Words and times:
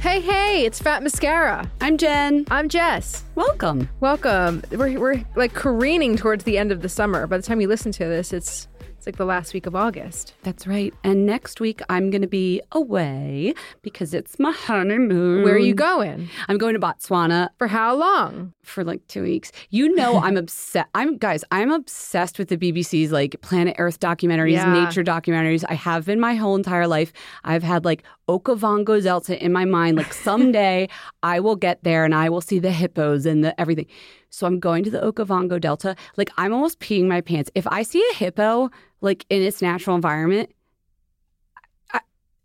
Hey, 0.00 0.20
hey, 0.20 0.64
it's 0.64 0.80
Fat 0.80 1.02
Mascara. 1.02 1.68
I'm 1.80 1.98
Jen. 1.98 2.46
I'm 2.52 2.68
Jess. 2.68 3.24
Welcome. 3.34 3.88
Welcome. 3.98 4.62
We're, 4.70 4.98
we're 5.00 5.24
like 5.34 5.54
careening 5.54 6.16
towards 6.16 6.44
the 6.44 6.56
end 6.56 6.70
of 6.70 6.82
the 6.82 6.88
summer. 6.88 7.26
By 7.26 7.36
the 7.36 7.42
time 7.42 7.60
you 7.60 7.66
listen 7.66 7.90
to 7.92 8.04
this, 8.04 8.32
it's 8.32 8.68
it's 8.77 8.77
like 9.08 9.16
the 9.16 9.24
last 9.24 9.54
week 9.54 9.64
of 9.64 9.74
August. 9.74 10.34
That's 10.42 10.66
right. 10.66 10.92
And 11.02 11.24
next 11.24 11.60
week 11.62 11.80
I'm 11.88 12.10
going 12.10 12.20
to 12.20 12.28
be 12.28 12.60
away 12.72 13.54
because 13.80 14.12
it's 14.12 14.38
my 14.38 14.52
honeymoon. 14.52 15.42
Where 15.44 15.54
are 15.54 15.58
you 15.58 15.74
going? 15.74 16.28
I'm 16.46 16.58
going 16.58 16.74
to 16.74 16.80
Botswana 16.80 17.48
For 17.56 17.68
how 17.68 17.94
long? 17.96 18.52
for 18.62 18.84
like 18.84 19.00
2 19.08 19.22
weeks. 19.22 19.50
You 19.70 19.94
know 19.94 20.18
I'm 20.18 20.36
obsessed. 20.36 20.90
I'm 20.94 21.16
guys, 21.16 21.42
I'm 21.50 21.70
obsessed 21.72 22.38
with 22.38 22.48
the 22.48 22.58
BBC's 22.58 23.10
like 23.10 23.40
Planet 23.40 23.76
Earth 23.78 23.98
documentaries, 23.98 24.52
Yeah. 24.52 24.84
nature 24.84 25.02
documentaries. 25.02 25.64
I 25.66 25.72
have 25.72 26.04
been 26.04 26.20
my 26.20 26.34
whole 26.34 26.54
entire 26.54 26.86
life. 26.86 27.10
I've 27.44 27.62
had 27.62 27.86
like 27.86 28.02
Okavango 28.28 29.02
Delta 29.02 29.42
in 29.42 29.52
my 29.54 29.64
mind 29.64 29.96
like 29.96 30.12
someday 30.12 30.90
I 31.22 31.40
will 31.40 31.56
get 31.56 31.82
there 31.82 32.04
and 32.04 32.14
I 32.14 32.28
will 32.28 32.42
see 32.42 32.58
the 32.58 32.70
hippos 32.72 33.24
and 33.24 33.42
the 33.42 33.58
everything. 33.58 33.86
So 34.30 34.46
I'm 34.46 34.60
going 34.60 34.84
to 34.84 34.90
the 34.90 35.00
Okavango 35.00 35.60
Delta. 35.60 35.96
Like 36.16 36.30
I'm 36.36 36.52
almost 36.52 36.80
peeing 36.80 37.06
my 37.06 37.20
pants. 37.20 37.50
If 37.54 37.66
I 37.66 37.82
see 37.82 38.06
a 38.12 38.14
hippo 38.16 38.70
like 39.00 39.24
in 39.30 39.42
its 39.42 39.62
natural 39.62 39.96
environment, 39.96 40.50
I, 41.92 42.00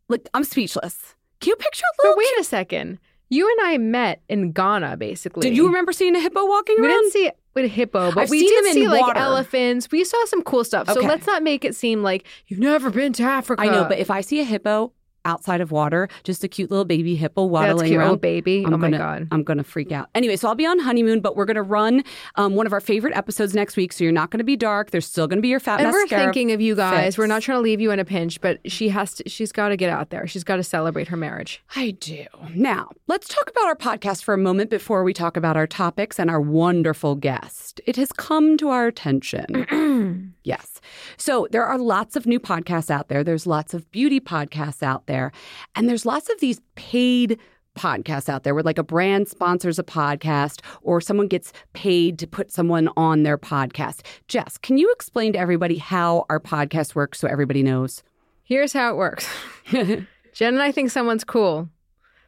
like 0.07 0.27
I'm 0.33 0.43
speechless. 0.43 1.15
Can 1.39 1.49
you 1.49 1.55
picture 1.55 1.83
a 1.83 1.95
But 1.97 2.03
little? 2.03 2.17
wait 2.17 2.39
a 2.39 2.43
second. 2.43 2.99
You 3.29 3.49
and 3.49 3.67
I 3.67 3.77
met 3.79 4.21
in 4.29 4.51
Ghana, 4.51 4.97
basically. 4.97 5.41
Did 5.41 5.57
you 5.57 5.65
remember 5.65 5.91
seeing 5.91 6.15
a 6.15 6.19
hippo 6.19 6.45
walking 6.45 6.75
We 6.79 6.88
around? 6.88 6.89
We 6.89 7.01
didn't 7.01 7.11
see 7.13 7.31
with 7.55 7.65
a 7.65 7.67
hippo, 7.67 8.11
but 8.11 8.21
I've 8.23 8.29
we 8.29 8.47
did 8.47 8.73
see 8.73 8.88
like 8.88 9.15
elephants. 9.15 9.91
We 9.91 10.03
saw 10.03 10.23
some 10.25 10.43
cool 10.43 10.63
stuff. 10.63 10.88
So 10.91 11.02
let's 11.02 11.27
not 11.27 11.43
make 11.43 11.65
it 11.65 11.75
seem 11.75 12.03
like 12.03 12.25
you've 12.47 12.59
never 12.59 12.89
been 12.89 13.13
to 13.13 13.23
Africa. 13.23 13.61
I 13.61 13.67
know, 13.67 13.85
but 13.85 13.99
if 13.99 14.09
I 14.11 14.21
see 14.21 14.39
a 14.39 14.43
hippo 14.43 14.91
outside 15.25 15.61
of 15.61 15.71
water, 15.71 16.07
just 16.23 16.43
a 16.43 16.47
cute 16.47 16.69
little 16.71 16.85
baby 16.85 17.16
hippo 17.16 17.45
waddling 17.45 17.77
that's 17.77 17.89
cute, 17.89 17.99
around, 17.99 18.11
oh 18.11 18.16
baby. 18.17 18.63
I'm 18.66 18.73
oh 18.73 18.77
my 18.77 18.88
gonna, 18.88 18.97
god. 18.97 19.27
I'm 19.31 19.43
gonna 19.43 19.63
freak 19.63 19.91
out. 19.91 20.09
Anyway, 20.15 20.35
so 20.35 20.47
I'll 20.47 20.55
be 20.55 20.65
on 20.65 20.80
honeymoon, 20.80 21.21
but 21.21 21.35
we're 21.35 21.45
gonna 21.45 21.63
run 21.63 22.03
um, 22.35 22.55
one 22.55 22.65
of 22.65 22.73
our 22.73 22.81
favorite 22.81 23.15
episodes 23.15 23.53
next 23.53 23.75
week. 23.77 23.93
So 23.93 24.03
you're 24.03 24.13
not 24.13 24.30
gonna 24.30 24.43
be 24.43 24.55
dark. 24.55 24.91
There's 24.91 25.05
still 25.07 25.27
gonna 25.27 25.41
be 25.41 25.47
your 25.49 25.59
fat 25.59 25.80
And 25.80 25.91
we're 25.91 26.07
thinking 26.07 26.52
of 26.52 26.61
you 26.61 26.75
guys. 26.75 27.03
fix. 27.05 27.17
We're 27.17 27.27
not 27.27 27.41
trying 27.41 27.57
to 27.57 27.61
leave 27.61 27.81
you 27.81 27.91
in 27.91 27.99
a 27.99 28.05
pinch, 28.05 28.41
but 28.41 28.59
she 28.71 28.89
has 28.89 29.13
to. 29.15 29.30
She's 29.30 29.52
got 29.52 29.69
to 29.69 29.77
get 29.77 29.89
out 29.89 30.09
there. 30.09 30.27
She's 30.27 30.43
got 30.43 30.57
to 30.57 30.63
celebrate 30.63 31.07
her 31.07 31.17
marriage. 31.17 31.63
I 31.75 31.91
do. 31.91 32.25
Now, 32.53 32.89
let's 33.08 33.27
talk 33.27 33.49
about 33.49 33.65
our 33.65 33.75
podcast 33.75 34.23
for 34.23 34.33
a 34.33 34.37
moment 34.37 34.69
before 34.69 35.03
we 35.03 35.13
talk 35.13 35.37
about 35.37 35.55
our 35.58 35.67
topics 35.67 36.19
and 36.19 36.30
our 36.30 36.41
wonderful 36.41 37.15
guest. 37.15 37.80
It 37.85 37.95
has 37.95 38.11
come 38.11 38.58
to 38.58 38.69
our 38.69 38.87
attention. 38.87 40.33
yes. 40.43 40.81
So, 41.17 41.47
there 41.52 41.65
are 41.65 41.77
lots 41.77 42.15
of 42.15 42.25
new 42.25 42.39
podcasts 42.39 42.89
out 42.89 43.08
there. 43.09 43.23
There's 43.23 43.47
lots 43.47 43.73
of 43.73 43.89
beauty 43.91 44.19
podcasts 44.19 44.83
out 44.83 45.05
there. 45.08 45.12
And 45.75 45.88
there's 45.88 46.06
lots 46.06 46.30
of 46.30 46.39
these 46.39 46.61
paid 46.75 47.39
podcasts 47.75 48.30
out 48.30 48.44
there 48.44 48.53
where 48.53 48.64
like 48.64 48.78
a 48.78 48.83
brand 48.83 49.28
sponsors 49.28 49.80
a 49.80 49.83
podcast 49.83 50.61
or 50.81 51.02
someone 51.02 51.28
gets 51.28 51.52
paid 51.73 52.20
to 52.20 52.28
put 52.28 52.52
someone 52.52 52.89
on 52.95 53.23
their 53.23 53.38
podcast. 53.38 54.02
Jess, 54.28 54.58
can 54.58 54.78
you 54.78 54.92
explain 54.92 55.33
to 55.33 55.39
everybody 55.39 55.78
how 55.78 56.25
our 56.30 56.39
podcast 56.39 56.95
works 56.95 57.20
so 57.20 57.28
everybody 57.28 57.64
knows? 57.64 58.03
Here's 58.44 58.73
how 58.73 58.92
it 58.92 58.97
works. 58.97 59.28
Jen 59.72 60.08
and 60.42 60.61
I 60.61 60.72
think 60.72 60.92
someone's 60.92 61.23
cool, 61.23 61.70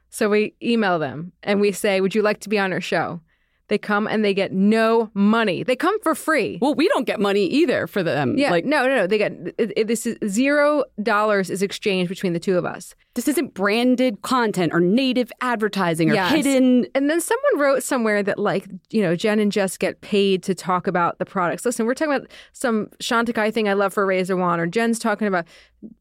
so 0.10 0.30
we 0.30 0.54
email 0.62 1.00
them 1.00 1.32
and 1.44 1.60
we 1.60 1.72
say, 1.72 2.02
"Would 2.02 2.16
you 2.16 2.22
like 2.22 2.40
to 2.42 2.50
be 2.50 2.60
on 2.60 2.72
our 2.72 2.82
show?" 2.82 3.20
They 3.68 3.78
come 3.78 4.08
and 4.08 4.24
they 4.24 4.34
get 4.34 4.52
no 4.52 5.10
money. 5.14 5.64
They 5.64 5.76
come 5.76 6.00
for 6.02 6.14
free. 6.14 6.60
Well, 6.62 6.76
we 6.76 6.88
don't 6.90 7.06
get 7.06 7.20
money 7.20 7.46
either 7.48 7.88
for 7.88 8.04
them. 8.04 8.38
Yeah, 8.38 8.52
Like 8.52 8.66
no, 8.66 8.88
no, 8.88 8.96
no. 8.96 9.08
They 9.08 9.18
get 9.18 9.32
it, 9.58 9.74
it- 9.76 9.88
this 9.88 10.06
is 10.06 10.18
zero 10.28 10.84
dollars 11.02 11.50
is 11.50 11.62
exchanged 11.64 12.10
between 12.10 12.34
the 12.34 12.40
two 12.40 12.58
of 12.58 12.66
us. 12.66 12.94
This 13.16 13.28
isn't 13.30 13.54
branded 13.54 14.22
content 14.22 14.74
or 14.74 14.80
native 14.82 15.32
advertising 15.42 16.12
or 16.12 16.14
Yes. 16.16 16.32
hidden. 16.34 16.86
And 16.94 17.10
then 17.10 17.20
someone 17.22 17.60
wrote 17.60 17.82
somewhere 17.82 18.22
that 18.22 18.38
like 18.38 18.68
you 18.92 19.02
know 19.02 19.16
Jen 19.16 19.40
and 19.40 19.52
Jess 19.52 19.78
get 19.78 20.02
paid 20.02 20.44
to 20.44 20.54
talk 20.54 20.86
about 20.86 21.18
the 21.18 21.26
products. 21.26 21.66
Listen, 21.66 21.86
we're 21.86 21.94
talking 21.94 22.14
about 22.14 22.30
some 22.52 22.88
Chantecaille 23.02 23.54
thing 23.54 23.68
I 23.70 23.74
love 23.74 23.94
for 23.94 24.06
Razor 24.06 24.36
One, 24.36 24.60
or 24.60 24.68
Jen's 24.68 25.00
talking 25.00 25.28
about 25.28 25.46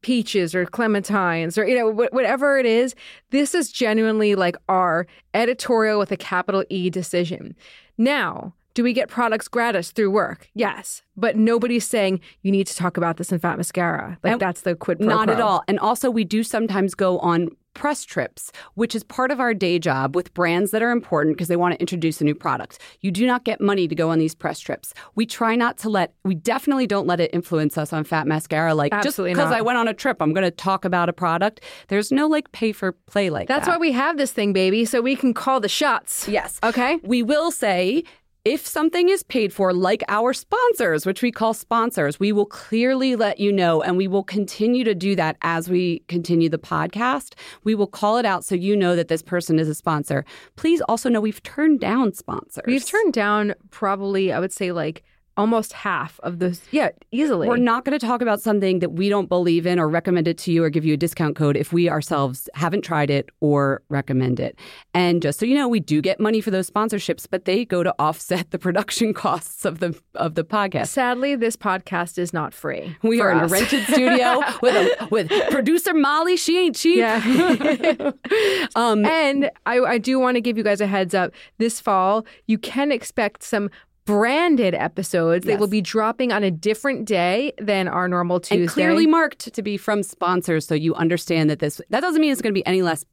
peaches 0.01 0.53
or 0.53 0.65
clementines, 0.65 1.57
or 1.57 1.65
you 1.65 1.75
know 1.77 1.91
wh- 1.91 2.13
whatever 2.13 2.57
it 2.59 2.65
is. 2.65 2.93
This 3.31 3.55
is 3.55 3.71
genuinely 3.71 4.35
like 4.35 4.57
our 4.67 5.07
editorial 5.33 5.97
with 5.99 6.11
a 6.11 6.17
capital 6.17 6.63
E 6.69 6.89
decision. 6.89 7.55
Now. 7.97 8.53
Do 8.75 8.83
we 8.83 8.93
get 8.93 9.07
products 9.07 9.47
gratis 9.47 9.91
through 9.91 10.11
work? 10.11 10.49
Yes. 10.53 11.01
But 11.15 11.37
nobody's 11.37 11.87
saying 11.87 12.19
you 12.41 12.51
need 12.51 12.67
to 12.67 12.75
talk 12.75 12.97
about 12.97 13.15
this 13.15 13.31
in 13.31 13.39
Fat 13.39 13.57
Mascara. 13.57 14.19
Like 14.21 14.33
And 14.33 14.41
that's 14.41 14.61
the 14.61 14.75
quid 14.75 14.99
pro 14.99 15.07
Not 15.07 15.27
quo. 15.27 15.33
at 15.33 15.41
all. 15.41 15.63
And 15.67 15.79
also, 15.79 16.11
we 16.11 16.25
do 16.25 16.43
sometimes 16.43 16.93
go 16.93 17.17
on 17.19 17.49
press 17.73 18.03
trips, 18.03 18.51
which 18.73 18.95
is 18.95 19.03
part 19.03 19.31
of 19.31 19.39
our 19.39 19.53
day 19.53 19.79
job 19.79 20.15
with 20.15 20.33
brands 20.33 20.71
that 20.71 20.81
are 20.81 20.91
important 20.91 21.35
because 21.37 21.47
they 21.47 21.55
want 21.55 21.73
to 21.73 21.79
introduce 21.79 22.19
a 22.19 22.23
new 22.23 22.35
product. 22.35 22.79
You 23.01 23.11
do 23.11 23.25
not 23.25 23.43
get 23.45 23.61
money 23.61 23.87
to 23.87 23.95
go 23.95 24.09
on 24.09 24.19
these 24.19 24.35
press 24.35 24.59
trips. 24.59 24.93
We 25.15 25.25
try 25.25 25.55
not 25.55 25.77
to 25.79 25.89
let, 25.89 26.13
we 26.23 26.35
definitely 26.35 26.87
don't 26.87 27.07
let 27.07 27.19
it 27.19 27.31
influence 27.33 27.77
us 27.77 27.93
on 27.93 28.03
Fat 28.03 28.27
Mascara. 28.27 28.73
Like, 28.73 28.93
Absolutely 28.93 29.35
just 29.35 29.45
because. 29.45 29.57
I 29.57 29.61
went 29.61 29.77
on 29.77 29.87
a 29.87 29.93
trip, 29.93 30.21
I'm 30.21 30.33
going 30.33 30.45
to 30.45 30.51
talk 30.51 30.83
about 30.85 31.07
a 31.07 31.13
product. 31.13 31.61
There's 31.87 32.11
no 32.11 32.27
like 32.27 32.51
pay 32.51 32.71
for 32.71 32.93
play 32.93 33.29
like 33.29 33.47
that. 33.47 33.55
That's 33.55 33.67
that. 33.67 33.73
why 33.73 33.77
we 33.77 33.91
have 33.93 34.17
this 34.17 34.31
thing, 34.31 34.51
baby, 34.51 34.85
so 34.85 35.01
we 35.01 35.15
can 35.15 35.33
call 35.33 35.59
the 35.59 35.69
shots. 35.69 36.27
Yes. 36.27 36.59
Okay. 36.63 36.99
We 37.03 37.23
will 37.23 37.51
say 37.51 38.03
if 38.45 38.65
something 38.65 39.09
is 39.09 39.23
paid 39.23 39.51
for, 39.51 39.73
like 39.73 40.03
our 40.07 40.31
sponsors, 40.31 41.03
which 41.03 41.23
we 41.23 41.31
call 41.31 41.55
sponsors, 41.55 42.19
we 42.19 42.31
will 42.31 42.45
clearly 42.45 43.15
let 43.15 43.39
you 43.39 43.51
know 43.51 43.81
and 43.81 43.97
we 43.97 44.07
will 44.07 44.23
continue 44.23 44.83
to 44.83 44.93
do 44.93 45.15
that 45.15 45.35
as 45.41 45.67
we 45.67 45.99
continue 46.07 46.47
the 46.47 46.59
podcast. 46.59 47.33
We 47.63 47.73
will 47.73 47.87
call 47.87 48.17
it 48.17 48.25
out 48.25 48.45
so 48.45 48.53
you 48.53 48.77
know 48.77 48.95
that 48.95 49.07
this 49.07 49.23
person 49.23 49.57
is 49.57 49.67
a 49.67 49.73
sponsor. 49.73 50.23
Please 50.57 50.79
also 50.81 51.09
know 51.09 51.19
we've 51.19 51.41
turned 51.41 51.79
down 51.79 52.13
sponsors. 52.13 52.63
We've 52.67 52.85
turned 52.85 53.13
down 53.13 53.55
probably, 53.71 54.31
I 54.31 54.39
would 54.39 54.53
say, 54.53 54.71
like 54.71 55.03
almost 55.37 55.73
half 55.73 56.19
of 56.23 56.39
those. 56.39 56.61
Yeah, 56.71 56.89
easily. 57.11 57.47
We're 57.47 57.57
not 57.57 57.85
going 57.85 57.97
to 57.97 58.05
talk 58.05 58.21
about 58.21 58.41
something 58.41 58.79
that 58.79 58.93
we 58.93 59.09
don't 59.09 59.27
believe 59.27 59.65
in 59.65 59.79
or 59.79 59.89
recommend 59.89 60.27
it 60.27 60.37
to 60.39 60.51
you 60.51 60.63
or 60.63 60.69
give 60.69 60.85
you 60.85 60.93
a 60.93 60.97
discount 60.97 61.35
code 61.35 61.57
if 61.57 61.73
we 61.73 61.89
ourselves 61.89 62.49
haven't 62.53 62.83
tried 62.83 63.09
it 63.09 63.29
or 63.41 63.81
recommend 63.89 64.39
it. 64.39 64.57
And 64.93 65.21
just 65.21 65.39
so 65.39 65.45
you 65.45 65.55
know, 65.55 65.67
we 65.67 65.79
do 65.79 66.01
get 66.01 66.19
money 66.19 66.41
for 66.41 66.51
those 66.51 66.69
sponsorships, 66.69 67.27
but 67.29 67.45
they 67.45 67.65
go 67.65 67.83
to 67.83 67.93
offset 67.99 68.51
the 68.51 68.59
production 68.59 69.13
costs 69.25 69.65
of 69.65 69.79
the 69.79 69.99
of 70.15 70.35
the 70.35 70.43
podcast. 70.43 70.87
Sadly, 70.87 71.35
this 71.35 71.55
podcast 71.55 72.17
is 72.17 72.33
not 72.33 72.53
free. 72.53 72.95
We 73.03 73.21
are 73.21 73.31
in 73.31 73.39
a 73.39 73.47
rented 73.47 73.83
studio 73.85 74.41
with 74.61 74.75
a, 74.75 75.07
with 75.11 75.31
producer 75.51 75.93
Molly. 75.93 76.37
She 76.37 76.57
ain't 76.57 76.75
cheap. 76.75 76.97
Yeah. 76.97 78.11
Um, 78.75 79.05
and 79.05 79.49
I, 79.65 79.79
I 79.79 79.97
do 79.97 80.19
want 80.19 80.35
to 80.35 80.41
give 80.41 80.57
you 80.57 80.63
guys 80.63 80.81
a 80.81 80.87
heads 80.87 81.13
up. 81.13 81.31
This 81.57 81.79
fall, 81.79 82.25
you 82.47 82.57
can 82.57 82.91
expect 82.91 83.43
some 83.43 83.69
branded 84.05 84.73
episodes. 84.75 85.45
They 85.45 85.53
Yes. 85.53 85.59
will 85.59 85.67
be 85.67 85.81
dropping 85.81 86.31
on 86.31 86.43
a 86.43 86.51
different 86.51 87.05
day 87.05 87.53
than 87.59 87.87
our 87.87 88.07
normal 88.07 88.39
Tuesday. 88.39 88.61
and 88.61 88.69
clearly 88.69 89.07
marked 89.07 89.53
to 89.53 89.61
be 89.61 89.77
from 89.77 90.03
sponsors, 90.03 90.65
so 90.67 90.75
you 90.75 90.93
understand 90.95 91.49
that 91.49 91.59
this. 91.59 91.81
That 91.89 92.01
doesn't 92.01 92.21
mean 92.21 92.31
it's 92.31 92.41
going 92.41 92.53
to 92.53 92.57
be 92.59 92.65
any 92.67 92.81
less 92.83 93.03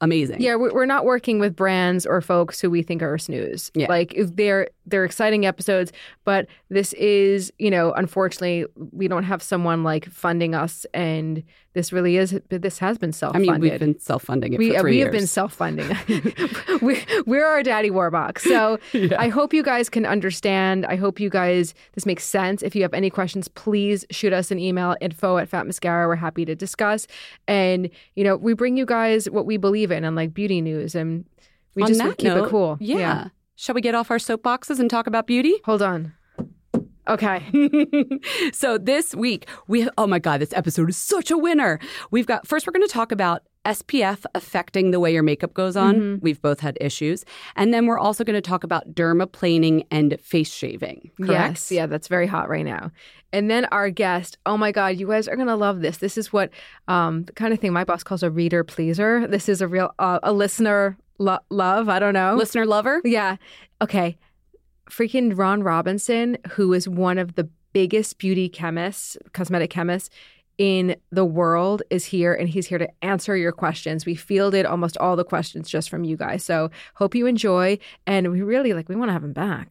amazing. 0.00 0.40
Yeah, 0.40 0.56
we- 0.56 0.70
we're 0.70 0.86
not 0.86 1.04
working 1.04 1.38
with 1.38 1.54
brands 1.54 2.06
or 2.06 2.20
folks 2.20 2.60
who 2.60 2.70
we 2.70 2.82
think 2.82 3.02
are 3.02 3.16
snooze. 3.18 3.70
Yeah. 3.74 3.86
Like 3.88 4.14
if 4.14 4.34
they're 4.34 4.68
they're 4.86 5.04
exciting 5.04 5.46
episodes, 5.46 5.92
but 6.24 6.46
this 6.68 6.92
is, 6.94 7.52
you 7.58 7.70
know, 7.70 7.92
unfortunately, 7.92 8.66
we 8.76 9.08
don't 9.08 9.24
have 9.24 9.42
someone 9.42 9.84
like 9.84 10.06
funding 10.10 10.54
us, 10.54 10.86
and 10.92 11.42
this 11.74 11.92
really 11.92 12.16
is 12.16 12.38
this 12.50 12.78
has 12.78 12.98
been 12.98 13.12
self 13.12 13.34
I 13.34 13.38
mean, 13.38 13.58
we've 13.58 13.78
been 13.78 13.98
self 13.98 14.24
funding 14.24 14.52
it 14.52 14.58
we, 14.58 14.78
we 14.82 14.98
have 14.98 15.12
been 15.12 15.26
self-funding. 15.26 15.96
we, 16.82 17.02
we're 17.26 17.46
our 17.46 17.62
daddy 17.62 17.90
Warbucks. 17.90 18.40
So 18.40 18.78
I 19.18 19.28
hope 19.28 19.54
you 19.54 19.62
guys 19.62 19.88
can 19.88 20.04
understand. 20.04 20.84
I 20.86 20.96
hope 20.96 21.18
you 21.18 21.30
guys 21.30 21.74
this 21.94 22.04
makes 22.04 22.24
sense. 22.24 22.62
If 22.62 22.76
you 22.76 22.82
have 22.82 22.94
any 22.94 23.10
questions, 23.10 23.48
please 23.48 24.04
shoot 24.10 24.32
us 24.32 24.50
an 24.50 24.58
email 24.58 24.96
info 25.00 25.38
at 25.38 25.48
Fat 25.48 25.66
Mascara. 25.66 26.06
We're 26.06 26.16
happy 26.16 26.44
to 26.44 26.54
discuss. 26.54 27.06
And 27.48 27.88
you 28.16 28.24
know, 28.24 28.36
we 28.36 28.54
bring 28.54 28.76
you 28.76 28.86
guys 28.86 29.30
what 29.30 29.46
we 29.46 29.56
believe 29.56 29.90
in 29.90 30.04
and 30.04 30.14
like 30.14 30.34
beauty 30.34 30.60
news, 30.60 30.94
and 30.94 31.24
we 31.74 31.82
On 31.82 31.88
just 31.88 32.00
keep 32.18 32.26
note, 32.26 32.46
it 32.46 32.50
cool. 32.50 32.76
Yeah. 32.80 33.28
Shall 33.56 33.74
we 33.74 33.80
get 33.80 33.94
off 33.94 34.10
our 34.10 34.18
soapboxes 34.18 34.80
and 34.80 34.90
talk 34.90 35.06
about 35.06 35.26
beauty? 35.26 35.54
Hold 35.64 35.82
on. 35.82 36.14
Okay. 37.08 37.42
so 38.52 38.78
this 38.78 39.12
week 39.14 39.48
we 39.66 39.88
oh 39.98 40.06
my 40.06 40.20
god 40.20 40.40
this 40.40 40.52
episode 40.52 40.88
is 40.88 40.96
such 40.96 41.32
a 41.32 41.36
winner 41.36 41.80
we've 42.12 42.26
got 42.28 42.46
first 42.46 42.64
we're 42.64 42.72
going 42.72 42.86
to 42.86 42.92
talk 42.92 43.10
about 43.10 43.42
spf 43.64 44.24
affecting 44.36 44.92
the 44.92 45.00
way 45.00 45.12
your 45.12 45.24
makeup 45.24 45.52
goes 45.52 45.76
on 45.76 45.94
Mm-hmm. 45.96 46.20
we've 46.22 46.40
both 46.40 46.60
had 46.60 46.78
issues 46.80 47.24
and 47.56 47.74
then 47.74 47.86
we're 47.86 47.98
also 47.98 48.22
going 48.22 48.40
to 48.40 48.40
talk 48.40 48.62
about 48.62 48.94
dermaplaning 48.94 49.84
and 49.90 50.16
face 50.20 50.48
shaving 50.52 51.10
correct 51.20 51.30
Yes, 51.32 51.72
yeah, 51.72 51.86
that's 51.86 52.06
very 52.06 52.28
hot 52.28 52.48
right 52.48 52.64
now. 52.64 52.92
And 53.32 53.50
then 53.50 53.64
our 53.66 53.88
guest, 53.90 54.36
oh 54.46 54.56
my 54.56 54.70
God, 54.72 54.96
you 54.96 55.08
guys 55.08 55.26
are 55.26 55.34
gonna 55.36 55.56
love 55.56 55.80
this. 55.80 55.96
This 55.98 56.16
is 56.18 56.32
what 56.34 56.50
um, 56.86 57.24
the 57.24 57.32
kind 57.32 57.52
of 57.52 57.58
thing 57.58 57.72
my 57.72 57.82
boss 57.82 58.04
calls 58.04 58.22
a 58.22 58.30
reader 58.30 58.62
pleaser. 58.62 59.26
This 59.26 59.48
is 59.48 59.60
a 59.60 59.66
real 59.66 59.92
uh, 59.98 60.18
a 60.22 60.32
listener 60.34 60.98
lo- 61.22 61.38
love. 61.50 61.88
I 61.88 61.98
don't 61.98 62.14
know. 62.14 62.34
listener 62.34 62.66
lover 62.66 63.00
Yeah. 63.04 63.36
Okay. 63.80 64.18
Freaking 64.90 65.36
Ron 65.36 65.62
Robinson, 65.62 66.36
who 66.50 66.72
is 66.72 66.88
one 66.88 67.18
of 67.18 67.34
the 67.34 67.48
biggest 67.72 68.18
beauty 68.18 68.48
chemists, 68.48 69.16
cosmetic 69.32 69.70
chemists 69.70 70.10
in 70.58 70.96
the 71.10 71.24
world 71.24 71.82
is 71.88 72.04
here 72.04 72.34
and 72.34 72.48
he's 72.48 72.66
here 72.66 72.78
to 72.78 72.88
answer 73.02 73.36
your 73.36 73.52
questions. 73.52 74.04
We 74.04 74.14
fielded 74.14 74.66
almost 74.66 74.98
all 74.98 75.16
the 75.16 75.24
questions 75.24 75.68
just 75.68 75.88
from 75.88 76.04
you 76.04 76.16
guys. 76.16 76.44
So 76.44 76.70
hope 76.94 77.14
you 77.14 77.26
enjoy 77.26 77.78
and 78.06 78.30
we 78.30 78.42
really 78.42 78.74
like 78.74 78.88
we 78.88 78.96
want 78.96 79.08
to 79.08 79.14
have 79.14 79.24
him 79.24 79.32
back. 79.32 79.70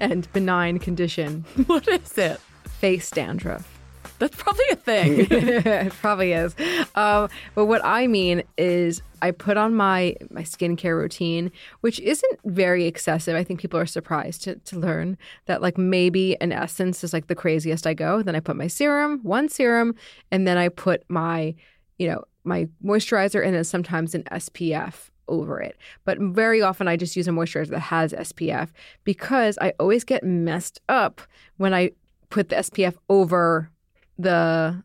and 0.00 0.30
benign 0.32 0.78
condition. 0.78 1.44
What 1.66 1.86
is 1.86 2.18
it? 2.18 2.40
Face 2.80 3.10
dandruff. 3.10 3.80
That's 4.18 4.36
probably 4.36 4.64
a 4.70 4.76
thing. 4.76 5.26
it 5.30 5.92
probably 5.94 6.32
is. 6.32 6.54
Um, 6.94 7.28
but 7.54 7.66
what 7.66 7.80
I 7.84 8.06
mean 8.06 8.42
is, 8.58 9.02
I 9.22 9.30
put 9.30 9.56
on 9.56 9.74
my 9.74 10.16
my 10.30 10.42
skincare 10.42 10.96
routine, 10.96 11.50
which 11.80 12.00
isn't 12.00 12.40
very 12.44 12.86
excessive. 12.86 13.34
I 13.36 13.44
think 13.44 13.60
people 13.60 13.80
are 13.80 13.86
surprised 13.86 14.42
to, 14.42 14.56
to 14.56 14.78
learn 14.78 15.16
that 15.46 15.62
like 15.62 15.78
maybe 15.78 16.40
an 16.40 16.52
essence 16.52 17.04
is 17.04 17.12
like 17.12 17.28
the 17.28 17.34
craziest 17.34 17.86
I 17.86 17.94
go. 17.94 18.22
Then 18.22 18.36
I 18.36 18.40
put 18.40 18.56
my 18.56 18.66
serum, 18.66 19.20
one 19.22 19.48
serum, 19.48 19.94
and 20.30 20.46
then 20.46 20.58
I 20.58 20.68
put 20.68 21.02
my, 21.08 21.54
you 21.98 22.08
know, 22.08 22.24
my 22.44 22.68
moisturizer, 22.84 23.44
and 23.44 23.54
then 23.54 23.64
sometimes 23.64 24.14
an 24.14 24.24
SPF 24.24 25.10
over 25.30 25.60
it. 25.60 25.76
But 26.04 26.18
very 26.18 26.60
often 26.60 26.88
I 26.88 26.96
just 26.96 27.16
use 27.16 27.28
a 27.28 27.30
moisturizer 27.30 27.68
that 27.70 27.80
has 27.80 28.12
SPF 28.12 28.68
because 29.04 29.56
I 29.60 29.72
always 29.80 30.04
get 30.04 30.22
messed 30.22 30.80
up 30.88 31.22
when 31.56 31.72
I 31.72 31.92
put 32.28 32.48
the 32.48 32.56
SPF 32.56 32.96
over 33.08 33.70
the 34.18 34.82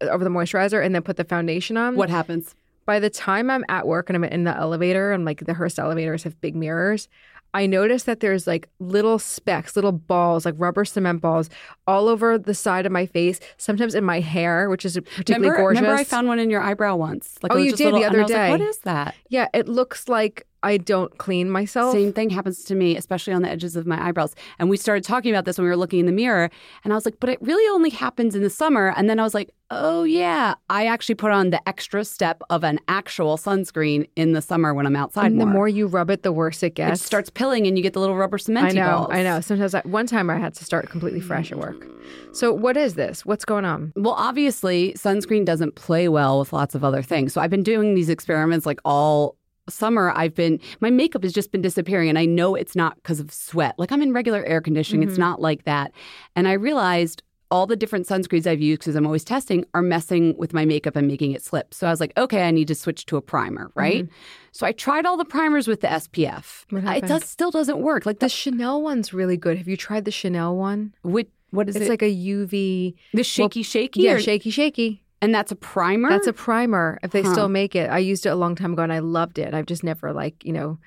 over 0.00 0.24
the 0.24 0.30
moisturizer 0.30 0.84
and 0.84 0.94
then 0.94 1.02
put 1.02 1.16
the 1.16 1.24
foundation 1.24 1.76
on. 1.76 1.96
what 1.96 2.10
happens? 2.10 2.54
By 2.84 2.98
the 2.98 3.10
time 3.10 3.48
I'm 3.48 3.64
at 3.68 3.86
work 3.86 4.10
and 4.10 4.16
I'm 4.16 4.24
in 4.24 4.42
the 4.42 4.56
elevator 4.56 5.12
and 5.12 5.24
like 5.24 5.44
the 5.44 5.54
Hearst 5.54 5.78
elevators 5.78 6.24
have 6.24 6.40
big 6.40 6.56
mirrors, 6.56 7.08
I 7.54 7.66
notice 7.66 8.04
that 8.04 8.20
there's 8.20 8.46
like 8.46 8.68
little 8.78 9.18
specks, 9.18 9.76
little 9.76 9.92
balls, 9.92 10.44
like 10.46 10.54
rubber 10.56 10.84
cement 10.84 11.20
balls, 11.20 11.50
all 11.86 12.08
over 12.08 12.38
the 12.38 12.54
side 12.54 12.86
of 12.86 12.92
my 12.92 13.06
face. 13.06 13.40
Sometimes 13.58 13.94
in 13.94 14.04
my 14.04 14.20
hair, 14.20 14.70
which 14.70 14.84
is 14.84 14.94
particularly 14.98 15.48
remember, 15.48 15.62
gorgeous. 15.62 15.80
remember 15.82 16.00
I 16.00 16.04
found 16.04 16.28
one 16.28 16.38
in 16.38 16.48
your 16.50 16.62
eyebrow 16.62 16.96
once. 16.96 17.38
Like 17.42 17.52
Oh, 17.52 17.56
you 17.58 17.70
just 17.70 17.78
did 17.78 17.88
the 17.88 17.98
little- 17.98 18.04
and 18.06 18.14
other 18.14 18.22
was 18.22 18.30
like, 18.30 18.38
day. 18.40 18.50
what 18.50 18.60
is 18.62 18.78
that? 18.78 19.14
yeah, 19.28 19.48
it 19.52 19.68
looks 19.68 20.08
like 20.08 20.46
I 20.62 20.76
don't 20.76 21.16
clean 21.18 21.50
myself. 21.50 21.92
Same 21.92 22.12
thing 22.12 22.30
happens 22.30 22.64
to 22.64 22.74
me, 22.74 22.96
especially 22.96 23.32
on 23.32 23.42
the 23.42 23.48
edges 23.48 23.76
of 23.76 23.86
my 23.86 24.02
eyebrows. 24.06 24.34
And 24.58 24.70
we 24.70 24.76
started 24.76 25.04
talking 25.04 25.32
about 25.32 25.44
this 25.44 25.58
when 25.58 25.64
we 25.64 25.70
were 25.70 25.76
looking 25.76 26.00
in 26.00 26.06
the 26.06 26.12
mirror. 26.12 26.50
And 26.84 26.92
I 26.92 26.96
was 26.96 27.04
like, 27.04 27.18
but 27.20 27.28
it 27.28 27.40
really 27.42 27.66
only 27.74 27.90
happens 27.90 28.34
in 28.34 28.42
the 28.42 28.50
summer. 28.50 28.92
And 28.96 29.10
then 29.10 29.18
I 29.18 29.22
was 29.22 29.34
like, 29.34 29.50
oh, 29.70 30.04
yeah, 30.04 30.54
I 30.68 30.86
actually 30.86 31.14
put 31.14 31.32
on 31.32 31.50
the 31.50 31.66
extra 31.68 32.04
step 32.04 32.42
of 32.50 32.62
an 32.62 32.78
actual 32.88 33.38
sunscreen 33.38 34.08
in 34.16 34.32
the 34.32 34.42
summer 34.42 34.74
when 34.74 34.86
I'm 34.86 34.96
outside. 34.96 35.32
And 35.32 35.40
the 35.40 35.46
more. 35.46 35.54
more 35.54 35.68
you 35.68 35.86
rub 35.86 36.10
it, 36.10 36.22
the 36.22 36.32
worse 36.32 36.62
it 36.62 36.74
gets. 36.74 37.00
it 37.00 37.04
starts 37.04 37.30
pilling 37.30 37.66
and 37.66 37.76
you 37.76 37.82
get 37.82 37.94
the 37.94 38.00
little 38.00 38.16
rubber 38.16 38.38
cement 38.38 38.66
I 38.66 38.70
know, 38.72 38.86
balls. 38.86 39.08
I 39.10 39.22
know. 39.22 39.40
Sometimes 39.40 39.74
I, 39.74 39.80
one 39.80 40.06
time 40.06 40.30
I 40.30 40.38
had 40.38 40.54
to 40.54 40.64
start 40.64 40.90
completely 40.90 41.20
fresh 41.20 41.50
at 41.50 41.58
work. 41.58 41.86
So 42.32 42.52
what 42.52 42.76
is 42.76 42.94
this? 42.94 43.24
What's 43.24 43.44
going 43.44 43.64
on? 43.64 43.92
Well, 43.96 44.14
obviously, 44.14 44.92
sunscreen 44.94 45.44
doesn't 45.44 45.74
play 45.74 46.08
well 46.08 46.38
with 46.38 46.52
lots 46.52 46.74
of 46.74 46.84
other 46.84 47.02
things. 47.02 47.32
So 47.32 47.40
I've 47.40 47.50
been 47.50 47.62
doing 47.62 47.94
these 47.94 48.08
experiments 48.08 48.66
like 48.66 48.80
all 48.84 49.36
summer. 49.68 50.12
I've 50.14 50.34
been, 50.34 50.60
my 50.80 50.90
makeup 50.90 51.22
has 51.22 51.32
just 51.32 51.52
been 51.52 51.62
disappearing. 51.62 52.08
And 52.08 52.18
I 52.18 52.24
know 52.24 52.54
it's 52.54 52.76
not 52.76 52.96
because 52.96 53.20
of 53.20 53.32
sweat. 53.32 53.74
Like 53.78 53.92
I'm 53.92 54.02
in 54.02 54.12
regular 54.12 54.44
air 54.44 54.60
conditioning, 54.60 55.02
it's 55.02 55.12
mm-hmm. 55.12 55.20
not 55.20 55.40
like 55.40 55.64
that. 55.64 55.92
And 56.36 56.48
I 56.48 56.52
realized, 56.52 57.22
all 57.52 57.66
the 57.66 57.76
different 57.76 58.06
sunscreens 58.06 58.46
I've 58.46 58.62
used 58.62 58.80
because 58.80 58.96
I'm 58.96 59.04
always 59.04 59.24
testing 59.24 59.66
are 59.74 59.82
messing 59.82 60.34
with 60.38 60.54
my 60.54 60.64
makeup 60.64 60.96
and 60.96 61.06
making 61.06 61.32
it 61.32 61.42
slip. 61.42 61.74
So 61.74 61.86
I 61.86 61.90
was 61.90 62.00
like, 62.00 62.14
okay, 62.16 62.48
I 62.48 62.50
need 62.50 62.66
to 62.68 62.74
switch 62.74 63.04
to 63.06 63.18
a 63.18 63.20
primer, 63.20 63.70
right? 63.74 64.04
Mm-hmm. 64.04 64.14
So 64.52 64.66
I 64.66 64.72
tried 64.72 65.04
all 65.04 65.18
the 65.18 65.26
primers 65.26 65.68
with 65.68 65.82
the 65.82 65.88
SPF. 65.88 66.64
It 66.72 67.06
does 67.06 67.24
still 67.26 67.50
doesn't 67.50 67.78
work. 67.78 68.06
Like 68.06 68.20
The 68.20 68.26
the 68.26 68.30
Chanel 68.30 68.80
one's 68.80 69.12
really 69.12 69.36
good. 69.36 69.58
Have 69.58 69.68
you 69.68 69.76
tried 69.76 70.06
the 70.06 70.10
Chanel 70.10 70.56
one? 70.56 70.94
what, 71.02 71.26
what 71.50 71.68
is 71.68 71.76
It's 71.76 71.84
it? 71.84 71.90
like 71.90 72.00
a 72.00 72.10
UV. 72.10 72.94
the 73.12 73.22
shaky 73.22 73.62
shaky. 73.62 74.00
Yeah, 74.00 74.12
or- 74.12 74.20
shaky, 74.20 74.50
shaky. 74.50 75.01
And 75.22 75.34
that's 75.34 75.50
a 75.50 75.56
primer. 75.56 76.10
That's 76.10 76.26
a 76.26 76.32
primer. 76.34 76.98
If 77.02 77.12
they 77.12 77.22
Huh. 77.22 77.32
still 77.32 77.48
make 77.48 77.74
it, 77.74 77.88
I 77.88 77.98
used 77.98 78.26
it 78.26 78.30
a 78.30 78.36
long 78.36 78.54
time 78.54 78.74
ago 78.74 78.82
and 78.82 78.92
I 78.92 78.98
loved 78.98 79.38
it. 79.38 79.54
I've 79.54 79.66
just 79.66 79.82
never 79.82 80.12
like 80.12 80.44
you 80.44 80.52
know 80.52 80.78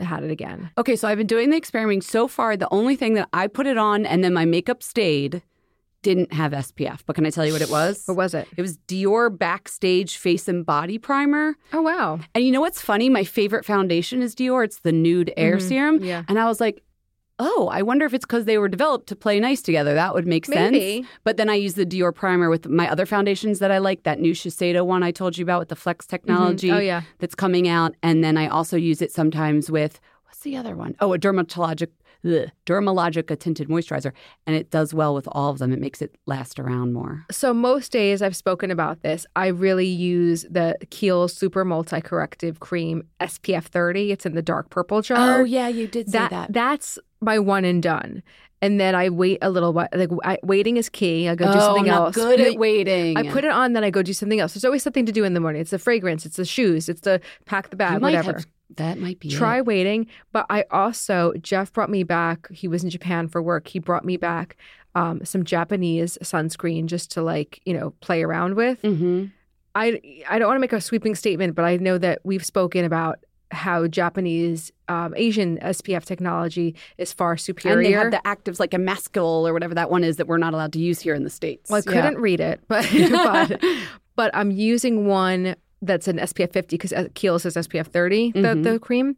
had 0.00 0.24
it 0.24 0.30
again. 0.30 0.70
Okay, 0.78 0.96
so 0.96 1.06
I've 1.08 1.18
been 1.18 1.26
doing 1.26 1.50
the 1.50 1.56
experimenting 1.56 2.00
so 2.00 2.26
far. 2.26 2.56
The 2.56 2.72
only 2.72 2.96
thing 2.96 3.14
that 3.14 3.28
I 3.32 3.46
put 3.46 3.66
it 3.66 3.76
on 3.76 4.06
and 4.06 4.24
then 4.24 4.32
my 4.32 4.44
makeup 4.44 4.82
stayed 4.82 5.42
didn't 6.02 6.34
have 6.34 6.52
SPF. 6.52 7.00
But 7.06 7.14
can 7.16 7.24
I 7.24 7.30
tell 7.30 7.46
you 7.46 7.52
what 7.54 7.62
it 7.62 7.70
was? 7.70 8.02
What 8.06 8.16
was 8.18 8.34
it? 8.34 8.46
It 8.58 8.60
was 8.60 8.76
Dior 8.88 9.30
Backstage 9.36 10.18
Face 10.18 10.48
and 10.48 10.66
Body 10.66 10.98
Primer. 10.98 11.56
Oh 11.72 11.80
wow. 11.80 12.20
And 12.34 12.44
you 12.44 12.52
know 12.52 12.60
what's 12.60 12.80
funny? 12.82 13.08
My 13.08 13.24
favorite 13.24 13.64
foundation 13.64 14.20
is 14.20 14.34
Dior. 14.34 14.64
It's 14.64 14.80
the 14.80 14.92
Nude 14.92 15.32
Air 15.38 15.56
Mhm. 15.56 15.62
Serum. 15.68 16.04
Yeah. 16.04 16.22
And 16.28 16.38
I 16.38 16.44
was 16.44 16.60
like, 16.60 16.82
oh, 17.38 17.68
I 17.72 17.82
wonder 17.82 18.06
if 18.06 18.14
it's 18.14 18.24
because 18.24 18.44
they 18.44 18.58
were 18.58 18.68
developed 18.68 19.08
to 19.08 19.16
play 19.16 19.40
nice 19.40 19.60
together. 19.60 19.94
That 19.94 20.14
would 20.14 20.26
make 20.26 20.46
sense. 20.46 20.72
Maybe. 20.72 21.06
But 21.24 21.36
then 21.36 21.50
I 21.50 21.54
use 21.54 21.74
the 21.74 21.86
Dior 21.86 22.14
primer 22.14 22.48
with 22.48 22.68
my 22.68 22.88
other 22.90 23.06
foundations 23.06 23.58
that 23.58 23.70
I 23.70 23.78
like, 23.78 24.04
that 24.04 24.20
new 24.20 24.32
Shiseido 24.32 24.86
one 24.86 25.02
I 25.02 25.10
told 25.10 25.36
you 25.36 25.44
about 25.44 25.60
with 25.60 25.68
the 25.68 25.76
Flex 25.76 26.06
mm-hmm. 26.06 26.16
technology 26.16 26.70
Oh 26.70 26.78
yeah. 26.78 27.02
that's 27.18 27.34
coming 27.34 27.68
out. 27.68 27.94
And 28.02 28.22
then 28.22 28.36
I 28.36 28.48
also 28.48 28.76
use 28.76 29.02
it 29.02 29.10
sometimes 29.10 29.70
with 29.70 30.00
what's 30.24 30.40
the 30.40 30.56
other 30.56 30.76
one? 30.76 30.94
Oh, 31.00 31.12
a 31.12 31.18
dermatologic 31.18 31.88
ugh, 32.24 32.50
Dermalogica 32.66 33.38
tinted 33.38 33.68
moisturizer. 33.68 34.12
And 34.46 34.56
it 34.56 34.70
does 34.70 34.94
well 34.94 35.14
with 35.14 35.28
all 35.32 35.50
of 35.50 35.58
them. 35.58 35.72
It 35.72 35.80
makes 35.80 36.02
it 36.02 36.16
last 36.26 36.58
around 36.58 36.92
more. 36.92 37.24
So 37.30 37.52
most 37.54 37.92
days 37.92 38.22
I've 38.22 38.36
spoken 38.36 38.70
about 38.70 39.02
this. 39.02 39.26
I 39.36 39.48
really 39.48 39.86
use 39.86 40.46
the 40.50 40.76
Kiehl's 40.86 41.34
Super 41.34 41.64
Multi 41.64 42.00
Corrective 42.00 42.60
Cream 42.60 43.04
SPF 43.20 43.64
30. 43.64 44.12
It's 44.12 44.26
in 44.26 44.34
the 44.34 44.42
dark 44.42 44.70
purple 44.70 45.02
jar. 45.02 45.40
Oh, 45.40 45.44
yeah, 45.44 45.68
you 45.68 45.86
did 45.86 46.12
that, 46.12 46.52
that's 46.52 46.98
my 47.20 47.38
one 47.38 47.64
and 47.64 47.82
done. 47.82 48.22
And 48.62 48.80
then 48.80 48.94
I 48.94 49.10
wait 49.10 49.38
a 49.42 49.50
little 49.50 49.74
while. 49.74 49.88
Like 49.92 50.08
I, 50.24 50.38
waiting 50.42 50.78
is 50.78 50.88
key. 50.88 51.28
I 51.28 51.34
go 51.34 51.44
do 51.44 51.58
oh, 51.58 51.60
something 51.60 51.90
I'm 51.90 51.98
else. 51.98 52.14
good 52.14 52.40
at 52.40 52.56
waiting. 52.56 53.16
I 53.16 53.30
put 53.30 53.44
it 53.44 53.50
on, 53.50 53.74
then 53.74 53.84
I 53.84 53.90
go 53.90 54.02
do 54.02 54.14
something 54.14 54.40
else. 54.40 54.54
There's 54.54 54.64
always 54.64 54.82
something 54.82 55.04
to 55.04 55.12
do 55.12 55.22
in 55.22 55.34
the 55.34 55.40
morning. 55.40 55.60
It's 55.60 55.70
the 55.70 55.78
fragrance, 55.78 56.24
it's 56.24 56.36
the 56.36 56.46
shoes, 56.46 56.88
it's 56.88 57.02
the 57.02 57.20
pack 57.44 57.68
the 57.68 57.74
You 57.74 57.78
bag, 57.78 58.00
might 58.00 58.14
whatever. 58.16 58.42
That 58.76 58.98
might 58.98 59.20
be 59.20 59.30
Try 59.30 59.58
it. 59.58 59.66
waiting. 59.66 60.06
But 60.32 60.46
I 60.50 60.64
also, 60.70 61.32
Jeff 61.40 61.72
brought 61.72 61.90
me 61.90 62.02
back. 62.02 62.50
He 62.50 62.68
was 62.68 62.84
in 62.84 62.90
Japan 62.90 63.28
for 63.28 63.42
work. 63.42 63.68
He 63.68 63.78
brought 63.78 64.04
me 64.04 64.16
back 64.16 64.56
um, 64.94 65.24
some 65.24 65.44
Japanese 65.44 66.18
sunscreen 66.22 66.86
just 66.86 67.10
to 67.12 67.22
like, 67.22 67.60
you 67.64 67.74
know, 67.74 67.90
play 68.00 68.22
around 68.22 68.54
with. 68.54 68.80
Mm-hmm. 68.82 69.26
I 69.74 70.00
I 70.28 70.38
don't 70.38 70.48
want 70.48 70.56
to 70.56 70.60
make 70.60 70.72
a 70.72 70.80
sweeping 70.80 71.14
statement, 71.14 71.54
but 71.54 71.64
I 71.64 71.76
know 71.76 71.98
that 71.98 72.20
we've 72.24 72.44
spoken 72.44 72.84
about 72.84 73.18
how 73.50 73.86
Japanese 73.86 74.72
um, 74.88 75.14
Asian 75.16 75.58
SPF 75.58 76.04
technology 76.04 76.74
is 76.98 77.12
far 77.12 77.36
superior. 77.36 77.78
And 77.78 77.86
they 77.86 77.92
have 77.92 78.10
the 78.10 78.20
actives 78.24 78.60
like 78.60 78.74
a 78.74 78.78
Emascul 78.78 79.48
or 79.48 79.52
whatever 79.52 79.74
that 79.74 79.90
one 79.90 80.04
is 80.04 80.16
that 80.16 80.26
we're 80.26 80.38
not 80.38 80.54
allowed 80.54 80.72
to 80.74 80.78
use 80.78 81.00
here 81.00 81.14
in 81.14 81.24
the 81.24 81.30
States. 81.30 81.70
well, 81.70 81.78
I 81.78 81.82
couldn't 81.82 82.18
read 82.18 82.40
it, 82.40 82.60
but 82.68 82.86
but 83.10 83.62
but 84.16 84.30
I'm 84.34 84.50
using 84.50 85.06
one 85.06 85.56
that's 85.86 86.08
an 86.08 86.18
SPF 86.18 86.52
50 86.52 86.76
because 86.76 86.92
Kiehl 87.14 87.40
says 87.40 87.56
SPF 87.56 87.86
30 87.86 88.32
the 88.32 88.38
Mhm. 88.40 88.62
the 88.64 88.78
cream. 88.78 89.16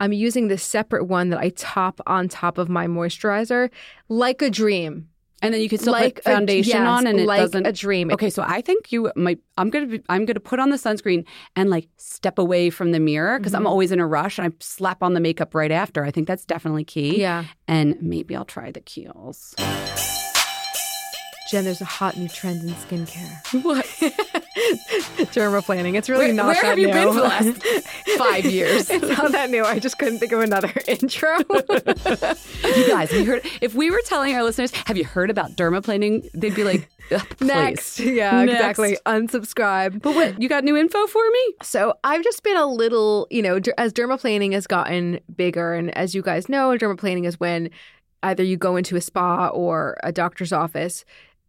I'm 0.00 0.12
using 0.12 0.48
this 0.48 0.62
separate 0.62 1.04
one 1.04 1.30
that 1.30 1.38
I 1.38 1.50
top 1.50 2.00
on 2.06 2.28
top 2.28 2.58
of 2.58 2.68
my 2.68 2.86
moisturizer 2.86 3.70
like 4.08 4.42
a 4.42 4.50
dream. 4.50 5.08
And 5.42 5.52
then 5.52 5.60
you 5.60 5.68
can 5.68 5.78
still 5.78 5.92
like 5.92 6.14
put 6.16 6.24
foundation 6.24 6.78
a, 6.78 6.84
yes, 6.84 6.88
on 6.88 7.06
and 7.06 7.20
it 7.20 7.26
like 7.26 7.40
doesn't 7.40 7.66
a 7.66 7.72
dream. 7.72 8.10
Okay, 8.10 8.30
so 8.30 8.42
I 8.42 8.62
think 8.62 8.90
you 8.92 9.12
might. 9.14 9.40
I'm 9.58 9.68
gonna. 9.68 9.86
Be, 9.86 10.00
I'm 10.08 10.24
gonna 10.24 10.40
put 10.40 10.58
on 10.58 10.70
the 10.70 10.76
sunscreen 10.76 11.26
and 11.54 11.68
like 11.68 11.86
step 11.98 12.38
away 12.38 12.70
from 12.70 12.92
the 12.92 12.98
mirror 13.00 13.38
because 13.38 13.52
Mm-hmm. 13.52 13.60
I'm 13.62 13.66
always 13.66 13.92
in 13.92 14.00
a 14.00 14.06
rush 14.06 14.38
and 14.38 14.46
I 14.50 14.56
slap 14.60 15.02
on 15.02 15.12
the 15.12 15.20
makeup 15.20 15.54
right 15.54 15.70
after. 15.70 16.02
I 16.02 16.10
think 16.10 16.28
that's 16.28 16.46
definitely 16.46 16.84
key. 16.84 17.20
Yeah. 17.20 17.44
And 17.68 17.96
maybe 18.00 18.34
I'll 18.34 18.46
try 18.46 18.70
the 18.70 18.80
Kiehl's. 18.80 19.54
Jen, 21.50 21.64
there's 21.64 21.82
a 21.82 21.84
hot 21.84 22.16
new 22.16 22.28
trend 22.28 22.62
in 22.62 22.74
skincare. 22.74 23.62
What? 23.62 23.86
Dermaplaning. 25.34 25.94
It's 25.94 26.08
really 26.08 26.26
Where, 26.26 26.34
not 26.34 26.46
where 26.46 26.54
that 26.54 26.64
have 26.64 26.78
you 26.78 26.86
new. 26.88 26.92
been 26.92 27.08
for 27.08 27.14
the 27.14 27.22
last 27.22 27.62
five 28.18 28.44
years? 28.44 28.88
it's 28.90 29.18
not 29.18 29.32
that 29.32 29.50
new. 29.50 29.64
I 29.64 29.78
just 29.78 29.98
couldn't 29.98 30.18
think 30.18 30.32
of 30.32 30.40
another 30.40 30.72
intro. 30.88 31.38
you 31.38 32.86
guys, 32.88 33.12
you 33.12 33.24
heard? 33.26 33.42
If 33.60 33.74
we 33.74 33.90
were 33.90 34.00
telling 34.06 34.34
our 34.34 34.42
listeners, 34.42 34.72
have 34.86 34.96
you 34.96 35.04
heard 35.04 35.30
about 35.30 35.52
dermaplaning? 35.52 36.28
They'd 36.34 36.54
be 36.54 36.64
like, 36.64 36.88
uh, 37.10 37.20
Next. 37.40 38.00
Yeah, 38.00 38.44
Next. 38.44 38.52
exactly. 38.54 38.98
Unsubscribe. 39.06 40.00
But 40.02 40.14
what? 40.14 40.40
You 40.40 40.48
got 40.48 40.64
new 40.64 40.76
info 40.76 41.06
for 41.06 41.22
me? 41.30 41.54
So 41.62 41.94
I've 42.04 42.22
just 42.24 42.42
been 42.42 42.56
a 42.56 42.66
little, 42.66 43.26
you 43.30 43.42
know, 43.42 43.60
as 43.78 43.92
dermaplaning 43.92 44.52
has 44.52 44.66
gotten 44.66 45.20
bigger, 45.34 45.74
and 45.74 45.96
as 45.96 46.14
you 46.14 46.22
guys 46.22 46.48
know, 46.48 46.70
dermaplaning 46.70 47.26
is 47.26 47.38
when 47.38 47.70
either 48.22 48.42
you 48.42 48.56
go 48.56 48.76
into 48.76 48.96
a 48.96 49.00
spa 49.00 49.48
or 49.48 49.98
a 50.02 50.10
doctor's 50.12 50.52
office. 50.52 51.04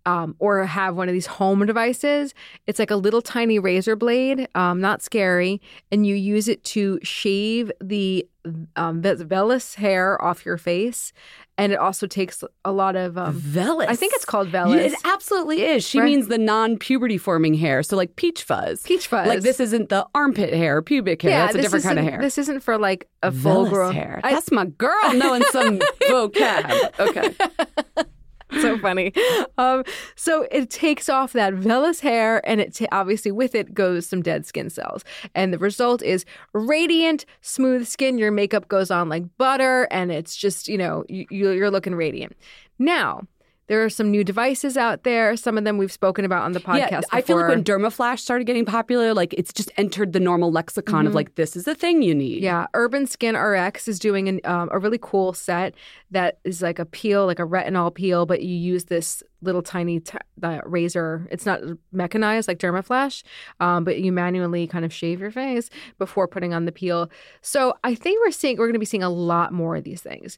Um, 0.08 0.36
or 0.38 0.64
have 0.66 0.96
one 0.96 1.10
of 1.10 1.14
these 1.14 1.26
home 1.26 1.66
devices. 1.66 2.36
It's 2.68 2.78
like 2.78 2.92
a 2.92 2.96
little 2.96 3.24
tiny 3.24 3.58
razor 3.58 3.96
blade, 3.96 4.48
um, 4.54 4.80
not 4.80 5.02
scary, 5.02 5.60
and 5.92 6.06
you 6.06 6.14
use 6.16 6.48
it 6.48 6.64
to 6.66 7.00
shave 7.02 7.72
the 7.82 8.28
um, 8.76 9.02
vellus 9.02 9.74
hair 9.74 10.24
off 10.24 10.46
your 10.46 10.58
face, 10.60 11.12
and 11.58 11.72
it 11.74 11.80
also 11.80 12.06
takes 12.06 12.44
a 12.64 12.72
lot 12.72 12.96
of. 12.96 13.18
Um, 13.18 13.42
Vellus. 13.42 13.88
I 13.88 13.96
think 13.96 14.14
it's 14.14 14.26
called 14.26 14.50
Yeah, 14.54 14.66
vellus. 14.66 14.92
It 14.92 14.96
absolutely 15.06 15.64
is. 15.64 15.84
She 15.84 15.98
Right. 15.98 16.06
means 16.06 16.28
the 16.28 16.38
non-puberty 16.38 17.18
forming 17.18 17.56
hair, 17.56 17.82
so 17.82 17.98
like 17.98 18.16
peach 18.16 18.44
fuzz. 18.44 18.84
Peach 18.84 19.08
fuzz. 19.08 19.28
Like 19.28 19.42
this 19.42 19.60
isn't 19.60 19.90
the 19.90 20.06
armpit 20.14 20.54
hair, 20.54 20.84
pubic 20.84 21.24
hair. 21.24 21.32
That's 21.32 21.56
a 21.56 21.62
different 21.64 21.84
kind 21.86 21.98
of 21.98 22.06
hair. 22.06 22.20
This 22.22 22.38
isn't 22.38 22.60
for 22.60 22.78
like 22.78 23.08
a 23.24 23.32
Vellus 23.32 23.42
full 23.42 23.70
grown 23.70 23.94
hair. 23.96 24.22
I- 24.24 24.34
That's 24.34 24.52
my 24.52 24.66
girl 24.66 25.14
knowing 25.16 25.42
some 25.52 25.80
vocab. 26.04 27.00
Okay. 27.00 27.34
so 28.62 28.78
funny. 28.78 29.14
Um, 29.58 29.84
so 30.16 30.48
it 30.52 30.70
takes 30.70 31.10
off 31.10 31.34
that 31.34 31.54
vellus 31.54 32.00
hair, 32.00 32.48
and 32.48 32.62
it 32.62 32.76
ta- 32.76 32.86
obviously 32.92 33.32
with 33.32 33.56
it 33.56 33.74
goes 33.74 34.06
some 34.06 34.22
dead 34.22 34.46
skin 34.46 34.70
cells, 34.70 35.04
and 35.34 35.54
the 35.54 35.58
result 35.58 36.04
is 36.04 36.26
radiant, 36.54 37.26
smooth 37.42 37.88
skin. 37.88 38.18
Your 38.18 38.32
makeup 38.32 38.68
goes 38.68 38.92
on 38.92 39.10
like 39.10 39.24
butter, 39.38 39.88
and 39.92 40.12
it's 40.12 40.36
just 40.36 40.68
you 40.68 40.78
know 40.78 41.04
you, 41.10 41.26
you're 41.30 41.72
looking 41.72 41.96
radiant. 41.96 42.36
Now. 42.78 43.22
There 43.68 43.84
are 43.84 43.90
some 43.90 44.12
new 44.12 44.24
devices 44.24 44.78
out 44.78 45.04
there. 45.04 45.36
Some 45.36 45.58
of 45.58 45.64
them 45.64 45.78
we've 45.78 45.92
spoken 45.92 46.24
about 46.24 46.44
on 46.44 46.52
the 46.52 46.60
podcast. 46.60 46.92
yeah, 46.92 47.02
I 47.12 47.22
feel 47.22 47.38
like 47.38 47.48
when 47.48 47.64
Dermaflash 47.64 48.20
started 48.20 48.46
getting 48.46 48.66
popular, 48.66 49.14
like 49.14 49.34
it's 49.34 49.52
just 49.52 49.72
entered 49.78 50.14
the 50.14 50.20
normal 50.20 50.52
lexicon 50.52 51.08
of 51.08 51.16
like 51.16 51.36
this 51.36 51.56
is 51.56 51.64
the 51.66 51.76
thing 51.76 52.02
you 52.02 52.14
need. 52.14 52.38
Mm-hmm. 52.38 52.44
Yeah, 52.44 52.68
Urban 52.74 53.08
Skin 53.08 53.36
RX 53.36 53.88
is 53.88 54.00
doing 54.00 54.30
an, 54.30 54.40
um, 54.44 54.70
a 54.72 54.78
really 54.80 55.00
cool 55.02 55.34
set 55.34 55.74
that 56.12 56.40
is 56.44 56.62
like 56.62 56.80
a 56.80 56.86
peel, 56.86 57.26
like 57.26 57.40
a 57.40 57.46
retinol 57.46 57.94
peel, 57.94 58.26
but 58.26 58.44
you 58.44 58.56
use 58.56 58.86
this 58.86 59.24
little 59.42 59.62
tiny 59.62 60.00
t- 60.00 60.18
the 60.38 60.62
razor. 60.66 61.28
It's 61.32 61.46
not 61.46 61.62
mechanized 61.92 62.48
like 62.48 62.60
Dermaflash, 62.60 63.24
um, 63.60 63.84
but 63.84 64.00
you 64.00 64.12
manually 64.12 64.68
kind 64.68 64.86
of 64.86 64.94
shave 64.94 65.20
your 65.20 65.32
face 65.32 65.70
before 65.98 66.28
putting 66.28 66.54
on 66.54 66.66
the 66.66 66.72
peel. 66.72 67.10
So 67.42 67.74
I 67.84 67.96
think 67.96 68.24
we're 68.24 68.32
seeing 68.32 68.58
we're 68.58 68.68
going 68.68 68.74
to 68.74 68.80
be 68.80 68.86
seeing 68.86 69.04
a 69.04 69.10
lot 69.10 69.54
more 69.54 69.76
of 69.76 69.84
these 69.84 70.02
things. 70.02 70.38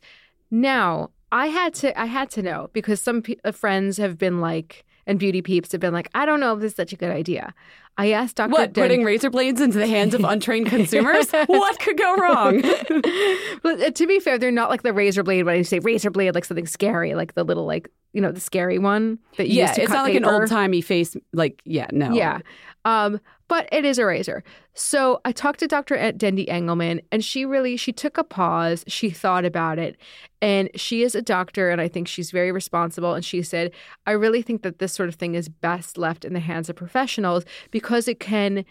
Now, 0.49 1.09
I 1.31 1.47
had 1.47 1.73
to 1.75 1.99
I 1.99 2.05
had 2.05 2.29
to 2.31 2.41
know 2.41 2.69
because 2.73 3.01
some 3.01 3.21
pe- 3.21 3.35
uh, 3.43 3.51
friends 3.51 3.97
have 3.97 4.17
been 4.17 4.39
like 4.39 4.85
and 5.07 5.17
beauty 5.17 5.41
peeps 5.41 5.71
have 5.71 5.81
been 5.81 5.93
like, 5.93 6.09
I 6.13 6.25
don't 6.25 6.39
know 6.39 6.53
if 6.53 6.59
this 6.59 6.73
is 6.73 6.75
such 6.75 6.91
a 6.91 6.97
good 6.97 7.11
idea. 7.11 7.53
I 7.97 8.11
asked 8.11 8.35
Dr. 8.35 8.51
What, 8.51 8.73
Den- 8.73 8.83
putting 8.83 9.03
razor 9.03 9.29
blades 9.29 9.59
into 9.59 9.79
the 9.79 9.87
hands 9.87 10.13
of 10.13 10.23
untrained 10.23 10.67
consumers? 10.67 11.31
what 11.31 11.79
could 11.79 11.97
go 11.97 12.15
wrong? 12.15 12.61
but 13.63 13.81
uh, 13.81 13.91
to 13.91 14.05
be 14.05 14.19
fair, 14.19 14.37
they're 14.37 14.51
not 14.51 14.69
like 14.69 14.83
the 14.83 14.93
razor 14.93 15.23
blade. 15.23 15.43
When 15.43 15.57
you 15.57 15.63
say 15.63 15.79
razor 15.79 16.11
blade, 16.11 16.35
like 16.35 16.45
something 16.45 16.67
scary, 16.67 17.15
like 17.15 17.33
the 17.33 17.43
little 17.43 17.65
like 17.65 17.89
you 18.13 18.21
know 18.21 18.31
the 18.31 18.39
scary 18.39 18.77
one 18.77 19.17
that 19.37 19.47
you 19.47 19.59
yeah, 19.59 19.73
it's 19.77 19.91
not 19.91 20.03
like 20.03 20.15
an 20.15 20.25
old 20.25 20.47
timey 20.47 20.81
face. 20.81 21.15
Like, 21.33 21.61
yeah, 21.65 21.87
no. 21.91 22.13
Yeah, 22.13 22.41
um, 22.85 23.19
but 23.49 23.67
it 23.71 23.85
is 23.85 23.97
a 23.97 24.05
razor. 24.05 24.43
So 24.73 25.21
I 25.25 25.31
talked 25.31 25.59
to 25.61 25.67
Dr. 25.67 26.11
Dendy 26.11 26.49
Engelman, 26.49 27.01
and 27.11 27.23
she 27.23 27.45
really 27.45 27.77
she 27.77 27.91
took 27.93 28.17
a 28.17 28.23
pause. 28.23 28.83
She 28.87 29.09
thought 29.09 29.45
about 29.45 29.79
it, 29.79 29.95
and 30.41 30.69
she 30.75 31.01
is 31.03 31.15
a 31.15 31.21
doctor, 31.21 31.69
and 31.69 31.79
I 31.79 31.87
think 31.87 32.07
she's 32.07 32.31
very 32.31 32.51
responsible. 32.51 33.13
And 33.13 33.23
she 33.23 33.41
said, 33.41 33.71
I 34.05 34.11
really 34.11 34.41
think 34.41 34.63
that 34.63 34.79
this 34.79 34.93
sort 34.93 35.09
of 35.09 35.15
thing 35.15 35.35
is 35.35 35.47
best 35.49 35.97
left 35.97 36.25
in 36.25 36.33
the 36.33 36.39
hands 36.41 36.69
of 36.69 36.75
professionals 36.75 37.45
because 37.71 38.07
it 38.07 38.19
can 38.19 38.65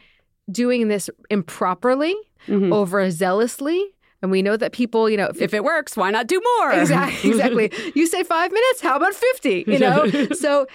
doing 0.51 0.89
this 0.89 1.11
improperly, 1.31 2.15
Mhm. 2.47 2.69
overzealously. 2.71 3.81
And 4.23 4.31
we 4.31 4.43
know 4.43 4.57
that 4.57 4.73
people, 4.73 5.11
you 5.11 5.17
know, 5.17 5.27
if, 5.27 5.41
If 5.43 5.55
it 5.55 5.63
works, 5.65 5.97
why 5.97 6.11
not 6.11 6.27
do 6.27 6.41
more? 6.59 6.73
exactly, 6.73 7.31
exactly. 7.31 7.73
You 7.95 8.07
say 8.07 8.23
five 8.23 8.51
minutes, 8.53 8.81
how 8.81 8.97
about 8.97 9.15
fifty? 9.15 9.65
You 9.67 9.79
know, 9.85 10.07
so 10.33 10.67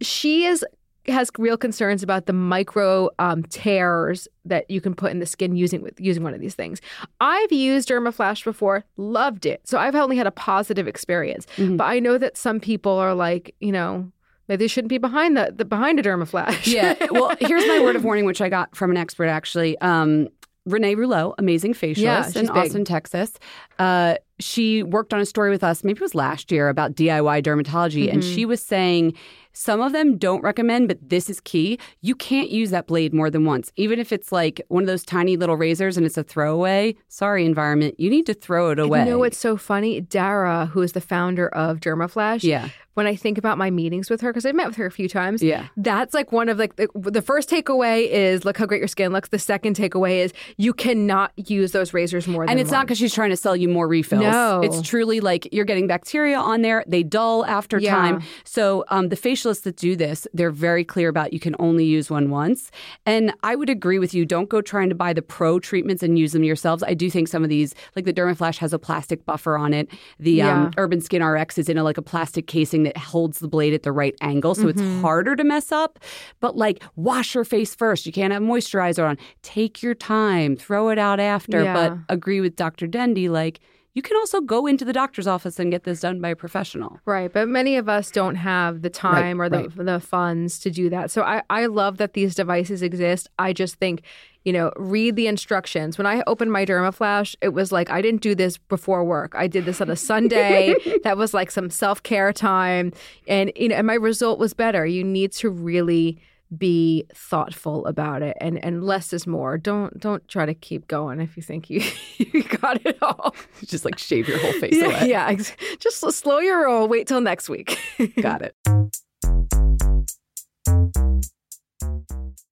she 0.00 0.44
is 0.44 0.64
has 1.08 1.30
real 1.38 1.56
concerns 1.56 2.02
about 2.02 2.26
the 2.26 2.32
micro 2.32 3.10
um, 3.18 3.42
tears 3.44 4.28
that 4.44 4.70
you 4.70 4.80
can 4.80 4.94
put 4.94 5.10
in 5.12 5.18
the 5.18 5.26
skin 5.26 5.56
using 5.56 5.82
with 5.82 6.00
using 6.00 6.22
one 6.22 6.34
of 6.34 6.40
these 6.40 6.54
things. 6.54 6.80
I've 7.20 7.52
used 7.52 7.88
Dermaflash 7.88 8.44
before, 8.44 8.84
loved 8.96 9.46
it. 9.46 9.60
So 9.64 9.78
I've 9.78 9.94
only 9.94 10.16
had 10.16 10.26
a 10.26 10.30
positive 10.30 10.86
experience. 10.88 11.46
Mhm. 11.56 11.76
But 11.76 11.84
I 11.84 11.98
know 11.98 12.18
that 12.18 12.36
some 12.36 12.60
people 12.60 12.92
are 12.92 13.14
like, 13.14 13.54
you 13.60 13.72
know, 13.72 14.10
Maybe 14.48 14.58
they 14.62 14.68
shouldn't 14.68 14.90
be 14.90 14.98
behind 14.98 15.36
the, 15.36 15.52
the 15.56 15.64
behind 15.64 15.98
a 15.98 16.04
dermaflash. 16.04 16.68
Yeah. 16.72 16.94
Well, 17.10 17.34
here's 17.40 17.66
my 17.66 17.80
word 17.80 17.96
of 17.96 18.04
warning, 18.04 18.26
which 18.26 18.40
I 18.40 18.48
got 18.48 18.76
from 18.76 18.92
an 18.92 18.96
expert 18.96 19.26
actually. 19.26 19.76
Um, 19.80 20.28
Renee 20.66 20.94
Rouleau, 20.94 21.34
amazing 21.38 21.74
facialist 21.74 21.96
Yeah, 21.98 22.26
in 22.26 22.46
big. 22.46 22.50
Austin, 22.56 22.84
Texas. 22.84 23.32
Uh, 23.80 24.16
she 24.38 24.84
worked 24.84 25.12
on 25.12 25.18
a 25.20 25.26
story 25.26 25.50
with 25.50 25.64
us, 25.64 25.82
maybe 25.82 25.98
it 25.98 26.00
was 26.02 26.14
last 26.14 26.52
year, 26.52 26.68
about 26.68 26.94
DIY 26.94 27.42
dermatology. 27.42 28.08
And 28.12 28.22
Mm-hmm. 28.22 28.34
she 28.34 28.44
was 28.44 28.60
saying 28.62 29.14
some 29.56 29.80
of 29.80 29.92
them 29.92 30.18
don't 30.18 30.42
recommend, 30.42 30.86
but 30.86 30.98
this 31.00 31.30
is 31.30 31.40
key. 31.40 31.78
You 32.02 32.14
can't 32.14 32.50
use 32.50 32.68
that 32.72 32.86
blade 32.86 33.14
more 33.14 33.30
than 33.30 33.46
once. 33.46 33.72
Even 33.76 33.98
if 33.98 34.12
it's 34.12 34.30
like 34.30 34.60
one 34.68 34.82
of 34.82 34.86
those 34.86 35.02
tiny 35.02 35.38
little 35.38 35.56
razors 35.56 35.96
and 35.96 36.04
it's 36.04 36.18
a 36.18 36.22
throwaway, 36.22 36.94
sorry, 37.08 37.46
environment, 37.46 37.98
you 37.98 38.10
need 38.10 38.26
to 38.26 38.34
throw 38.34 38.68
it 38.68 38.78
away. 38.78 38.98
You 38.98 39.06
know 39.06 39.18
what's 39.18 39.38
so 39.38 39.56
funny? 39.56 40.02
Dara, 40.02 40.66
who 40.66 40.82
is 40.82 40.92
the 40.92 41.00
founder 41.00 41.48
of 41.48 41.80
Dermaflash. 41.80 42.42
Yeah. 42.42 42.68
When 42.96 43.06
I 43.06 43.14
think 43.14 43.36
about 43.36 43.58
my 43.58 43.70
meetings 43.70 44.08
with 44.08 44.22
her, 44.22 44.32
because 44.32 44.46
I've 44.46 44.54
met 44.54 44.66
with 44.66 44.76
her 44.76 44.86
a 44.86 44.90
few 44.90 45.06
times. 45.06 45.42
Yeah. 45.42 45.66
That's 45.76 46.14
like 46.14 46.32
one 46.32 46.48
of 46.48 46.58
like 46.58 46.76
the, 46.76 46.88
the 46.94 47.20
first 47.20 47.50
takeaway 47.50 48.08
is 48.08 48.46
look 48.46 48.56
how 48.56 48.64
great 48.64 48.78
your 48.78 48.88
skin 48.88 49.12
looks. 49.12 49.28
The 49.28 49.38
second 49.38 49.76
takeaway 49.76 50.24
is 50.24 50.32
you 50.56 50.72
cannot 50.72 51.32
use 51.36 51.72
those 51.72 51.92
razors 51.92 52.26
more 52.26 52.44
than 52.46 52.52
And 52.52 52.58
it's 52.58 52.70
not 52.70 52.86
because 52.86 52.96
she's 52.96 53.12
trying 53.12 53.28
to 53.28 53.36
sell 53.36 53.54
you 53.54 53.68
more 53.68 53.86
refills. 53.86 54.22
No. 54.22 54.62
It's 54.64 54.80
truly 54.80 55.20
like 55.20 55.46
you're 55.52 55.66
getting 55.66 55.86
bacteria 55.86 56.38
on 56.38 56.62
there. 56.62 56.84
They 56.86 57.02
dull 57.02 57.44
after 57.44 57.78
Yeah. 57.78 57.94
time. 57.94 58.22
So 58.44 58.84
um, 58.88 59.10
the 59.10 59.16
facialists 59.16 59.64
that 59.64 59.76
do 59.76 59.94
this, 59.94 60.26
they're 60.32 60.50
very 60.50 60.82
clear 60.82 61.10
about 61.10 61.34
you 61.34 61.38
can 61.40 61.54
only 61.58 61.84
use 61.84 62.08
one 62.08 62.30
once. 62.30 62.70
And 63.04 63.34
I 63.42 63.56
would 63.56 63.68
agree 63.68 63.98
with 63.98 64.14
you. 64.14 64.24
Don't 64.24 64.48
go 64.48 64.62
trying 64.62 64.88
to 64.88 64.94
buy 64.94 65.12
the 65.12 65.20
pro 65.20 65.58
treatments 65.60 66.02
and 66.02 66.18
use 66.18 66.32
them 66.32 66.44
yourselves. 66.44 66.82
I 66.82 66.94
do 66.94 67.10
think 67.10 67.28
some 67.28 67.42
of 67.42 67.50
these, 67.50 67.74
like 67.94 68.06
the 68.06 68.12
Dermaflash 68.14 68.56
has 68.56 68.72
a 68.72 68.78
plastic 68.78 69.26
buffer 69.26 69.58
on 69.58 69.74
it. 69.74 69.90
The 70.18 70.40
um, 70.40 70.70
Urban 70.78 71.02
Skin 71.02 71.22
RX 71.22 71.58
is 71.58 71.68
in 71.68 71.76
a, 71.76 71.84
like 71.84 71.98
a 71.98 72.02
plastic 72.02 72.46
casing 72.46 72.85
that 72.86 72.96
holds 72.96 73.38
the 73.38 73.48
blade 73.48 73.74
at 73.74 73.82
the 73.82 73.92
right 73.92 74.14
angle. 74.20 74.54
So 74.54 74.62
Mm-hmm. 74.66 74.70
it's 74.80 75.02
harder 75.02 75.36
to 75.36 75.44
mess 75.44 75.70
up. 75.70 75.98
But 76.40 76.56
like 76.56 76.82
wash 76.96 77.34
your 77.34 77.44
face 77.44 77.74
first. 77.74 78.06
You 78.06 78.12
can't 78.12 78.32
have 78.32 78.42
moisturizer 78.42 79.06
on. 79.08 79.18
Take 79.42 79.82
your 79.82 79.94
time. 79.94 80.56
Throw 80.56 80.88
it 80.88 80.98
out 80.98 81.20
after. 81.20 81.62
Yeah. 81.62 81.74
But 81.74 81.98
agree 82.14 82.40
with 82.40 82.56
Dr. 82.56 82.86
Dendy. 82.86 83.28
Like, 83.28 83.60
you 83.94 84.02
can 84.02 84.16
also 84.18 84.42
go 84.42 84.66
into 84.66 84.84
the 84.84 84.92
doctor's 84.92 85.26
office 85.26 85.58
and 85.58 85.70
get 85.70 85.84
this 85.84 86.00
done 86.00 86.20
by 86.20 86.28
a 86.28 86.36
professional. 86.36 87.00
Right, 87.06 87.32
but 87.32 87.48
many 87.48 87.76
of 87.76 87.88
us 87.88 88.10
don't 88.10 88.34
have 88.34 88.82
the 88.82 88.90
time 88.90 89.40
or 89.40 89.48
the 89.48 89.70
right. 89.74 89.86
the 89.86 90.00
funds 90.00 90.58
to 90.60 90.70
do 90.70 90.90
that. 90.90 91.10
So 91.10 91.22
I, 91.22 91.42
I 91.48 91.64
love 91.64 91.96
that 91.96 92.12
these 92.12 92.34
devices 92.34 92.82
exist. 92.82 93.28
I 93.38 93.54
just 93.54 93.76
think, 93.76 94.02
you 94.46 94.52
know, 94.52 94.70
read 94.76 95.16
the 95.16 95.26
instructions. 95.26 95.98
When 95.98 96.06
I 96.06 96.22
opened 96.28 96.52
my 96.52 96.64
Dermaflash, 96.64 97.34
it 97.42 97.48
was 97.48 97.72
like 97.72 97.90
I 97.90 98.00
didn't 98.00 98.22
do 98.22 98.32
this 98.32 98.58
before 98.58 99.02
work. 99.02 99.34
I 99.34 99.48
did 99.48 99.64
this 99.64 99.80
on 99.80 99.90
a 99.90 99.96
Sunday. 99.96 100.76
that 101.02 101.18
was 101.18 101.34
like 101.34 101.50
some 101.50 101.68
self 101.68 102.00
care 102.04 102.32
time, 102.32 102.92
and 103.26 103.50
you 103.56 103.68
know, 103.68 103.74
and 103.74 103.88
my 103.88 103.94
result 103.94 104.38
was 104.38 104.54
better. 104.54 104.86
You 104.86 105.02
need 105.02 105.32
to 105.32 105.50
really 105.50 106.18
be 106.56 107.04
thoughtful 107.12 107.84
about 107.86 108.22
it 108.22 108.36
and 108.40 108.64
and 108.64 108.84
less 108.84 109.12
is 109.12 109.26
more 109.26 109.58
don't 109.58 109.98
don't 109.98 110.28
try 110.28 110.46
to 110.46 110.54
keep 110.54 110.86
going 110.86 111.20
if 111.20 111.36
you 111.36 111.42
think 111.42 111.68
you 111.68 111.82
you 112.18 112.44
got 112.44 112.80
it 112.86 112.96
all 113.02 113.34
Just 113.64 113.84
like 113.84 113.98
shave 113.98 114.28
your 114.28 114.38
whole 114.38 114.52
face 114.52 114.76
yeah, 114.76 114.84
away. 114.84 115.08
yeah 115.08 115.34
just 115.80 116.08
slow 116.12 116.38
your 116.38 116.66
roll 116.66 116.86
wait 116.86 117.08
till 117.08 117.20
next 117.20 117.48
week 117.48 117.80
Got 118.22 118.42
it. 118.42 118.54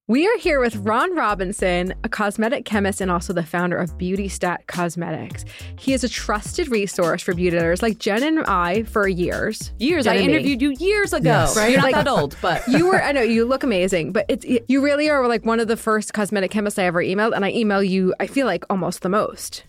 We 0.07 0.27
are 0.29 0.37
here 0.37 0.61
with 0.61 0.77
ron 0.77 1.17
robinson 1.17 1.95
a 2.05 2.09
cosmetic 2.11 2.67
chemist 2.67 3.01
and 3.01 3.11
also 3.11 3.33
the 3.33 3.43
founder 3.43 3.79
of 3.79 3.97
beauty 3.97 4.29
stat 4.29 4.63
cosmetics 4.67 5.47
he 5.79 5.95
is 5.95 6.05
a 6.05 6.09
trusted 6.11 6.69
resource 6.69 7.23
for 7.23 7.33
beauty 7.33 7.57
editors 7.57 7.81
like 7.83 7.99
jen 7.99 8.23
and 8.23 8.41
i 8.45 8.83
for 8.83 9.09
years 9.09 9.73
Years. 9.79 10.05
Jen 10.05 10.13
I 10.15 10.17
and 10.19 10.27
me. 10.27 10.33
interviewed 10.35 10.61
you 10.61 10.71
years 10.73 11.15
ago. 11.15 11.31
Yes. 11.31 11.57
Right? 11.57 11.71
You're 11.71 11.81
not 11.81 11.93
Like- 11.93 12.05
that 12.05 12.09
old, 12.09 12.37
but 12.43 12.63
you 12.69 12.87
were 12.87 13.03
i 13.03 13.13
know 13.13 13.23
you 13.23 13.47
look 13.47 13.63
amazing 13.63 14.13
but 14.13 14.27
it's 14.29 14.45
you 14.69 14.83
really 14.85 15.09
are 15.09 15.27
like 15.27 15.47
one 15.47 15.59
of 15.59 15.69
the 15.69 15.77
first 15.77 16.13
cosmetic 16.13 16.51
chemists 16.51 16.79
i 16.79 16.85
ever 16.85 17.03
emailed 17.03 17.35
and 17.35 17.43
i 17.45 17.51
email 17.51 17.83
you 17.83 18.15
i 18.21 18.27
feel 18.27 18.47
like 18.47 18.65
almost 18.69 19.01
the 19.01 19.09
most 19.09 19.65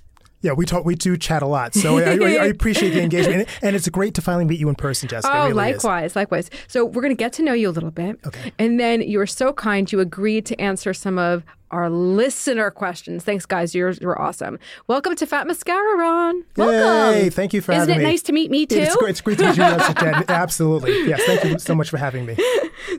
Yeah, 0.45 0.53
we 0.53 0.67
talk. 0.67 0.85
We 0.85 0.93
do 0.93 1.17
chat 1.17 1.41
a 1.41 1.47
lot, 1.47 1.73
so 1.73 1.97
I, 1.97 2.03
I, 2.03 2.43
I 2.43 2.45
appreciate 2.45 2.91
the 2.91 3.01
engagement, 3.01 3.49
and 3.63 3.75
it's 3.75 3.89
great 3.89 4.13
to 4.13 4.21
finally 4.21 4.45
meet 4.45 4.59
you 4.59 4.69
in 4.69 4.75
person, 4.75 5.09
Jessica. 5.09 5.33
Oh, 5.33 5.47
really 5.47 5.71
is. 5.71 5.83
likewise, 5.83 6.15
likewise. 6.15 6.51
So 6.67 6.85
we're 6.85 7.01
going 7.01 7.15
to 7.15 7.17
get 7.17 7.33
to 7.33 7.41
know 7.41 7.53
you 7.53 7.67
a 7.67 7.71
little 7.71 7.89
bit. 7.89 8.19
Okay. 8.27 8.53
And 8.59 8.79
then 8.79 9.01
you 9.01 9.17
were 9.17 9.25
so 9.25 9.53
kind, 9.53 9.91
you 9.91 9.99
agreed 10.01 10.45
to 10.45 10.61
answer 10.61 10.93
some 10.93 11.17
of 11.17 11.43
our 11.71 11.89
listener 11.89 12.71
questions. 12.71 13.23
Thanks, 13.23 13.45
guys. 13.45 13.73
You're, 13.75 13.91
you're 13.91 14.19
awesome. 14.21 14.59
Welcome 14.87 15.15
to 15.15 15.25
Fat 15.25 15.47
Mascara, 15.47 15.97
Ron. 15.97 16.43
Welcome. 16.55 17.23
Yay, 17.23 17.29
thank 17.29 17.53
you 17.53 17.61
for 17.61 17.71
Isn't 17.71 17.89
having 17.89 17.95
it 17.95 18.05
me. 18.05 18.11
nice 18.11 18.21
to 18.23 18.31
meet 18.33 18.51
me 18.51 18.65
too? 18.65 18.77
It's 18.79 18.95
great, 18.95 19.09
it's 19.11 19.21
great 19.21 19.37
to 19.39 19.45
meet 19.45 19.57
you, 19.57 19.63
Jessica. 19.63 20.11
Jen. 20.11 20.23
Absolutely. 20.29 21.07
Yes, 21.07 21.21
thank 21.25 21.43
you 21.43 21.59
so 21.59 21.75
much 21.75 21.89
for 21.89 21.97
having 21.97 22.25
me. 22.25 22.37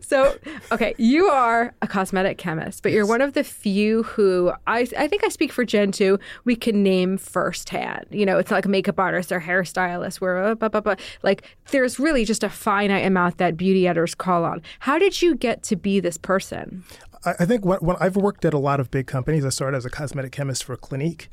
So, 0.01 0.37
okay, 0.73 0.95
you 0.99 1.27
are 1.27 1.75
a 1.81 1.87
cosmetic 1.87 2.39
chemist, 2.39 2.83
but 2.83 2.93
you're 2.93 3.07
one 3.07 3.21
of 3.21 3.35
the 3.35 3.45
few 3.45 4.03
who 4.05 4.53
I, 4.67 4.87
I 4.99 5.07
think 5.07 5.23
I 5.25 5.29
speak 5.29 5.53
for 5.53 5.65
Jen 5.65 5.93
too. 5.93 6.19
We 6.45 6.57
can 6.57 6.83
name 6.83 7.19
firsthand. 7.19 8.07
You 8.11 8.27
know, 8.27 8.39
it's 8.39 8.51
like 8.51 8.67
makeup 8.67 8.99
artists 8.99 9.31
or 9.31 9.41
hairstylists 9.41 10.17
where, 10.21 10.43
uh, 10.43 10.55
blah, 10.55 10.69
blah, 10.71 10.81
blah. 10.81 10.97
like, 11.23 11.45
there's 11.71 11.99
really 11.99 12.25
just 12.25 12.43
a 12.43 12.49
finite 12.49 13.05
amount 13.07 13.39
that 13.39 13.57
beauty 13.57 13.87
editors 13.87 14.15
call 14.15 14.45
on. 14.45 14.63
How 14.81 14.99
did 14.99 15.23
you 15.23 15.35
get 15.35 15.63
to 15.65 15.77
be 15.77 16.01
this 16.01 16.17
person? 16.17 16.85
I, 17.25 17.45
think 17.45 17.65
when, 17.65 17.79
when 17.79 17.97
I've 17.99 18.17
worked 18.17 18.45
at 18.45 18.55
a 18.55 18.59
lot 18.59 18.81
of 18.81 18.91
big 18.91 19.07
companies, 19.07 19.45
I 19.45 19.49
started 19.49 19.77
as 19.77 19.85
a 19.85 19.91
cosmetic 19.91 20.33
chemist 20.33 20.65
for 20.65 20.77
Clinique 20.77 21.29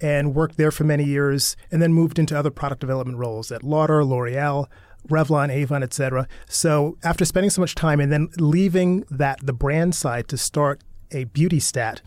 and 0.00 0.34
worked 0.34 0.56
there 0.56 0.70
for 0.70 0.84
many 0.84 1.04
years 1.04 1.56
and 1.70 1.82
then 1.82 1.92
moved 1.92 2.18
into 2.18 2.38
other 2.38 2.50
product 2.50 2.80
development 2.80 3.18
roles 3.18 3.50
at 3.50 3.62
Lauder, 3.62 4.04
L'Oreal, 4.04 4.66
Revlon, 5.08 5.50
Avon, 5.50 5.82
etc. 5.82 6.28
So 6.46 6.98
after 7.02 7.24
spending 7.24 7.50
so 7.50 7.60
much 7.60 7.74
time 7.74 8.00
and 8.00 8.12
then 8.12 8.28
leaving 8.38 9.04
that 9.10 9.38
the 9.42 9.52
brand 9.52 9.94
side 9.94 10.28
to 10.28 10.36
start 10.36 10.82
a 11.10 11.24
beauty 11.24 11.60
stat, 11.60 12.02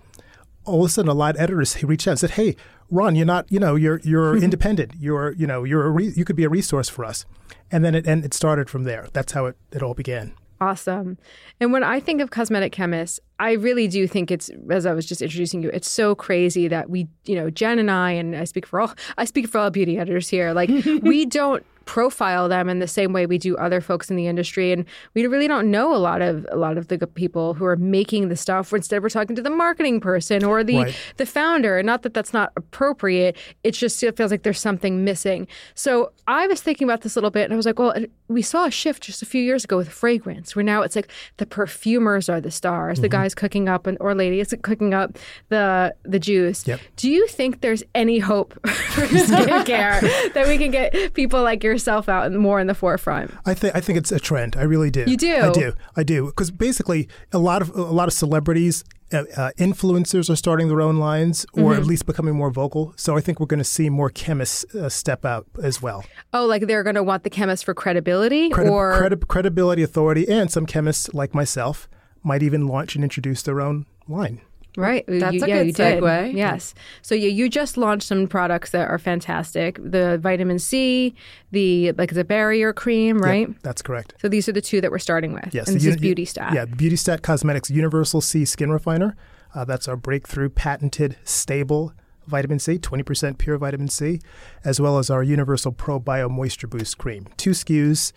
all 0.65 0.84
of 0.84 0.89
a 0.89 0.89
sudden 0.89 1.10
a 1.10 1.13
lot 1.13 1.36
of 1.36 1.41
editors 1.41 1.82
reached 1.84 2.08
out 2.08 2.12
and 2.12 2.20
said, 2.20 2.32
"Hey, 2.32 2.56
Ron, 2.89 3.15
you're 3.15 3.26
not, 3.26 3.52
you 3.52 3.60
know, 3.60 3.76
you're 3.76 4.00
you're 4.04 4.38
independent. 4.44 4.94
You're, 5.00 5.32
you 5.34 5.48
know, 5.48 5.63
you're 5.63 5.86
a 5.86 5.89
re- 5.89 6.13
you 6.15 6.26
could 6.26 6.36
be 6.36 6.44
a 6.44 6.50
resource 6.50 6.89
for 6.89 7.04
us." 7.04 7.26
And 7.72 7.84
then 7.84 7.96
it 7.96 8.06
and 8.06 8.24
it 8.24 8.34
started 8.34 8.70
from 8.70 8.84
there. 8.84 9.08
That's 9.13 9.32
how 9.32 9.46
it, 9.48 9.58
it 9.72 9.82
all 9.82 9.94
began. 9.94 10.34
Awesome. 10.62 11.17
And 11.60 11.74
when 11.74 11.84
I 11.84 12.00
think 12.00 12.21
of 12.21 12.30
cosmetic 12.30 12.71
chemists, 12.71 13.19
I 13.39 13.54
really 13.54 13.88
do 13.88 14.08
think 14.08 14.30
it's 14.30 14.52
as 14.69 14.86
I 14.86 14.93
was 14.93 15.08
just 15.08 15.24
introducing 15.24 15.63
you, 15.63 15.71
it's 15.74 15.89
so 15.89 16.13
crazy 16.13 16.67
that 16.67 16.88
we, 16.88 17.08
you 17.26 17.34
know, 17.34 17.50
Jen 17.50 17.80
and 17.80 17.89
I 17.89 18.12
and 18.12 18.36
I 18.36 18.43
speak 18.43 18.67
for 18.67 18.80
all 18.80 18.93
I 19.17 19.26
speak 19.26 19.47
for 19.47 19.58
all 19.58 19.71
beauty 19.71 19.97
editors 19.97 20.30
here. 20.30 20.54
Like 20.54 20.69
we 21.02 21.26
don't 21.26 21.65
profile 21.86 22.48
them 22.48 22.70
in 22.70 22.80
the 22.80 22.88
same 22.88 23.12
way 23.12 23.26
we 23.26 23.38
do 23.38 23.58
other 23.58 23.82
folks 23.82 24.10
in 24.10 24.15
the 24.15 24.28
industry 24.28 24.72
and 24.72 24.86
we 25.13 25.26
really 25.28 25.48
don't 25.48 25.70
know 25.70 25.94
a 25.94 25.98
lot 25.98 26.22
of 26.22 26.46
a 26.52 26.56
lot 26.56 26.78
of 26.78 26.88
the 26.89 27.08
people 27.08 27.54
who 27.56 27.65
are 27.65 27.76
making 27.76 28.30
the 28.30 28.36
stuff 28.36 28.72
instead 28.72 29.02
we're 29.02 29.10
talking 29.10 29.36
to 29.36 29.41
the 29.41 29.50
marketing 29.50 30.00
person 30.00 30.44
or 30.44 30.63
the 30.63 30.78
Right. 30.78 30.96
the 31.17 31.26
founder 31.26 31.78
and 31.80 31.86
not 31.86 32.04
that 32.04 32.13
that's 32.13 32.34
not 32.34 32.52
appropriate 32.56 33.36
it 33.63 33.72
just 33.72 34.02
it 34.04 34.15
feels 34.15 34.32
like 34.32 34.44
there's 34.44 34.60
something 34.60 35.04
missing 35.04 35.48
so 35.74 36.12
i 36.28 36.46
was 36.48 36.62
thinking 36.62 36.88
about 36.88 37.02
this 37.02 37.15
a 37.15 37.20
little 37.20 37.32
bit 37.32 37.46
and 37.46 37.54
i 37.54 37.56
was 37.58 37.65
like 37.65 37.80
well 37.80 37.94
we 38.28 38.41
saw 38.41 38.65
a 38.65 38.72
shift 38.72 39.04
just 39.04 39.22
a 39.22 39.26
few 39.26 39.41
years 39.41 39.63
ago 39.63 39.76
with 39.76 39.89
fragrance 39.89 40.56
where 40.56 40.63
now 40.63 40.82
it's 40.82 40.96
like 40.96 41.10
the 41.38 41.46
perfumers 41.46 42.30
are 42.30 42.39
the 42.39 42.52
stars 42.52 43.00
the 43.00 43.08
Mm-hmm. 43.08 43.22
guys 43.24 43.36
cooking 43.36 43.67
up 43.67 43.88
and 43.88 43.98
or 44.00 44.13
ladies 44.15 44.54
cooking 44.62 44.94
up 44.94 45.17
the 45.50 45.94
the 46.04 46.20
juice 46.20 46.65
Yep. 46.67 46.80
do 46.96 47.10
you 47.10 47.28
think 47.28 47.62
there's 47.62 47.84
any 47.96 48.20
hope 48.20 48.54
for 48.67 49.02
skincare 49.08 50.00
that 50.34 50.48
we 50.48 50.58
can 50.58 50.72
get 50.72 51.13
people 51.13 51.41
like 51.44 51.60
yourself 51.71 52.10
out 52.10 52.31
more 52.34 52.60
in 52.60 52.67
the 52.67 52.75
forefront 52.75 53.31
I 53.45 53.53
think 53.53 53.75
I 53.75 53.81
think 53.81 53.95
it's 53.97 54.12
a 54.12 54.19
trend. 54.19 54.55
I 54.55 54.63
really 54.73 54.91
do. 54.91 55.03
You 55.07 55.17
do? 55.17 55.36
I 55.49 55.51
do. 55.51 55.73
I 55.95 56.03
do. 56.03 56.25
Because 56.27 56.51
basically, 56.51 57.01
a 57.31 57.38
lot 57.49 57.62
of 57.63 57.67
a 57.75 57.81
lot 57.99 58.07
of 58.07 58.13
celebrities, 58.13 58.84
uh, 59.13 59.23
uh, 59.38 59.51
influencers 59.57 60.29
are 60.29 60.36
starting 60.36 60.67
their 60.67 60.81
own 60.81 60.97
lines, 60.97 61.45
or 61.53 61.71
Mm-hmm. 61.71 61.81
at 61.81 61.86
least 61.91 62.05
becoming 62.05 62.36
more 62.36 62.51
vocal. 62.51 62.93
So 62.97 63.10
I 63.17 63.21
think 63.21 63.39
we're 63.39 63.51
going 63.55 63.65
to 63.67 63.71
see 63.77 63.89
more 63.89 64.10
chemists 64.10 64.60
uh, 64.75 64.89
step 64.89 65.25
out 65.25 65.45
as 65.63 65.81
well. 65.81 66.03
oh 66.34 66.45
like 66.45 66.67
they're 66.67 66.84
going 66.84 66.95
to 67.01 67.03
want 67.12 67.23
the 67.23 67.29
chemists 67.29 67.63
for 67.63 67.73
credibility 67.73 68.49
Credi- 68.49 68.69
or 68.69 68.97
credi- 68.97 69.25
credibility, 69.27 69.84
authority, 69.84 70.27
and 70.27 70.51
some 70.51 70.65
chemists 70.65 71.13
like 71.13 71.34
myself 71.34 71.88
might 72.23 72.43
even 72.43 72.67
launch 72.67 72.95
and 72.95 73.03
introduce 73.03 73.41
their 73.41 73.60
own 73.62 73.86
line. 74.07 74.41
Right. 74.77 75.03
That's 75.07 75.36
you, 75.36 75.43
a 75.43 75.47
yeah, 75.47 75.57
good 75.57 75.67
you 75.67 75.73
did. 75.73 76.01
segue. 76.01 76.34
Yes. 76.34 76.73
So 77.01 77.13
you 77.13 77.29
you 77.29 77.49
just 77.49 77.77
launched 77.77 78.07
some 78.07 78.27
products 78.27 78.71
that 78.71 78.88
are 78.88 78.99
fantastic. 78.99 79.79
The 79.84 80.17
vitamin 80.17 80.60
C, 80.60 81.13
the 81.51 81.91
like 81.93 82.13
the 82.13 82.23
barrier 82.23 82.71
cream, 82.71 83.19
right? 83.19 83.47
Yep, 83.49 83.57
that's 83.63 83.81
correct. 83.81 84.15
So 84.21 84.29
these 84.29 84.47
are 84.47 84.53
the 84.53 84.62
two 84.62 84.79
that 84.81 84.91
we're 84.91 84.99
starting 84.99 85.34
with. 85.34 85.53
Yes. 85.53 85.67
And 85.67 85.75
this 85.75 85.86
is 85.86 85.97
Beauty 85.97 86.25
Stat. 86.25 86.53
Yeah, 86.53 86.65
Beauty 86.65 86.95
Stat 86.95 87.21
Cosmetics 87.21 87.69
Universal 87.69 88.21
C 88.21 88.45
Skin 88.45 88.71
Refiner. 88.71 89.15
Uh, 89.53 89.65
that's 89.65 89.88
our 89.88 89.97
breakthrough 89.97 90.49
patented 90.49 91.17
stable 91.25 91.93
vitamin 92.27 92.60
C, 92.60 92.77
20% 92.77 93.38
pure 93.38 93.57
vitamin 93.57 93.89
C, 93.89 94.21
as 94.63 94.79
well 94.79 94.97
as 94.97 95.10
our 95.10 95.23
Universal 95.23 95.73
Pro 95.73 95.99
Bio 95.99 96.29
Moisture 96.29 96.67
Boost 96.67 96.97
Cream. 96.97 97.27
Two 97.36 97.51
SKUs, 97.51 98.13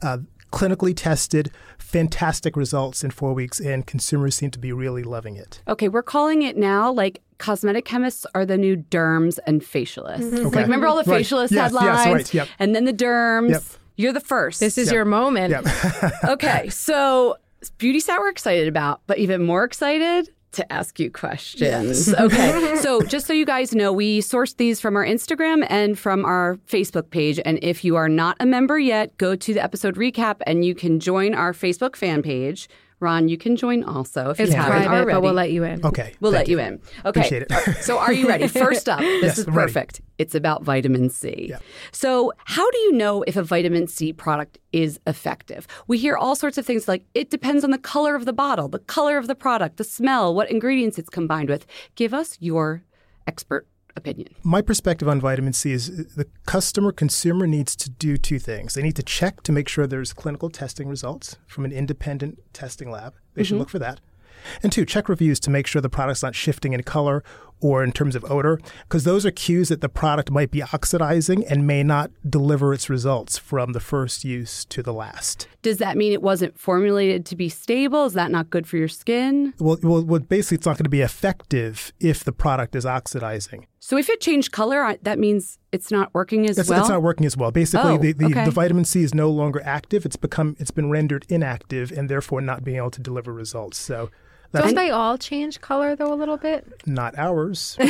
uh, 0.00 0.18
clinically 0.52 0.94
tested, 0.96 1.50
fantastic 1.78 2.56
results 2.56 3.02
in 3.04 3.10
four 3.10 3.32
weeks, 3.32 3.60
and 3.60 3.86
consumers 3.86 4.34
seem 4.36 4.50
to 4.50 4.58
be 4.58 4.72
really 4.72 5.02
loving 5.02 5.36
it. 5.36 5.62
Okay, 5.68 5.88
we're 5.88 6.02
calling 6.02 6.42
it 6.42 6.56
now 6.56 6.90
like 6.92 7.22
cosmetic 7.38 7.84
chemists 7.84 8.26
are 8.34 8.44
the 8.44 8.56
new 8.58 8.76
derms 8.76 9.38
and 9.46 9.62
facialists. 9.62 10.18
Mm-hmm. 10.22 10.46
Okay. 10.46 10.56
Like 10.56 10.64
remember 10.66 10.86
all 10.86 11.02
the 11.02 11.10
Right. 11.10 11.24
facialist 11.24 11.50
Yes, 11.52 11.72
yes, 11.72 11.72
headlines? 11.72 12.12
right, 12.14 12.34
yep. 12.34 12.48
And 12.58 12.74
then 12.74 12.84
the 12.84 12.92
derms. 12.92 13.50
Yep. 13.50 13.62
You're 13.96 14.12
the 14.12 14.20
first. 14.20 14.60
This 14.60 14.78
is 14.78 14.92
your 14.92 15.04
moment. 15.04 15.54
okay, 16.24 16.68
so 16.68 17.36
beauty 17.78 17.98
stat 17.98 18.20
we're 18.20 18.28
excited 18.28 18.68
about, 18.68 19.00
but 19.08 19.18
even 19.18 19.42
more 19.42 19.64
excited 19.64 20.30
to 20.52 20.72
ask 20.72 20.98
you 20.98 21.10
questions. 21.10 22.12
okay. 22.14 22.76
so, 22.80 23.00
just 23.02 23.26
so 23.26 23.32
you 23.32 23.44
guys 23.46 23.74
know, 23.74 23.92
we 23.92 24.20
sourced 24.20 24.56
these 24.56 24.80
from 24.80 24.96
our 24.96 25.04
Instagram 25.04 25.66
and 25.68 25.98
from 25.98 26.24
our 26.24 26.58
Facebook 26.66 27.10
page. 27.10 27.40
And 27.44 27.58
if 27.62 27.84
you 27.84 27.96
are 27.96 28.08
not 28.08 28.36
a 28.40 28.46
member 28.46 28.78
yet, 28.78 29.16
go 29.18 29.36
to 29.36 29.54
the 29.54 29.62
episode 29.62 29.96
recap 29.96 30.36
and 30.46 30.64
you 30.64 30.74
can 30.74 31.00
join 31.00 31.34
our 31.34 31.52
Facebook 31.52 31.96
fan 31.96 32.22
page. 32.22 32.68
Ron, 33.00 33.28
you 33.28 33.38
can 33.38 33.54
join 33.56 33.84
also 33.84 34.30
if 34.30 34.40
It's 34.40 34.50
you 34.50 34.56
haven't 34.56 34.72
private, 34.72 34.88
already. 34.90 35.12
but 35.12 35.22
we'll 35.22 35.32
let 35.32 35.52
you 35.52 35.62
in. 35.64 35.84
Okay. 35.86 36.14
We'll 36.20 36.32
let 36.32 36.48
you, 36.48 36.58
in. 36.58 36.74
Okay. 36.74 37.20
Appreciate 37.20 37.42
it. 37.48 37.76
so 37.82 37.98
are 37.98 38.12
you 38.12 38.26
ready? 38.26 38.48
First 38.66 38.88
up, 38.88 38.98
this 39.00 39.22
Yes, 39.22 39.38
is 39.38 39.46
I'm 39.46 39.54
ready. 39.54 39.72
perfect. 39.72 40.00
It's 40.18 40.34
about 40.34 40.64
vitamin 40.64 41.08
C. 41.08 41.46
Yeah. 41.50 41.58
So 41.92 42.32
how 42.44 42.68
do 42.70 42.78
you 42.78 42.92
know 42.92 43.22
if 43.22 43.36
a 43.36 43.42
vitamin 43.44 43.86
C 43.86 44.12
product 44.12 44.58
is 44.72 44.98
effective? 45.06 45.68
We 45.86 45.98
hear 45.98 46.16
all 46.16 46.34
sorts 46.34 46.58
of 46.58 46.66
things 46.66 46.88
like 46.88 47.04
it 47.14 47.30
depends 47.30 47.62
on 47.62 47.70
the 47.70 47.78
color 47.78 48.16
of 48.16 48.24
the 48.24 48.32
bottle, 48.32 48.66
the 48.68 48.80
color 48.80 49.16
of 49.16 49.28
the 49.28 49.36
product, 49.36 49.76
the 49.76 49.84
smell, 49.84 50.34
what 50.34 50.50
ingredients 50.50 50.98
it's 50.98 51.08
combined 51.10 51.48
with. 51.48 51.66
Give 51.94 52.12
us 52.12 52.36
your 52.40 52.82
expert 53.28 53.68
opinion. 53.98 54.28
My 54.42 54.62
perspective 54.62 55.08
on 55.08 55.20
vitamin 55.20 55.52
C 55.52 55.72
is 55.72 56.14
the 56.14 56.26
customer 56.46 56.92
consumer 56.92 57.46
needs 57.46 57.76
to 57.76 57.90
do 57.90 58.16
two 58.16 58.38
things. 58.38 58.74
They 58.74 58.82
need 58.82 58.96
to 58.96 59.02
check 59.02 59.42
to 59.42 59.52
make 59.52 59.68
sure 59.68 59.86
there's 59.86 60.14
clinical 60.14 60.48
testing 60.48 60.88
results 60.88 61.36
from 61.46 61.66
an 61.66 61.72
independent 61.72 62.40
testing 62.54 62.90
lab. 62.90 63.14
They 63.34 63.42
should 63.42 63.54
mm-hmm. 63.54 63.60
look 63.60 63.70
for 63.70 63.78
that. 63.80 64.00
And 64.62 64.72
two, 64.72 64.84
check 64.84 65.08
reviews 65.08 65.40
to 65.40 65.50
make 65.50 65.66
sure 65.66 65.82
the 65.82 65.88
product's 65.88 66.22
not 66.22 66.34
shifting 66.34 66.72
in 66.72 66.82
color 66.82 67.22
or 67.60 67.82
in 67.84 67.92
terms 67.92 68.14
of 68.14 68.24
odor, 68.30 68.60
because 68.82 69.04
those 69.04 69.26
are 69.26 69.30
cues 69.30 69.68
that 69.68 69.80
the 69.80 69.88
product 69.88 70.30
might 70.30 70.50
be 70.50 70.62
oxidizing 70.62 71.46
and 71.46 71.66
may 71.66 71.82
not 71.82 72.10
deliver 72.28 72.72
its 72.72 72.88
results 72.88 73.38
from 73.38 73.72
the 73.72 73.80
first 73.80 74.24
use 74.24 74.64
to 74.66 74.82
the 74.82 74.92
last. 74.92 75.48
Does 75.62 75.78
that 75.78 75.96
mean 75.96 76.12
it 76.12 76.22
wasn't 76.22 76.58
formulated 76.58 77.26
to 77.26 77.36
be 77.36 77.48
stable? 77.48 78.04
Is 78.06 78.12
that 78.14 78.30
not 78.30 78.48
good 78.50 78.66
for 78.66 78.76
your 78.76 78.88
skin? 78.88 79.54
Well, 79.58 79.78
well, 79.82 80.04
well 80.04 80.20
basically, 80.20 80.56
it's 80.56 80.66
not 80.66 80.76
going 80.76 80.84
to 80.84 80.90
be 80.90 81.00
effective 81.00 81.92
if 82.00 82.22
the 82.24 82.32
product 82.32 82.76
is 82.76 82.86
oxidizing. 82.86 83.66
So 83.80 83.96
if 83.96 84.08
it 84.08 84.20
changed 84.20 84.52
color, 84.52 84.96
that 85.02 85.18
means 85.18 85.58
it's 85.72 85.90
not 85.90 86.12
working 86.14 86.48
as 86.48 86.58
It's, 86.58 86.68
well. 86.68 86.80
it's 86.80 86.88
not 86.88 87.02
working 87.02 87.26
as 87.26 87.36
well. 87.36 87.50
Basically, 87.50 87.92
Oh, 87.92 87.98
the, 87.98 88.12
the, 88.12 88.26
okay. 88.26 88.44
the 88.44 88.50
vitamin 88.50 88.84
C 88.84 89.02
is 89.02 89.14
no 89.14 89.30
longer 89.30 89.62
active. 89.64 90.04
It's 90.04 90.16
become 90.16 90.56
it's 90.58 90.70
been 90.70 90.90
rendered 90.90 91.24
inactive 91.28 91.90
and 91.90 92.08
therefore 92.08 92.40
not 92.40 92.64
being 92.64 92.76
able 92.76 92.90
to 92.90 93.00
deliver 93.00 93.32
results. 93.32 93.78
So 93.78 94.10
that's 94.52 94.66
Don't 94.66 94.74
they 94.76 94.90
all 94.90 95.18
change 95.18 95.60
color 95.60 95.94
though 95.96 96.12
a 96.12 96.16
little 96.16 96.36
bit? 96.38 96.66
not 96.86 97.16
ours. 97.18 97.76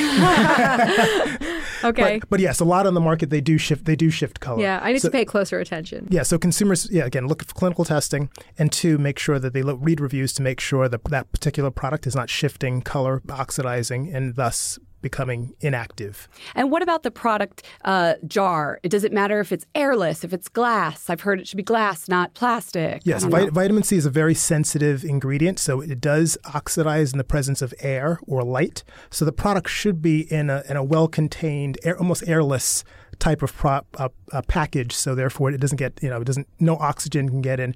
Okay. 1.84 2.18
But, 2.18 2.28
but 2.30 2.40
yes, 2.40 2.58
a 2.58 2.64
lot 2.64 2.86
on 2.86 2.94
the 2.94 3.00
market 3.00 3.30
they 3.30 3.40
do 3.40 3.56
shift 3.56 3.84
they 3.84 3.94
do 3.94 4.10
shift 4.10 4.40
color. 4.40 4.60
yeah, 4.60 4.80
I 4.82 4.92
need 4.92 4.98
So- 5.00 5.08
to 5.08 5.12
pay 5.12 5.24
closer 5.24 5.60
attention. 5.60 6.08
Yeah, 6.10 6.24
so 6.24 6.38
consumers, 6.38 6.88
yeah, 6.90 7.04
again, 7.04 7.28
look 7.28 7.44
for 7.44 7.54
clinical 7.54 7.84
testing, 7.84 8.30
and 8.58 8.72
two, 8.72 8.98
make 8.98 9.18
sure 9.18 9.38
that 9.38 9.52
they 9.52 9.62
look, 9.62 9.78
read 9.80 10.00
reviews 10.00 10.32
to 10.34 10.42
make 10.42 10.58
sure 10.58 10.88
that 10.88 11.04
that 11.04 11.30
particular 11.30 11.70
product 11.70 12.06
is 12.06 12.16
not 12.16 12.28
shifting 12.30 12.82
color, 12.82 13.22
oxidizing, 13.30 14.12
and 14.12 14.34
thus 14.34 14.78
becoming 15.00 15.54
inactive. 15.60 16.28
And 16.54 16.70
what 16.70 16.82
about 16.82 17.02
the 17.02 17.10
product 17.10 17.62
uh, 17.84 18.14
jar? 18.26 18.80
Does 18.82 19.04
it 19.04 19.12
matter 19.12 19.40
if 19.40 19.52
it's 19.52 19.66
airless, 19.74 20.24
if 20.24 20.32
it's 20.32 20.48
glass? 20.48 21.08
I've 21.08 21.20
heard 21.20 21.40
it 21.40 21.46
should 21.48 21.56
be 21.56 21.62
glass, 21.62 22.08
not 22.08 22.34
plastic. 22.34 23.02
Yes, 23.04 23.24
vitamin 23.24 23.82
C 23.82 23.96
is 23.96 24.06
a 24.06 24.10
very 24.10 24.34
sensitive 24.34 25.04
ingredient, 25.04 25.58
so 25.58 25.80
it 25.80 26.00
does 26.00 26.36
oxidize 26.54 27.12
in 27.12 27.18
the 27.18 27.24
presence 27.24 27.62
of 27.62 27.72
air 27.80 28.18
or 28.26 28.42
light. 28.42 28.84
So 29.10 29.24
the 29.24 29.32
product 29.32 29.68
should 29.68 30.02
be 30.02 30.30
in 30.32 30.50
a 30.50 30.62
in 30.68 30.76
a 30.76 30.82
well-contained, 30.84 31.78
air, 31.84 31.98
almost 31.98 32.26
airless 32.28 32.84
type 33.18 33.42
of 33.42 33.54
prop, 33.54 33.86
uh, 33.98 34.08
uh, 34.32 34.42
package. 34.46 34.94
So 34.94 35.14
therefore, 35.14 35.50
it 35.50 35.60
doesn't 35.60 35.78
get 35.78 35.98
you 36.02 36.08
know 36.08 36.20
it 36.20 36.24
doesn't 36.24 36.48
no 36.58 36.76
oxygen 36.76 37.28
can 37.28 37.42
get 37.42 37.60
in, 37.60 37.74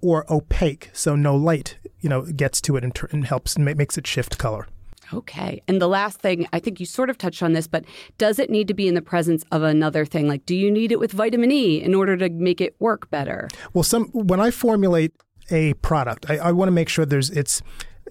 or 0.00 0.24
opaque, 0.32 0.90
so 0.92 1.16
no 1.16 1.36
light 1.36 1.76
you 2.00 2.08
know 2.08 2.22
gets 2.22 2.60
to 2.62 2.76
it 2.76 2.84
and, 2.84 2.94
tur- 2.94 3.08
and 3.12 3.26
helps 3.26 3.56
and 3.56 3.64
ma- 3.64 3.74
makes 3.74 3.96
it 3.98 4.06
shift 4.06 4.38
color. 4.38 4.66
Okay. 5.12 5.62
And 5.68 5.80
the 5.80 5.88
last 5.88 6.20
thing, 6.20 6.46
I 6.52 6.58
think 6.58 6.80
you 6.80 6.86
sort 6.86 7.10
of 7.10 7.18
touched 7.18 7.42
on 7.42 7.52
this, 7.52 7.66
but 7.66 7.84
does 8.18 8.38
it 8.38 8.50
need 8.50 8.68
to 8.68 8.74
be 8.74 8.88
in 8.88 8.94
the 8.94 9.02
presence 9.02 9.44
of 9.52 9.62
another 9.62 10.04
thing? 10.04 10.28
Like, 10.28 10.46
do 10.46 10.54
you 10.54 10.70
need 10.70 10.92
it 10.92 10.98
with 10.98 11.12
vitamin 11.12 11.50
E 11.50 11.82
in 11.82 11.94
order 11.94 12.16
to 12.16 12.28
make 12.30 12.60
it 12.60 12.74
work 12.78 13.10
better? 13.10 13.48
Well, 13.72 13.84
some 13.84 14.06
when 14.08 14.40
I 14.40 14.50
formulate 14.50 15.12
a 15.50 15.74
product, 15.74 16.26
I, 16.30 16.38
I 16.38 16.52
want 16.52 16.68
to 16.68 16.72
make 16.72 16.88
sure 16.88 17.04
there's 17.04 17.30
it's 17.30 17.62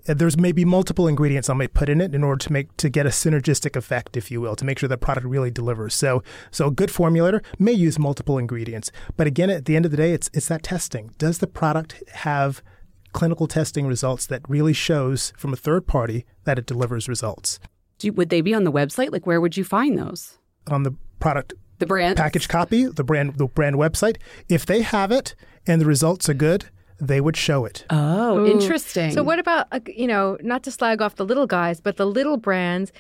there's 0.06 0.38
maybe 0.38 0.66
multiple 0.66 1.08
ingredients 1.08 1.50
I 1.50 1.54
might 1.54 1.74
put 1.74 1.90
in 1.90 2.02
it 2.02 2.16
in 2.16 2.24
order 2.24 2.44
to 2.46 2.52
make 2.52 2.76
to 2.78 2.90
get 2.90 3.06
a 3.06 3.10
synergistic 3.10 3.76
effect, 3.76 4.18
if 4.18 4.32
you 4.32 4.42
will, 4.42 4.56
to 4.56 4.66
make 4.66 4.80
sure 4.80 4.90
the 4.90 4.98
product 4.98 5.28
really 5.28 5.52
delivers. 5.52 5.94
So, 5.94 6.24
so 6.50 6.68
a 6.68 6.72
good 6.72 6.90
formulator 6.90 7.44
may 7.60 7.74
use 7.74 8.00
multiple 8.00 8.38
ingredients, 8.38 8.92
but 9.18 9.28
again, 9.28 9.50
at 9.50 9.66
the 9.66 9.76
end 9.76 9.86
of 9.86 9.92
the 9.92 9.98
day, 9.98 10.14
it's 10.14 10.30
it's 10.34 10.48
that 10.48 10.64
testing. 10.64 11.12
Does 11.18 11.40
the 11.40 11.48
product 11.48 12.04
have 12.14 12.64
clinical 13.12 13.48
testing 13.48 13.86
results 13.88 14.26
that 14.28 14.42
really 14.48 14.74
shows 14.74 15.34
from 15.38 15.54
a 15.54 15.56
third 15.56 15.88
party 15.88 16.26
that 16.46 16.58
it 16.58 16.66
delivers 16.66 17.08
results 17.10 17.60
Do 18.00 18.08
you, 18.08 18.14
would 18.14 18.30
they 18.30 18.42
be 18.42 18.54
on 18.54 18.64
the 18.64 18.72
website? 18.72 19.12
Like, 19.12 19.26
where 19.28 19.40
would 19.42 19.58
you 19.58 19.64
find 19.64 19.98
those? 19.98 20.38
on 20.70 20.84
the 20.84 20.94
product 21.20 21.54
The 21.80 21.86
brand? 21.88 22.18
package 22.18 22.48
copy, 22.48 22.86
the 22.86 23.04
brand 23.04 23.38
the 23.38 23.48
brand 23.48 23.76
website? 23.76 24.18
If 24.50 24.66
they 24.66 24.82
have 24.82 25.12
it 25.12 25.36
and 25.68 25.80
the 25.82 25.86
results 25.86 26.30
are 26.30 26.34
good, 26.36 26.66
they 27.00 27.20
would 27.20 27.36
show 27.36 27.66
it. 27.66 27.86
Oh, 27.90 28.46
interesting. 28.46 29.12
So 29.12 29.24
what 29.24 29.40
about 29.40 29.68
uh, 29.72 29.80
you 29.88 30.08
know, 30.08 30.38
not 30.42 30.62
to 30.64 30.72
slag 30.72 31.02
off 31.02 31.16
the 31.16 31.26
little 31.26 31.48
guys, 31.48 31.82
but 31.82 31.98
the 31.98 32.06
little 32.06 32.38
brands, 32.38 32.92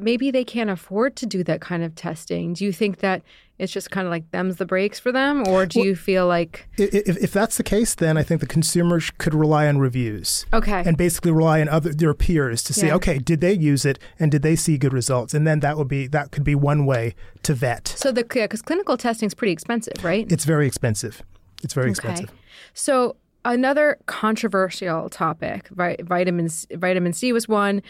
maybe 0.00 0.30
they 0.30 0.44
can't 0.44 0.70
afford 0.70 1.14
to 1.16 1.26
do 1.26 1.44
that 1.44 1.60
kind 1.60 1.82
of 1.82 1.94
testing. 1.94 2.54
Do 2.54 2.64
you 2.64 2.72
think 2.72 2.98
that 3.00 3.22
it's 3.60 3.72
just 3.72 3.90
kind 3.90 4.06
of 4.06 4.10
like 4.10 4.30
them's 4.30 4.56
the 4.56 4.64
breaks 4.64 4.98
for 4.98 5.12
them 5.12 5.46
or 5.46 5.66
do 5.66 5.80
you 5.80 5.94
feel 5.94 6.26
like 6.26 6.66
If, 6.78 7.16
if 7.18 7.32
that's 7.32 7.56
the 7.56 7.62
case, 7.62 7.94
then 7.94 8.16
I 8.16 8.22
think 8.22 8.40
the 8.40 8.46
consumers 8.46 9.10
could 9.18 9.34
rely 9.34 9.68
on 9.68 9.78
reviews. 9.78 10.46
okay. 10.52 10.82
And 10.86 10.96
basically 10.96 11.30
rely 11.30 11.60
on 11.60 11.68
other 11.68 11.92
their 11.92 12.14
peers 12.14 12.62
to 12.64 12.72
see, 12.72 12.86
Yeah. 12.88 12.94
okay, 12.96 13.18
did 13.18 13.40
they 13.40 13.52
use 13.52 13.84
it 13.84 13.98
and 14.18 14.30
did 14.30 14.42
they 14.42 14.56
see 14.56 14.78
good 14.78 14.92
results? 14.92 15.34
And 15.34 15.46
then 15.46 15.60
that 15.60 15.76
would 15.76 15.88
be 15.88 16.06
that 16.08 16.30
could 16.30 16.44
be 16.44 16.54
one 16.54 16.86
way 16.86 17.14
to 17.42 17.54
vet. 17.54 17.88
so 17.88 18.10
the 18.12 18.24
cuz 18.24 18.62
clinical 18.62 18.96
testing 18.96 19.26
is 19.26 19.34
pretty 19.34 19.52
expensive, 19.52 20.02
right? 20.02 20.30
It's 20.32 20.44
very 20.44 20.66
expensive. 20.66 21.22
It's 21.62 21.74
very 21.74 21.90
expensive. 21.90 22.30
So 22.74 23.16
another 23.44 23.98
controversial 24.06 25.08
topic, 25.08 25.68
vi- 25.68 25.96
vitamin 26.02 26.48
vitamin 26.74 27.12
C 27.12 27.32
was 27.32 27.48
one. 27.48 27.82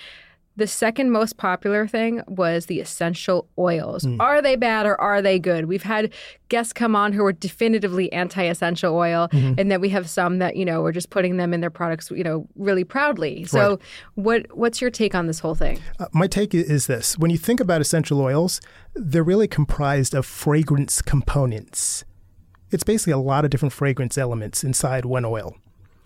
The 0.57 0.67
second 0.67 1.11
most 1.11 1.37
popular 1.37 1.87
thing 1.87 2.23
was 2.27 2.67
the 2.67 2.81
essential 2.81 3.49
oils. 3.57 4.07
Are 4.19 4.43
they 4.43 4.57
bad 4.57 4.85
or 4.85 5.01
are 5.01 5.23
they 5.23 5.39
good? 5.39 5.67
We've 5.67 5.85
had 5.85 6.13
guests 6.49 6.73
come 6.73 6.95
on 6.97 7.13
who 7.13 7.25
are 7.25 7.33
definitively 7.33 8.13
anti-essential 8.13 8.95
oil, 8.95 9.29
and 9.33 9.71
then 9.71 9.81
we 9.81 9.89
have 9.91 10.11
some 10.11 10.39
that 10.39 10.57
you 10.57 10.65
know 10.65 10.85
are 10.85 10.93
just 10.93 11.09
putting 11.09 11.37
them 11.37 11.55
in 11.55 11.61
their 11.61 11.71
products, 11.71 12.11
you 12.11 12.25
know, 12.25 12.47
really 12.57 12.85
proudly. 12.85 13.45
So, 13.45 13.79
what 14.17 14.55
what's 14.55 14.81
your 14.81 14.91
take 14.91 15.15
on 15.15 15.29
this 15.29 15.39
whole 15.39 15.55
thing? 15.55 15.79
Uh, 15.99 16.07
my 16.13 16.27
take 16.27 16.53
is 16.53 16.87
this: 16.89 17.17
when 17.17 17.31
you 17.31 17.39
think 17.39 17.61
about 17.61 17.81
essential 17.81 18.21
oils, 18.21 18.61
they're 18.95 19.23
really 19.23 19.49
comprised 19.49 20.15
of 20.15 20.27
fragrance 20.27 21.01
components. 21.01 22.05
It's 22.71 22.85
basically 22.85 23.15
a 23.15 23.19
lot 23.19 23.45
of 23.45 23.51
different 23.51 23.73
fragrance 23.73 24.19
elements 24.19 24.63
inside 24.63 25.05
one 25.05 25.25
oil. 25.25 25.57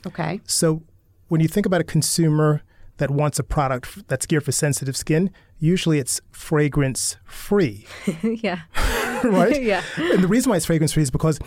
okay. 0.07 0.41
So 0.47 0.83
when 1.29 1.41
you 1.41 1.49
think 1.49 1.67
about 1.67 1.81
a 1.81 1.85
consumer 1.85 2.63
that 2.99 3.11
wants 3.11 3.39
a 3.39 3.43
product 3.43 4.07
that's 4.09 4.27
geared 4.27 4.45
for 4.45 4.53
sensitive 4.53 4.97
skin, 4.97 5.31
usually 5.59 5.99
it's 5.99 6.21
fragrance 6.31 7.17
free, 7.25 7.87
yeah, 8.23 8.61
right? 9.25 9.63
yeah. 9.73 9.83
And 9.97 10.23
the 10.23 10.29
reason 10.29 10.51
why 10.51 10.57
it's 10.57 10.67
fragrance 10.67 10.93
free 10.93 11.03
is 11.03 11.11
because 11.11 11.39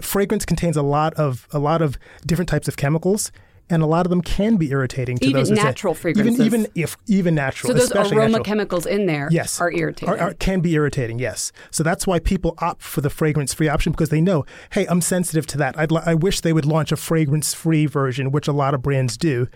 fragrance 0.00 0.44
contains 0.44 0.76
a 0.76 0.82
lot 0.82 1.14
of 1.14 1.48
a 1.52 1.58
lot 1.58 1.82
of 1.82 1.98
different 2.26 2.48
types 2.48 2.68
of 2.68 2.76
chemicals. 2.76 3.32
And 3.70 3.82
a 3.82 3.86
lot 3.86 4.04
of 4.04 4.10
them 4.10 4.20
can 4.20 4.56
be 4.56 4.70
irritating 4.70 5.16
to 5.18 5.24
Even 5.26 5.40
those. 5.44 5.50
natural 5.50 5.94
fragrances. 5.94 6.40
even 6.40 6.60
even 6.62 6.72
if 6.74 6.98
even 7.06 7.34
natural. 7.34 7.72
So 7.72 7.78
those 7.78 7.92
aroma 8.12 8.28
natural. 8.28 8.44
chemicals 8.44 8.84
in 8.86 9.06
there 9.06 9.28
yes 9.30 9.60
are 9.62 9.72
irritating. 9.72 10.12
Are- 10.14 10.18
are- 10.18 10.34
can 10.34 10.60
be 10.60 10.74
irritating 10.74 11.18
yes 11.18 11.52
so 11.70 11.82
that's 11.82 12.06
why 12.06 12.18
people 12.18 12.54
opt 12.58 12.82
for 12.82 13.00
the 13.00 13.08
fragrance 13.08 13.54
free 13.54 13.68
option 13.68 13.92
because 13.92 14.10
they 14.10 14.20
know 14.20 14.44
hey 14.72 14.84
i'm 14.88 15.00
sensitive 15.00 15.46
to 15.46 15.58
that 15.58 15.78
I'd 15.78 15.90
li- 15.92 16.02
i 16.04 16.12
wish 16.12 16.40
they 16.40 16.52
would 16.52 16.66
launch 16.66 16.92
a 16.92 16.96
fragrance 16.96 17.54
free 17.54 17.86
version 17.86 18.30
which 18.30 18.46
a 18.48 18.52
lot 18.52 18.74
of 18.74 18.82
brands 18.82 19.16
do 19.16 19.46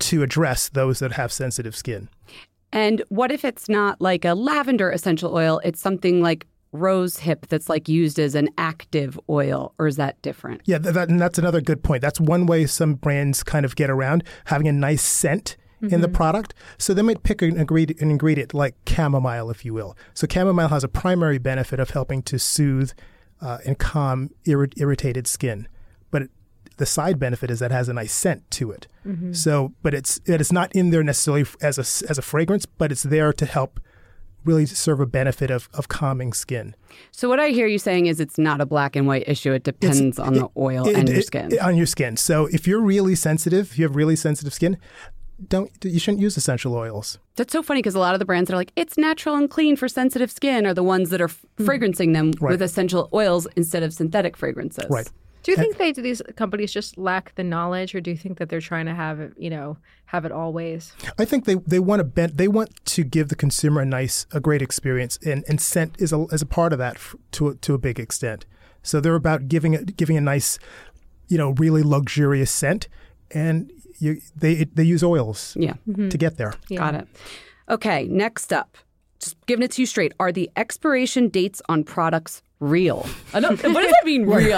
to 0.00 0.22
address 0.22 0.68
those 0.68 0.98
that 1.00 1.12
have 1.12 1.32
sensitive 1.32 1.74
skin. 1.74 2.08
And 2.72 3.02
what 3.08 3.32
if 3.32 3.44
it's 3.44 3.68
not 3.68 4.00
like 4.00 4.24
a 4.24 4.34
lavender 4.34 4.90
essential 4.90 5.34
oil? 5.34 5.60
It's 5.64 5.80
something 5.80 6.20
like 6.22 6.46
rose 6.72 7.18
hip 7.18 7.46
that's 7.46 7.68
like 7.68 7.88
used 7.88 8.18
as 8.18 8.34
an 8.34 8.50
active 8.58 9.18
oil, 9.30 9.72
or 9.78 9.86
is 9.86 9.96
that 9.96 10.20
different? 10.20 10.60
yeah 10.66 10.78
th- 10.78 10.94
that, 10.94 11.08
and 11.08 11.20
that's 11.20 11.38
another 11.38 11.62
good 11.62 11.82
point. 11.82 12.02
That's 12.02 12.20
one 12.20 12.46
way 12.46 12.66
some 12.66 12.94
brands 12.94 13.42
kind 13.42 13.64
of 13.64 13.74
get 13.74 13.88
around 13.88 14.22
having 14.46 14.68
a 14.68 14.72
nice 14.72 15.02
scent 15.02 15.56
in 15.80 16.00
the 16.00 16.08
product. 16.08 16.54
So 16.76 16.92
they 16.92 17.02
might 17.02 17.22
pick 17.22 17.40
an 17.40 17.56
ingredient, 17.56 18.00
an 18.00 18.10
ingredient 18.10 18.52
like 18.52 18.74
chamomile 18.86 19.48
if 19.48 19.64
you 19.64 19.72
will. 19.72 19.96
So 20.12 20.26
chamomile 20.28 20.68
has 20.68 20.82
a 20.82 20.88
primary 20.88 21.38
benefit 21.38 21.78
of 21.78 21.90
helping 21.90 22.20
to 22.24 22.38
soothe 22.38 22.90
uh, 23.40 23.58
and 23.64 23.78
calm 23.78 24.30
irri- 24.44 24.72
irritated 24.76 25.28
skin 25.28 25.68
the 26.78 26.86
side 26.86 27.18
benefit 27.18 27.50
is 27.50 27.58
that 27.60 27.70
it 27.70 27.74
has 27.74 27.88
a 27.88 27.92
nice 27.92 28.12
scent 28.12 28.48
to 28.50 28.70
it 28.70 28.86
so 29.32 29.72
but 29.82 29.94
it's 29.94 30.20
it's 30.26 30.52
not 30.52 30.70
in 30.74 30.90
there 30.90 31.02
necessarily 31.02 31.44
as 31.62 31.78
a 31.78 31.86
as 32.10 32.18
a 32.18 32.22
fragrance 32.22 32.66
but 32.66 32.90
it's 32.92 33.02
there 33.04 33.32
to 33.32 33.46
help 33.46 33.80
really 34.44 34.64
serve 34.66 35.00
a 35.00 35.06
benefit 35.06 35.50
of, 35.50 35.68
of 35.74 35.88
calming 35.88 36.32
skin. 36.32 36.74
So 37.10 37.28
what 37.28 37.38
I 37.40 37.48
hear 37.48 37.66
you 37.66 37.78
saying 37.78 38.06
is 38.06 38.18
it's 38.18 38.38
not 38.38 38.60
a 38.62 38.66
black 38.66 38.96
and 38.96 39.06
white 39.06 39.24
issue. 39.28 39.52
It 39.52 39.62
depends 39.64 40.18
on 40.18 40.32
the 40.32 40.48
oil 40.56 40.86
It- 40.88 40.96
and 40.96 41.08
your 41.08 41.20
skin. 41.22 41.52
it- 41.52 41.58
on 41.60 41.76
your 41.76 41.86
skin. 41.86 42.16
So 42.16 42.46
if 42.46 42.66
you're 42.66 42.80
really 42.80 43.14
sensitive, 43.14 43.76
you 43.76 43.84
have 43.84 43.94
really 43.96 44.16
sensitive 44.16 44.54
skin, 44.54 44.78
don't 45.48 45.70
you 45.84 45.98
shouldn't 45.98 46.22
use 46.22 46.36
essential 46.36 46.74
oils. 46.74 47.18
That's 47.36 47.52
so 47.52 47.62
funny 47.62 47.80
because 47.80 47.94
a 47.94 47.98
lot 47.98 48.14
of 48.14 48.20
the 48.20 48.24
brands 48.24 48.48
that 48.48 48.54
are 48.54 48.58
like, 48.58 48.72
it's 48.74 48.96
natural 48.96 49.34
and 49.34 49.50
clean 49.50 49.76
for 49.76 49.86
sensitive 49.88 50.30
skin 50.30 50.64
are 50.66 50.72
the 50.74 50.84
ones 50.84 51.10
that 51.10 51.20
are 51.20 51.24
f- 51.34 51.44
fragrancing 51.58 52.14
them 52.14 52.32
Hmm. 52.32 52.44
Right. 52.44 52.52
with 52.52 52.62
essential 52.62 53.10
oils 53.12 53.46
instead 53.56 53.82
of 53.82 53.92
synthetic 53.92 54.36
fragrances. 54.36 54.86
Right. 54.88 55.08
Do 55.48 55.52
you 55.52 55.58
uh, 55.58 55.62
think 55.62 55.78
they 55.78 55.92
do 55.92 56.02
these 56.02 56.20
companies 56.36 56.70
just 56.70 56.98
lack 56.98 57.34
the 57.36 57.42
knowledge, 57.42 57.94
or 57.94 58.02
do 58.02 58.10
you 58.10 58.18
think 58.18 58.36
that 58.36 58.50
they're 58.50 58.60
trying 58.60 58.84
to 58.84 58.94
have 58.94 59.18
it, 59.18 59.32
you 59.38 59.48
know, 59.48 59.78
have 60.04 60.26
it 60.26 60.32
always? 60.32 60.92
I 61.18 61.24
think 61.24 61.46
they, 61.46 61.54
they 61.54 61.78
want 61.78 62.00
to 62.00 62.04
bend, 62.04 62.36
they 62.36 62.48
want 62.48 62.84
to 62.84 63.02
give 63.02 63.28
the 63.30 63.34
consumer 63.34 63.80
a 63.80 63.86
nice, 63.86 64.26
a 64.30 64.40
great 64.40 64.60
experience, 64.60 65.18
and, 65.24 65.46
and 65.48 65.58
scent 65.58 65.96
is 65.98 66.12
a, 66.12 66.26
is 66.26 66.42
a 66.42 66.46
part 66.46 66.74
of 66.74 66.78
that 66.80 66.96
f- 66.96 67.16
to 67.32 67.48
a, 67.48 67.54
to 67.54 67.72
a 67.72 67.78
big 67.78 67.98
extent. 67.98 68.44
So 68.82 69.00
they're 69.00 69.14
about 69.14 69.48
giving 69.48 69.72
it 69.72 69.96
giving 69.96 70.18
a 70.18 70.20
nice, 70.20 70.58
you 71.28 71.38
know, 71.38 71.52
really 71.52 71.82
luxurious 71.82 72.50
scent, 72.50 72.88
and 73.30 73.72
you, 73.98 74.20
they 74.36 74.64
they 74.64 74.84
use 74.84 75.02
oils 75.02 75.56
Yeah. 75.58 75.76
Mm-hmm. 75.88 76.10
to 76.10 76.18
get 76.18 76.36
there. 76.36 76.52
Got 76.76 76.94
it. 76.94 77.08
Okay, 77.70 78.06
next 78.08 78.52
up. 78.52 78.76
Just 79.18 79.36
giving 79.46 79.62
it 79.62 79.70
to 79.72 79.82
you 79.82 79.86
straight. 79.86 80.12
Are 80.20 80.30
the 80.30 80.50
expiration 80.56 81.28
dates 81.30 81.62
on 81.70 81.84
products 81.84 82.42
real? 82.60 83.06
I 83.32 83.40
don't, 83.40 83.52
what 83.62 83.82
does 83.82 83.90
that 83.92 84.04
mean, 84.04 84.26
real? 84.26 84.56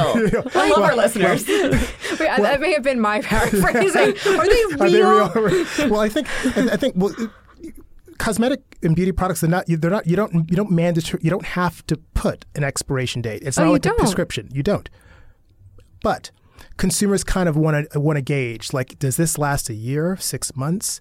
I 0.55 0.69
love 0.71 0.83
our 0.83 0.97
listeners. 0.97 1.47
Wait, 2.19 2.29
I- 2.29 2.41
that 2.41 2.61
may 2.61 2.73
have 2.73 2.83
been 2.83 3.01
my 3.01 3.21
paraphrasing. 3.23 4.17
Are 4.39 4.49
they 4.49 4.65
real? 5.03 5.21
Are 5.23 5.31
they 5.51 5.57
real? 5.57 5.91
well, 5.91 6.01
I 6.01 6.09
think 6.09 6.27
I 6.57 6.71
I 6.73 6.77
think 6.77 6.95
well, 6.97 7.15
cosmetic 8.19 8.61
and 8.83 8.95
beauty 8.95 9.13
products 9.13 9.41
they're 9.41 9.49
not 9.51 9.65
they're 9.67 9.91
not 9.91 10.07
you 10.07 10.15
don't 10.17 10.33
you 10.51 10.57
don't 10.57 10.71
mandatory 10.71 11.23
you 11.23 11.31
don't 11.31 11.45
have 11.47 11.85
to 11.87 11.97
put 12.15 12.45
an 12.55 12.65
expiration 12.65 13.23
date. 13.23 13.43
It's 13.43 13.59
Oh, 13.59 13.63
not 13.63 13.67
you 13.69 13.73
like 13.75 13.83
don't? 13.83 13.95
a 13.95 13.99
prescription. 13.99 14.49
You 14.53 14.63
don't. 14.63 14.89
But 16.03 16.31
consumers 16.77 17.25
kind 17.25 17.49
of 17.49 17.57
want 17.57 17.91
to 17.91 18.01
want 18.01 18.17
to 18.17 18.23
gauge 18.23 18.73
like 18.73 18.99
does 18.99 19.17
this 19.17 19.37
last 19.39 19.69
a 19.71 19.75
year, 19.75 20.17
6 20.19 20.57
months? 20.57 21.01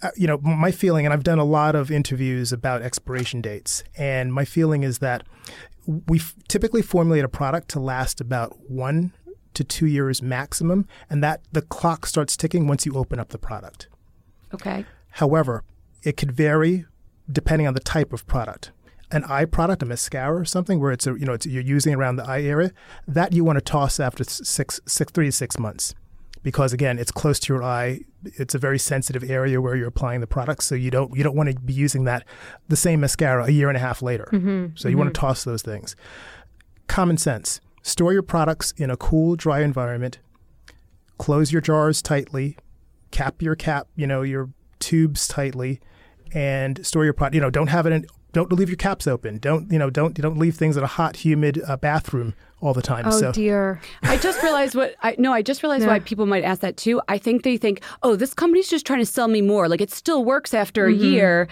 Uh, 0.00 0.10
you 0.16 0.26
know, 0.26 0.38
my 0.38 0.70
feeling 0.70 1.04
and 1.06 1.12
I've 1.12 1.24
done 1.24 1.38
a 1.38 1.44
lot 1.44 1.74
of 1.74 1.90
interviews 1.90 2.52
about 2.52 2.82
expiration 2.82 3.40
dates 3.40 3.82
and 3.96 4.32
my 4.32 4.44
feeling 4.44 4.84
is 4.84 4.98
that 4.98 5.24
we 6.06 6.18
f- 6.18 6.36
typically 6.46 6.82
formulate 6.82 7.24
a 7.24 7.28
product 7.28 7.68
to 7.70 7.80
last 7.80 8.20
about 8.20 8.70
1 8.70 9.12
to 9.54 9.64
2 9.64 9.86
years 9.86 10.22
maximum 10.22 10.86
and 11.10 11.22
that 11.24 11.40
the 11.50 11.62
clock 11.62 12.06
starts 12.06 12.36
ticking 12.36 12.68
once 12.68 12.86
you 12.86 12.94
open 12.94 13.18
up 13.18 13.30
the 13.30 13.38
product. 13.38 13.88
Okay. 14.54 14.84
However, 15.12 15.64
it 16.04 16.16
could 16.16 16.30
vary 16.30 16.84
depending 17.30 17.66
on 17.66 17.74
the 17.74 17.80
type 17.80 18.12
of 18.12 18.26
product. 18.26 18.70
An 19.10 19.24
eye 19.24 19.46
product, 19.46 19.82
a 19.82 19.86
mascara 19.86 20.38
or 20.38 20.44
something, 20.44 20.80
where 20.80 20.92
it's 20.92 21.06
a, 21.06 21.12
you 21.18 21.24
know 21.24 21.32
it's, 21.32 21.46
you're 21.46 21.62
using 21.62 21.94
around 21.94 22.16
the 22.16 22.24
eye 22.24 22.42
area, 22.42 22.72
that 23.06 23.32
you 23.32 23.42
want 23.42 23.56
to 23.56 23.64
toss 23.64 23.98
after 23.98 24.22
six, 24.22 24.80
six, 24.86 25.10
three 25.12 25.26
to 25.26 25.32
six 25.32 25.58
months, 25.58 25.94
because 26.42 26.72
again, 26.72 26.98
it's 26.98 27.10
close 27.10 27.38
to 27.40 27.52
your 27.52 27.62
eye. 27.62 28.00
It's 28.24 28.54
a 28.54 28.58
very 28.58 28.78
sensitive 28.78 29.28
area 29.28 29.60
where 29.60 29.76
you're 29.76 29.88
applying 29.88 30.20
the 30.20 30.26
product, 30.26 30.62
so 30.62 30.74
you 30.74 30.90
don't 30.90 31.16
you 31.16 31.22
don't 31.22 31.36
want 31.36 31.50
to 31.50 31.58
be 31.60 31.72
using 31.72 32.04
that 32.04 32.24
the 32.68 32.76
same 32.76 33.00
mascara 33.00 33.44
a 33.44 33.50
year 33.50 33.68
and 33.68 33.76
a 33.76 33.80
half 33.80 34.02
later. 34.02 34.28
Mm-hmm, 34.32 34.76
so 34.76 34.88
you 34.88 34.96
want 34.96 35.12
to 35.12 35.18
mm-hmm. 35.18 35.26
toss 35.26 35.44
those 35.44 35.62
things. 35.62 35.96
Common 36.86 37.16
sense: 37.16 37.60
store 37.82 38.12
your 38.12 38.22
products 38.22 38.72
in 38.76 38.90
a 38.90 38.96
cool, 38.96 39.36
dry 39.36 39.60
environment. 39.60 40.18
Close 41.18 41.52
your 41.52 41.60
jars 41.60 42.02
tightly. 42.02 42.56
Cap 43.10 43.40
your 43.40 43.56
cap, 43.56 43.88
you 43.96 44.06
know 44.06 44.22
your 44.22 44.50
tubes 44.78 45.26
tightly 45.26 45.80
and 46.32 46.84
store 46.86 47.04
your 47.04 47.14
product. 47.14 47.34
You 47.34 47.40
know, 47.40 47.50
don't 47.50 47.68
have 47.68 47.86
it 47.86 47.92
in. 47.92 48.06
Don't 48.32 48.52
leave 48.52 48.68
your 48.68 48.76
caps 48.76 49.06
open. 49.06 49.38
Don't 49.38 49.70
you 49.72 49.78
know? 49.78 49.90
Don't 49.90 50.18
you 50.18 50.22
don't 50.22 50.38
leave 50.38 50.54
things 50.56 50.76
in 50.76 50.82
a 50.84 50.86
hot, 50.86 51.16
humid 51.16 51.62
uh, 51.66 51.76
bathroom 51.76 52.34
all 52.60 52.74
the 52.74 52.82
time. 52.82 53.04
Oh 53.06 53.10
so 53.10 53.32
dear. 53.32 53.80
I 54.02 54.16
just 54.18 54.42
realized 54.42 54.74
what 54.74 54.94
I 55.02 55.14
no, 55.18 55.32
I 55.32 55.42
just 55.42 55.62
realized 55.62 55.86
why 55.86 55.98
people 56.00 56.26
might 56.26 56.44
ask 56.44 56.60
that 56.60 56.76
too. 56.76 57.00
I 57.08 57.16
think 57.18 57.42
they 57.42 57.56
think, 57.56 57.80
"Oh, 58.02 58.16
this 58.16 58.34
company's 58.34 58.68
just 58.68 58.84
trying 58.86 58.98
to 59.00 59.06
sell 59.06 59.28
me 59.28 59.40
more. 59.40 59.68
Like 59.68 59.80
it 59.80 59.90
still 59.90 60.24
works 60.24 60.52
after 60.54 60.88
Mm-hmm. 60.88 61.00
a 61.02 61.06
year." 61.06 61.48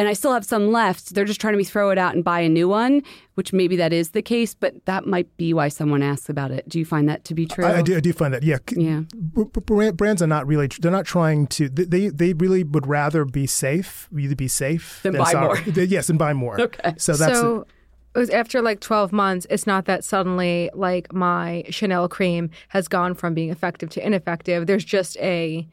And 0.00 0.08
I 0.08 0.14
still 0.14 0.32
have 0.32 0.46
some 0.46 0.72
left. 0.72 1.14
They're 1.14 1.26
just 1.26 1.40
trying 1.40 1.52
to 1.52 1.58
me 1.58 1.64
throw 1.64 1.90
it 1.90 1.98
out 1.98 2.14
and 2.14 2.24
buy 2.24 2.40
a 2.40 2.48
new 2.48 2.68
one, 2.68 3.02
which 3.34 3.52
maybe 3.52 3.76
that 3.76 3.92
is 3.92 4.10
the 4.12 4.22
case, 4.22 4.54
but 4.54 4.84
that 4.86 5.06
might 5.06 5.36
be 5.36 5.52
why 5.52 5.68
someone 5.68 6.02
asks 6.02 6.30
about 6.30 6.50
it. 6.50 6.66
Do 6.68 6.78
you 6.78 6.86
find 6.86 7.06
that 7.08 7.24
to 7.26 7.34
be 7.34 7.44
true? 7.44 7.66
I, 7.66 7.78
I 7.78 7.82
do. 7.82 7.96
I 7.96 8.00
do 8.00 8.12
find 8.14 8.32
that. 8.32 8.42
Yeah. 8.42 8.56
Yeah. 8.74 9.00
b- 9.34 9.44
b- 9.44 9.60
brand- 9.60 9.96
brands 9.98 10.22
are 10.22 10.26
not 10.26 10.46
really. 10.46 10.68
They're 10.68 10.90
not 10.90 11.04
trying 11.04 11.46
to. 11.48 11.68
They 11.68 12.08
they 12.08 12.32
really 12.32 12.64
would 12.64 12.86
rather 12.86 13.26
be 13.26 13.46
safe. 13.46 14.08
Either 14.18 14.34
be 14.34 14.48
safe 14.48 15.00
Than 15.02 15.16
buy 15.18 15.32
sorry. 15.32 15.62
more. 15.62 15.72
They- 15.72 15.84
Yes, 15.84 16.08
and 16.08 16.18
buy 16.18 16.32
more. 16.32 16.58
Okay. 16.68 16.94
So 16.96 17.12
that's 17.14 17.38
so 17.38 17.66
it 18.14 18.18
was 18.18 18.30
after 18.30 18.60
like 18.60 18.80
12 18.80 19.12
months 19.12 19.46
it's 19.50 19.66
not 19.66 19.84
that 19.84 20.02
suddenly 20.04 20.68
like 20.74 21.12
my 21.12 21.62
chanel 21.70 22.08
cream 22.08 22.50
has 22.68 22.88
gone 22.88 23.14
from 23.14 23.34
being 23.34 23.50
effective 23.50 23.88
to 23.90 24.04
ineffective 24.04 24.66
there's 24.66 24.84
just 24.84 25.16
a 25.18 25.66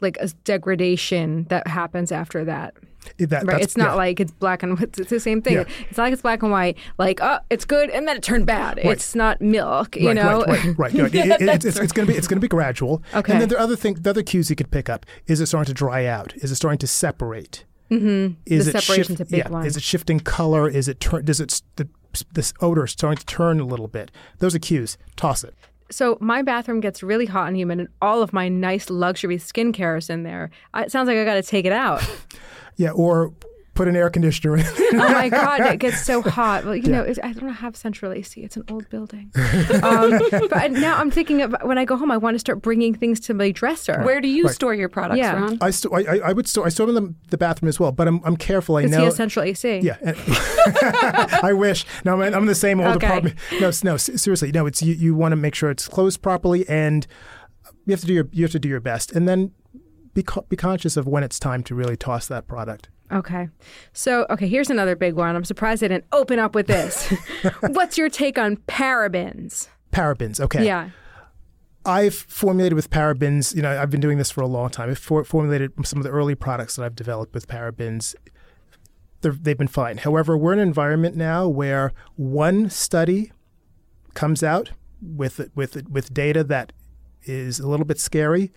like 0.00 0.16
a 0.20 0.28
degradation 0.44 1.44
that 1.44 1.66
happens 1.68 2.10
after 2.10 2.44
that 2.44 2.74
that. 3.18 3.30
right 3.30 3.46
that's- 3.46 3.64
it's 3.64 3.76
not 3.76 3.88
yeah. 3.90 3.94
like 3.94 4.20
it's 4.20 4.32
black 4.32 4.62
and 4.62 4.78
white 4.78 4.98
it's 4.98 5.10
the 5.10 5.20
same 5.20 5.42
thing 5.42 5.54
Yeah. 5.54 5.64
it's 5.88 5.96
not 5.98 6.04
like 6.04 6.12
it's 6.12 6.22
black 6.22 6.42
and 6.42 6.52
white 6.52 6.76
like 6.98 7.20
oh 7.22 7.38
it's 7.50 7.64
good 7.64 7.90
and 7.90 8.06
then 8.06 8.16
it 8.16 8.22
turned 8.22 8.46
bad 8.46 8.78
it's 8.78 9.14
not 9.14 9.40
milk 9.40 9.96
you 9.96 10.08
right, 10.08 10.16
know 10.16 10.44
Right, 10.46 10.64
right, 10.78 10.94
right. 10.94 10.94
It- 11.14 11.14
it- 11.42 11.64
it's, 11.64 11.64
it's, 11.78 11.92
going 11.92 12.06
to 12.06 12.12
be 12.12 12.16
it's 12.18 12.26
going 12.28 12.36
to 12.36 12.44
be 12.44 12.48
gradual. 12.48 13.02
Okay. 13.14 13.32
And 13.32 13.40
then 13.42 13.48
are 13.58 13.60
other 13.60 13.76
things, 13.76 14.00
the 14.02 14.10
other 14.10 14.22
cues 14.22 14.50
you 14.50 14.56
could 14.56 14.70
pick 14.70 14.88
up. 14.88 15.06
Is 15.26 15.40
it 15.40 15.46
starting 15.46 15.66
to 15.66 15.74
dry 15.74 16.04
out? 16.06 16.34
Is 16.36 16.50
it 16.50 16.56
starting 16.56 16.78
to 16.78 16.86
separate? 16.86 17.64
Mm-hmm. 17.90 18.34
Is 18.46 18.66
The 18.66 18.76
it 18.78 18.82
separation's 18.82 19.18
shift- 19.18 19.20
a 19.20 19.24
big 19.36 19.46
yeah. 19.50 19.62
Is 19.62 19.76
it 19.76 19.82
shifting 19.82 20.20
color? 20.20 20.68
Is 20.68 20.88
it 20.88 21.00
turn? 21.00 21.24
Does 21.24 21.40
it 21.40 21.62
the 21.76 21.88
this 22.32 22.52
odor 22.60 22.86
starting 22.86 23.18
to 23.18 23.26
turn 23.26 23.60
a 23.60 23.64
little 23.64 23.88
bit? 23.88 24.10
Those 24.38 24.54
are 24.54 24.58
cues. 24.58 24.96
Toss 25.16 25.44
it. 25.44 25.54
So 25.90 26.18
my 26.20 26.42
bathroom 26.42 26.80
gets 26.80 27.02
really 27.02 27.26
hot 27.26 27.48
and 27.48 27.56
humid, 27.56 27.78
and 27.80 27.88
all 28.02 28.22
of 28.22 28.32
my 28.32 28.48
nice 28.48 28.90
luxury 28.90 29.38
skincare 29.38 29.98
is 29.98 30.10
in 30.10 30.22
there. 30.24 30.50
It 30.74 30.90
sounds 30.90 31.06
like 31.06 31.16
I 31.16 31.24
got 31.24 31.34
to 31.34 31.42
take 31.42 31.64
it 31.64 31.72
out. 31.72 32.02
Yeah. 32.78 32.90
Or 32.90 33.32
put 33.76 33.86
an 33.88 33.94
air 33.94 34.10
conditioner 34.10 34.56
in. 34.56 34.64
oh 34.94 34.96
my 35.12 35.28
god, 35.28 35.60
it 35.60 35.78
gets 35.78 36.02
so 36.02 36.22
hot. 36.38 36.64
Well, 36.64 36.74
you 36.74 36.88
know, 36.90 37.02
it's, 37.02 37.18
I 37.22 37.32
don't 37.32 37.48
have 37.50 37.76
central 37.76 38.10
AC. 38.12 38.40
It's 38.42 38.56
an 38.56 38.64
old 38.68 38.88
building. 38.90 39.30
um, 39.82 40.18
but 40.50 40.72
now 40.72 40.96
I'm 40.98 41.10
thinking 41.10 41.42
of 41.42 41.54
when 41.62 41.78
I 41.78 41.84
go 41.84 41.96
home, 41.96 42.10
I 42.10 42.16
want 42.16 42.34
to 42.34 42.38
start 42.40 42.62
bringing 42.62 42.94
things 42.94 43.20
to 43.20 43.34
my 43.34 43.50
dresser. 43.52 44.02
Where 44.02 44.20
do 44.20 44.28
you 44.28 44.44
Right. 44.46 44.54
store 44.54 44.74
your 44.74 44.88
products, 44.88 45.18
Yeah. 45.18 45.34
Ron? 45.40 45.58
I, 45.60 45.70
sto- 45.70 45.90
I, 45.94 46.00
I 46.00 46.16
I 46.28 46.32
would 46.32 46.48
store. 46.48 46.66
I 46.66 46.70
store 46.70 46.86
them 46.86 46.96
in 46.96 47.04
the, 47.04 47.14
the 47.30 47.38
bathroom 47.38 47.68
as 47.68 47.78
well. 47.78 47.92
But 47.92 48.08
I'm 48.08 48.20
I'm 48.24 48.36
careful. 48.36 48.76
I 48.76 48.82
Does 48.82 48.90
know. 48.92 48.98
he 48.98 49.04
have 49.04 49.12
central 49.14 49.44
AC? 49.44 49.78
Yeah, 49.80 49.96
I 51.42 51.52
wish. 51.52 51.84
No, 52.04 52.14
I'm, 52.20 52.34
I'm 52.34 52.42
in 52.42 52.46
the 52.46 52.54
same 52.54 52.80
old 52.80 52.96
Okay. 52.96 53.06
apartment. 53.06 53.36
No, 53.60 53.70
no, 53.84 53.96
seriously, 53.96 54.52
no. 54.52 54.66
It's 54.66 54.82
you. 54.82 54.94
You 54.94 55.14
want 55.14 55.32
to 55.32 55.36
make 55.36 55.54
sure 55.54 55.70
it's 55.70 55.86
closed 55.88 56.22
properly, 56.22 56.68
and 56.68 57.06
you 57.84 57.92
have 57.92 58.00
to 58.00 58.06
do 58.06 58.14
your 58.14 58.28
you 58.32 58.42
have 58.44 58.52
to 58.52 58.58
do 58.58 58.68
your 58.68 58.80
best, 58.80 59.12
and 59.12 59.28
then 59.28 59.52
be 60.14 60.22
co- 60.22 60.46
be 60.48 60.56
conscious 60.56 60.96
of 60.96 61.06
when 61.06 61.22
it's 61.22 61.38
time 61.38 61.62
to 61.64 61.74
really 61.74 61.96
toss 61.96 62.26
that 62.28 62.46
product. 62.46 62.88
Okay. 63.12 63.48
So, 63.92 64.26
okay, 64.30 64.48
here's 64.48 64.70
another 64.70 64.96
big 64.96 65.14
one. 65.14 65.36
I'm 65.36 65.44
surprised 65.44 65.82
I 65.84 65.88
didn't 65.88 66.06
open 66.12 66.38
up 66.38 66.54
with 66.54 66.66
this. 66.66 67.12
What's 67.60 67.96
your 67.96 68.08
take 68.08 68.38
on 68.38 68.56
parabens? 68.68 69.68
Parabens, 69.92 70.40
okay. 70.40 70.64
Yeah. 70.64 70.90
I've 71.84 72.14
formulated 72.14 72.74
with 72.74 72.90
parabens. 72.90 73.54
You 73.54 73.62
know, 73.62 73.80
I've 73.80 73.90
been 73.90 74.00
doing 74.00 74.18
this 74.18 74.30
for 74.30 74.40
a 74.40 74.46
long 74.46 74.70
time. 74.70 74.90
I've 74.90 74.98
for- 74.98 75.24
formulated 75.24 75.72
some 75.86 75.98
of 75.98 76.04
the 76.04 76.10
early 76.10 76.34
products 76.34 76.76
that 76.76 76.84
I've 76.84 76.96
developed 76.96 77.32
with 77.32 77.46
parabens. 77.46 78.14
They're, 79.20 79.32
they've 79.32 79.56
been 79.56 79.68
fine. 79.68 79.98
However, 79.98 80.36
we're 80.36 80.52
in 80.52 80.58
an 80.58 80.66
environment 80.66 81.16
now 81.16 81.46
where 81.48 81.92
one 82.16 82.68
study 82.70 83.32
comes 84.14 84.42
out 84.42 84.72
with 85.00 85.50
with 85.54 85.88
with 85.88 86.12
data 86.12 86.42
that 86.42 86.72
is 87.24 87.60
a 87.60 87.68
little 87.68 87.86
bit 87.86 88.00
scary. 88.00 88.52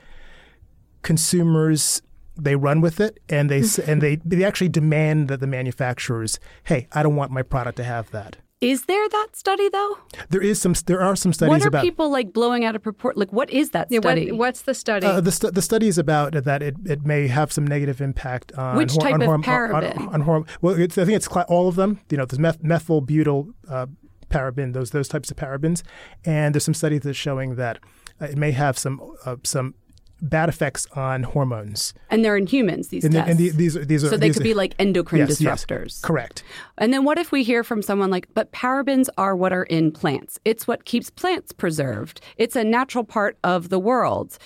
Consumers 1.01 2.01
they 2.43 2.55
run 2.55 2.81
with 2.81 2.99
it 2.99 3.19
and 3.29 3.49
they 3.49 3.63
and 3.85 4.01
they 4.01 4.15
they 4.25 4.43
actually 4.43 4.69
demand 4.69 5.27
that 5.29 5.39
the 5.39 5.47
manufacturers, 5.47 6.39
hey, 6.63 6.87
I 6.93 7.03
don't 7.03 7.15
want 7.15 7.31
my 7.31 7.41
product 7.43 7.77
to 7.77 7.83
have 7.83 8.09
that. 8.11 8.37
Is 8.61 8.83
there 8.87 9.07
that 9.07 9.27
study 9.33 9.69
though? 9.69 9.97
There 10.31 10.41
is 10.41 10.59
some 10.59 10.73
there 10.85 11.01
are 11.01 11.15
some 11.15 11.31
studies 11.31 11.49
What 11.49 11.63
are 11.63 11.69
about 11.69 11.81
people 11.81 12.09
like 12.11 12.33
blowing 12.33 12.65
out 12.65 12.75
of 12.75 12.83
proport? 12.83 13.17
Like, 13.17 13.31
what 13.31 13.49
is 13.49 13.69
that 13.69 13.87
Yeah, 13.89 14.01
study? 14.01 14.31
what, 14.33 14.37
what's 14.39 14.63
the 14.63 14.73
study? 14.73 15.07
Uh, 15.07 15.21
the, 15.21 15.31
stu- 15.31 15.51
the 15.51 15.61
study 15.61 15.87
is 15.87 15.97
about 15.97 16.33
that 16.33 16.61
it, 16.61 16.75
it 16.85 17.05
may 17.05 17.27
have 17.27 17.53
some 17.53 17.65
negative 17.65 18.01
impact 18.01 18.51
on 18.53 18.75
Which 18.75 18.91
hor- 18.91 19.01
type 19.01 19.13
on 19.13 19.21
of 19.21 19.29
horm- 19.29 19.43
paraben? 19.43 19.97
On, 19.99 20.09
on 20.09 20.23
horm- 20.23 20.47
well, 20.61 20.77
it's, 20.77 20.97
I 20.97 21.05
think 21.05 21.15
it's 21.15 21.27
cla- 21.29 21.45
all 21.47 21.69
of 21.69 21.75
them. 21.77 22.01
You 22.09 22.17
know, 22.17 22.25
there's 22.25 22.37
meth- 22.39 22.61
methyl 22.61 22.99
butyl 22.99 23.47
uh, 23.69 23.85
paraben, 24.29 24.73
those 24.73 24.91
those 24.91 25.07
types 25.07 25.31
of 25.31 25.37
parabens, 25.37 25.81
and 26.25 26.53
there's 26.53 26.65
some 26.65 26.73
studies 26.73 27.01
that's 27.03 27.17
showing 27.17 27.55
that 27.55 27.79
uh, 28.21 28.25
it 28.25 28.37
may 28.37 28.51
have 28.51 28.77
some 28.77 28.99
uh, 29.25 29.37
some 29.45 29.73
bad 30.21 30.49
effects 30.49 30.85
on 30.95 31.23
hormones. 31.23 31.93
and 32.09 32.23
they're 32.25 32.37
in 32.37 32.47
humans. 32.47 32.89
These 32.89 33.05
And, 33.05 33.13
the- 33.13 33.17
tests. 33.19 33.29
and 33.31 33.39
the, 33.39 33.49
these 33.51 33.77
are 33.77 33.85
these 33.85 34.03
are 34.03 34.09
so 34.09 34.17
they 34.17 34.29
could 34.29 34.41
are- 34.41 34.43
be 34.43 34.53
like 34.53 34.75
endocrine 34.79 35.19
yes, 35.27 35.39
yes, 35.41 35.65
disruptors. 35.65 36.01
correct. 36.03 36.43
And 36.77 36.93
then 36.93 37.03
what 37.05 37.17
if 37.17 37.31
we 37.31 37.43
hear 37.43 37.63
from 37.63 37.81
someone 37.81 38.09
like, 38.09 38.27
but 38.33 38.51
parabens 38.51 39.07
are 39.17 39.35
what 39.35 39.53
are 39.53 39.63
in 39.63 39.91
plants? 39.91 40.39
It's 40.45 40.67
what 40.67 40.85
keeps 40.85 41.09
plants 41.09 41.51
preserved. 41.51 42.21
It's 42.37 42.55
a 42.55 42.63
natural 42.63 43.03
part 43.03 43.37
of 43.43 43.69
the 43.69 43.79
world. 43.79 44.37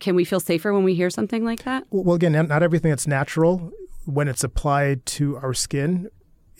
Can 0.00 0.14
we 0.14 0.24
feel 0.24 0.40
safer 0.40 0.72
when 0.74 0.84
we 0.84 0.94
hear 0.94 1.08
something 1.08 1.44
like 1.44 1.64
that? 1.64 1.84
Well, 1.90 2.14
again, 2.16 2.32
not 2.32 2.48
not 2.48 2.62
everything 2.62 2.90
that's 2.90 3.06
natural 3.06 3.72
when 4.04 4.28
it's 4.28 4.44
applied 4.44 5.04
to 5.06 5.36
our 5.38 5.54
skin 5.54 6.08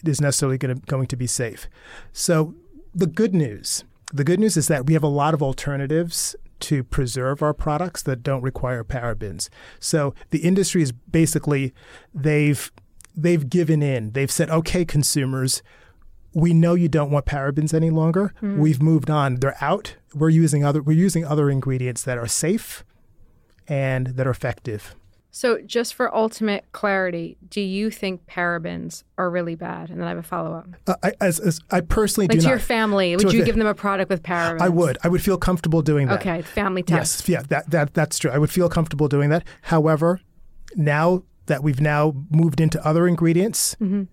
is 0.05 0.21
necessarily 0.21 0.59
going 0.59 0.75
to, 0.75 0.81
going 0.87 1.07
to 1.07 1.17
be 1.17 1.27
safe. 1.27 1.69
So 2.13 2.55
the 2.95 3.07
good 3.07 3.35
news, 3.35 3.85
the 4.13 4.25
good 4.25 4.41
news 4.41 4.57
is 4.57 4.69
that 4.69 4.87
we 4.87 4.95
have 4.95 5.03
a 5.03 5.09
lot 5.09 5.35
of 5.35 5.43
alternatives 5.43 6.35
to 6.61 6.85
preserve 6.85 7.43
our 7.43 7.55
products 7.55 8.03
that 8.03 8.23
don't 8.23 8.43
require 8.43 8.85
parabens. 8.85 9.49
So 9.79 10.15
the 10.31 10.39
industry 10.39 10.83
is 10.83 10.93
basically 10.93 11.75
they've 12.15 12.71
they've 13.17 13.49
given 13.49 13.83
in. 13.83 14.13
They've 14.13 14.31
said, 14.31 14.51
"Okay, 14.51 14.85
consumers, 14.85 15.63
we 16.35 16.53
know 16.53 16.75
you 16.75 16.89
don't 16.89 17.11
want 17.11 17.27
parabens 17.27 17.73
any 17.73 17.91
longer. 17.91 18.35
Mm. 18.43 18.59
We've 18.59 18.83
moved 18.83 19.11
on. 19.11 19.37
They're 19.37 19.57
out. 19.61 19.97
We're 20.15 20.29
using 20.31 20.65
other 20.65 20.83
we're 20.83 20.97
using 20.97 21.25
other 21.25 21.51
ingredients 21.51 22.03
that 22.05 22.19
are 22.19 22.27
safe 22.27 22.85
and 23.67 24.09
that 24.09 24.27
are 24.27 24.31
effective." 24.31 24.95
So, 25.37 25.61
just 25.61 25.93
for 25.93 26.17
ultimate 26.17 26.65
clarity, 26.73 27.37
do 27.51 27.61
you 27.61 27.91
think 27.91 28.25
parabens 28.25 29.03
are 29.19 29.29
really 29.29 29.55
bad? 29.55 29.91
And 29.91 30.01
then 30.01 30.07
I 30.07 30.09
have 30.09 30.19
a 30.19 30.23
follow 30.23 30.55
up. 30.55 30.67
Uh, 30.87 30.95
I, 31.03 31.13
as, 31.21 31.39
as, 31.41 31.61
I 31.71 31.83
personally 31.83 32.27
like 32.27 32.37
do 32.37 32.41
to 32.41 32.45
not. 32.45 32.51
your 32.53 32.59
family, 32.59 33.15
would 33.15 33.35
you 33.35 33.45
give 33.45 33.57
them 33.57 33.67
a 33.67 33.75
product 33.75 34.09
with 34.09 34.23
parabens? 34.23 34.63
I 34.63 34.71
would. 34.71 34.97
I 35.05 35.09
would 35.09 35.23
feel 35.23 35.37
comfortable 35.37 35.83
doing 35.83 36.07
that. 36.07 36.21
Okay, 36.21 36.41
family 36.41 36.83
test. 36.83 37.29
Yes, 37.29 37.29
yeah, 37.29 37.43
that, 37.51 37.71
that 37.71 37.93
that's 37.93 38.19
true. 38.19 38.31
I 38.31 38.39
would 38.39 38.51
feel 38.51 38.71
comfortable 38.71 39.09
doing 39.09 39.29
that. 39.29 39.45
However, 39.61 40.23
now 40.75 41.23
that 41.45 41.63
we've 41.63 41.83
now 41.83 42.15
moved 42.31 42.59
into 42.59 42.83
other 42.83 43.07
ingredients, 43.07 43.77
mm-hmm. 43.79 44.05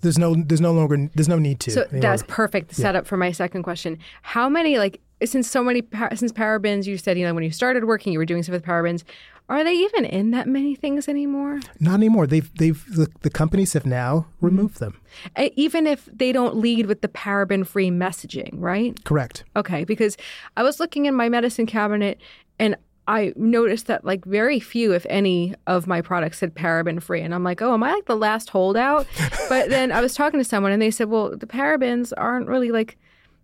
there's 0.00 0.18
no 0.18 0.34
there's 0.34 0.60
no 0.60 0.72
longer 0.72 1.08
there's 1.14 1.28
no 1.28 1.38
need 1.38 1.60
to. 1.60 1.70
So 1.70 1.86
that's 1.92 2.24
perfect 2.26 2.74
setup 2.74 3.04
yeah. 3.04 3.08
for 3.08 3.16
my 3.16 3.30
second 3.30 3.62
question. 3.62 4.00
How 4.22 4.48
many 4.48 4.78
like 4.78 5.00
since 5.24 5.48
so 5.48 5.62
many 5.62 5.82
since 6.14 6.32
parabens 6.32 6.86
you 6.86 6.98
said 6.98 7.18
you 7.18 7.24
know 7.24 7.34
when 7.34 7.44
you 7.44 7.50
started 7.50 7.84
working 7.84 8.12
you 8.12 8.18
were 8.18 8.24
doing 8.24 8.42
stuff 8.42 8.54
with 8.54 8.64
parabens 8.64 9.04
are 9.52 9.64
they 9.64 9.74
even 9.74 10.04
in 10.04 10.30
that 10.30 10.46
many 10.46 10.74
things 10.74 11.08
anymore? 11.08 11.60
Not 11.80 11.94
anymore. 11.94 12.26
They've 12.26 12.52
they've 12.56 12.84
the, 12.94 13.08
the 13.22 13.30
companies 13.30 13.72
have 13.74 13.86
now 13.86 14.26
removed 14.40 14.78
them. 14.78 15.00
Eh, 15.36 15.50
even 15.56 15.86
if 15.86 16.06
they 16.06 16.32
don't 16.32 16.56
lead 16.56 16.86
with 16.86 17.02
the 17.02 17.08
paraben 17.08 17.66
free 17.66 17.90
messaging, 17.90 18.50
right? 18.54 19.02
Correct. 19.04 19.44
Okay, 19.56 19.84
because 19.84 20.16
I 20.56 20.62
was 20.62 20.80
looking 20.80 21.06
in 21.06 21.14
my 21.14 21.28
medicine 21.28 21.66
cabinet 21.66 22.20
and 22.58 22.76
I 23.08 23.32
noticed 23.36 23.88
that 23.88 24.04
like 24.04 24.24
very 24.24 24.60
few, 24.60 24.92
if 24.92 25.04
any, 25.10 25.54
of 25.66 25.86
my 25.86 26.00
products 26.00 26.38
said 26.38 26.54
paraben 26.54 27.02
free, 27.02 27.20
and 27.20 27.34
I'm 27.34 27.42
like, 27.42 27.60
oh, 27.60 27.74
am 27.74 27.82
I 27.82 27.92
like 27.92 28.06
the 28.06 28.16
last 28.16 28.48
holdout? 28.48 29.06
but 29.48 29.70
then 29.70 29.90
I 29.90 30.00
was 30.00 30.14
talking 30.14 30.38
to 30.38 30.44
someone, 30.44 30.72
and 30.72 30.80
they 30.80 30.90
said, 30.90 31.08
well, 31.08 31.36
the 31.36 31.46
parabens 31.46 32.12
aren't 32.16 32.46
really 32.48 32.70
like 32.70 32.96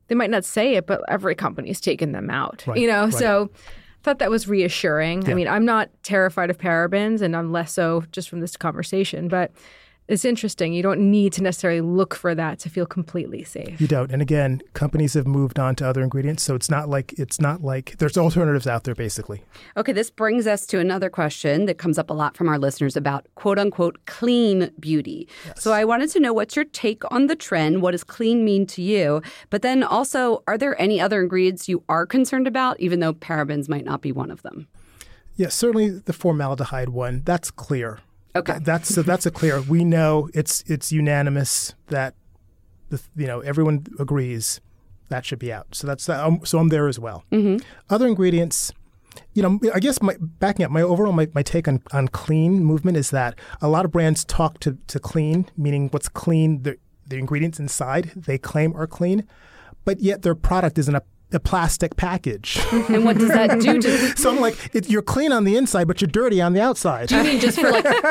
they 0.06 0.14
might 0.14 0.30
not 0.30 0.44
say 0.44 0.74
it, 0.74 0.86
but 0.86 1.02
every 1.08 1.34
company's 1.34 1.80
taken 1.80 2.12
them 2.12 2.30
out, 2.30 2.64
right, 2.66 2.78
you 2.78 2.86
know. 2.86 3.04
Right. 3.04 3.14
So 3.14 3.50
thought 4.08 4.20
that 4.20 4.30
was 4.30 4.48
reassuring. 4.48 5.20
Yeah. 5.22 5.32
I 5.32 5.34
mean, 5.34 5.48
I'm 5.48 5.66
not 5.66 5.90
terrified 6.02 6.48
of 6.48 6.56
parabens, 6.56 7.20
and 7.20 7.36
I'm 7.36 7.52
less 7.52 7.74
so 7.74 8.04
just 8.10 8.30
from 8.30 8.40
this 8.40 8.56
conversation, 8.56 9.28
but 9.28 9.52
it's 10.08 10.24
interesting. 10.24 10.72
You 10.72 10.82
don't 10.82 11.10
need 11.10 11.34
to 11.34 11.42
necessarily 11.42 11.82
look 11.82 12.14
for 12.14 12.34
that 12.34 12.58
to 12.60 12.70
feel 12.70 12.86
completely 12.86 13.44
safe. 13.44 13.78
You 13.78 13.86
don't. 13.86 14.10
And 14.10 14.22
again, 14.22 14.62
companies 14.72 15.12
have 15.12 15.26
moved 15.26 15.58
on 15.58 15.76
to 15.76 15.86
other 15.86 16.02
ingredients, 16.02 16.42
so 16.42 16.54
it's 16.54 16.70
not 16.70 16.88
like 16.88 17.12
it's 17.18 17.40
not 17.40 17.62
like 17.62 17.96
there's 17.98 18.16
alternatives 18.16 18.66
out 18.66 18.84
there 18.84 18.94
basically. 18.94 19.42
Okay, 19.76 19.92
this 19.92 20.10
brings 20.10 20.46
us 20.46 20.66
to 20.66 20.78
another 20.78 21.10
question 21.10 21.66
that 21.66 21.76
comes 21.76 21.98
up 21.98 22.08
a 22.08 22.14
lot 22.14 22.36
from 22.36 22.48
our 22.48 22.58
listeners 22.58 22.96
about 22.96 23.26
quote 23.34 23.58
unquote 23.58 23.98
clean 24.06 24.70
beauty. 24.80 25.28
Yes. 25.44 25.62
So 25.62 25.72
I 25.72 25.84
wanted 25.84 26.08
to 26.10 26.20
know 26.20 26.32
what's 26.32 26.56
your 26.56 26.64
take 26.64 27.02
on 27.12 27.26
the 27.26 27.36
trend? 27.36 27.82
What 27.82 27.90
does 27.90 28.04
clean 28.04 28.44
mean 28.44 28.66
to 28.68 28.82
you? 28.82 29.20
But 29.50 29.60
then 29.60 29.82
also, 29.82 30.42
are 30.46 30.56
there 30.56 30.80
any 30.80 31.00
other 31.00 31.20
ingredients 31.20 31.68
you 31.68 31.84
are 31.88 32.06
concerned 32.06 32.46
about 32.46 32.80
even 32.80 33.00
though 33.00 33.12
parabens 33.12 33.68
might 33.68 33.84
not 33.84 34.00
be 34.00 34.12
one 34.12 34.30
of 34.30 34.42
them? 34.42 34.68
Yes, 35.36 35.46
yeah, 35.46 35.48
certainly 35.50 35.90
the 35.90 36.12
formaldehyde 36.14 36.88
one. 36.88 37.22
That's 37.24 37.50
clear. 37.50 38.00
Okay. 38.36 38.58
That's 38.60 38.94
so 38.94 39.02
that's 39.02 39.26
a 39.26 39.30
clear. 39.30 39.60
We 39.62 39.84
know 39.84 40.28
it's 40.34 40.62
it's 40.66 40.92
unanimous 40.92 41.74
that 41.88 42.14
the 42.90 43.00
you 43.16 43.26
know 43.26 43.40
everyone 43.40 43.86
agrees 43.98 44.60
that 45.08 45.24
should 45.24 45.38
be 45.38 45.52
out. 45.52 45.66
So 45.72 45.86
that's 45.86 46.08
um, 46.08 46.40
so 46.44 46.58
I'm 46.58 46.68
there 46.68 46.88
as 46.88 46.98
well. 46.98 47.24
Mm-hmm. 47.32 47.64
Other 47.90 48.06
ingredients, 48.06 48.72
you 49.34 49.42
know, 49.42 49.58
I 49.74 49.80
guess 49.80 50.00
my 50.02 50.16
backing 50.20 50.64
up 50.64 50.70
my 50.70 50.82
overall 50.82 51.12
my, 51.12 51.28
my 51.34 51.42
take 51.42 51.66
on, 51.66 51.82
on 51.92 52.08
clean 52.08 52.64
movement 52.64 52.96
is 52.96 53.10
that 53.10 53.38
a 53.60 53.68
lot 53.68 53.84
of 53.84 53.90
brands 53.90 54.24
talk 54.24 54.60
to, 54.60 54.78
to 54.86 54.98
clean, 54.98 55.46
meaning 55.56 55.88
what's 55.90 56.08
clean, 56.08 56.62
the 56.62 56.76
the 57.06 57.16
ingredients 57.16 57.58
inside 57.58 58.12
they 58.14 58.36
claim 58.36 58.76
are 58.76 58.86
clean, 58.86 59.26
but 59.84 60.00
yet 60.00 60.22
their 60.22 60.34
product 60.34 60.78
isn't 60.78 60.94
a 60.94 61.02
a 61.32 61.40
plastic 61.40 61.96
package. 61.96 62.58
And 62.88 63.04
what 63.04 63.18
does 63.18 63.28
that 63.28 63.60
do 63.60 63.80
to? 63.80 64.16
so 64.16 64.30
I'm 64.30 64.40
like, 64.40 64.56
it, 64.74 64.88
you're 64.88 65.02
clean 65.02 65.30
on 65.30 65.44
the 65.44 65.56
inside, 65.56 65.86
but 65.86 66.00
you're 66.00 66.08
dirty 66.08 66.40
on 66.40 66.54
the 66.54 66.60
outside. 66.60 67.08
Do 67.08 67.16
you 67.16 67.24
mean 67.24 67.40
just 67.40 67.60
for 67.60 67.70
like? 67.70 67.84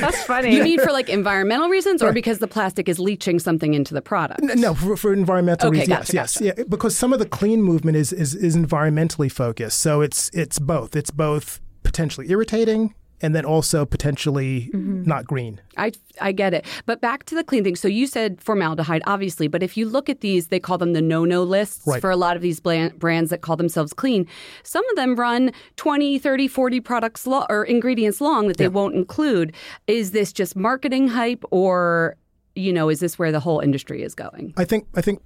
That's 0.00 0.22
funny. 0.24 0.54
You 0.54 0.62
mean 0.62 0.80
for 0.80 0.92
like 0.92 1.08
environmental 1.08 1.68
reasons, 1.68 2.02
or 2.02 2.12
because 2.12 2.40
the 2.40 2.48
plastic 2.48 2.88
is 2.88 2.98
leaching 2.98 3.38
something 3.38 3.74
into 3.74 3.94
the 3.94 4.02
product? 4.02 4.42
No, 4.42 4.74
for, 4.74 4.96
for 4.96 5.12
environmental 5.12 5.68
okay, 5.68 5.80
reasons. 5.80 5.98
Gotcha, 5.98 6.12
yes, 6.12 6.34
gotcha. 6.34 6.44
yes, 6.44 6.56
yeah. 6.58 6.64
Because 6.68 6.96
some 6.96 7.12
of 7.12 7.18
the 7.20 7.26
clean 7.26 7.62
movement 7.62 7.96
is, 7.96 8.12
is 8.12 8.34
is 8.34 8.56
environmentally 8.56 9.30
focused, 9.32 9.78
so 9.78 10.02
it's 10.02 10.30
it's 10.34 10.58
both. 10.58 10.94
It's 10.94 11.10
both 11.10 11.60
potentially 11.82 12.30
irritating 12.30 12.94
and 13.20 13.34
then 13.34 13.44
also 13.44 13.84
potentially 13.84 14.70
mm-hmm. 14.72 15.02
not 15.04 15.26
green. 15.26 15.60
I 15.76 15.92
I 16.20 16.32
get 16.32 16.54
it. 16.54 16.66
But 16.86 17.00
back 17.00 17.24
to 17.24 17.34
the 17.34 17.44
clean 17.44 17.64
thing. 17.64 17.76
So 17.76 17.88
you 17.88 18.06
said 18.06 18.40
formaldehyde, 18.40 19.02
obviously, 19.06 19.48
but 19.48 19.62
if 19.62 19.76
you 19.76 19.88
look 19.88 20.08
at 20.08 20.20
these, 20.20 20.48
they 20.48 20.60
call 20.60 20.78
them 20.78 20.92
the 20.92 21.02
no-no 21.02 21.42
lists 21.42 21.86
right. 21.86 22.00
for 22.00 22.10
a 22.10 22.16
lot 22.16 22.36
of 22.36 22.42
these 22.42 22.60
brands 22.60 23.30
that 23.30 23.40
call 23.40 23.56
themselves 23.56 23.92
clean. 23.92 24.26
Some 24.62 24.88
of 24.90 24.96
them 24.96 25.16
run 25.16 25.52
20, 25.76 26.18
30, 26.18 26.48
40 26.48 26.80
products 26.80 27.26
lo- 27.26 27.46
or 27.48 27.64
ingredients 27.64 28.20
long 28.20 28.48
that 28.48 28.56
they 28.56 28.64
yeah. 28.64 28.68
won't 28.68 28.94
include. 28.94 29.54
Is 29.86 30.10
this 30.10 30.32
just 30.32 30.56
marketing 30.56 31.08
hype 31.08 31.44
or 31.50 32.16
you 32.54 32.72
know, 32.72 32.88
is 32.88 32.98
this 32.98 33.18
where 33.18 33.30
the 33.30 33.38
whole 33.38 33.60
industry 33.60 34.02
is 34.02 34.16
going? 34.16 34.52
I 34.56 34.64
think 34.64 34.86
I 34.96 35.00
think 35.00 35.22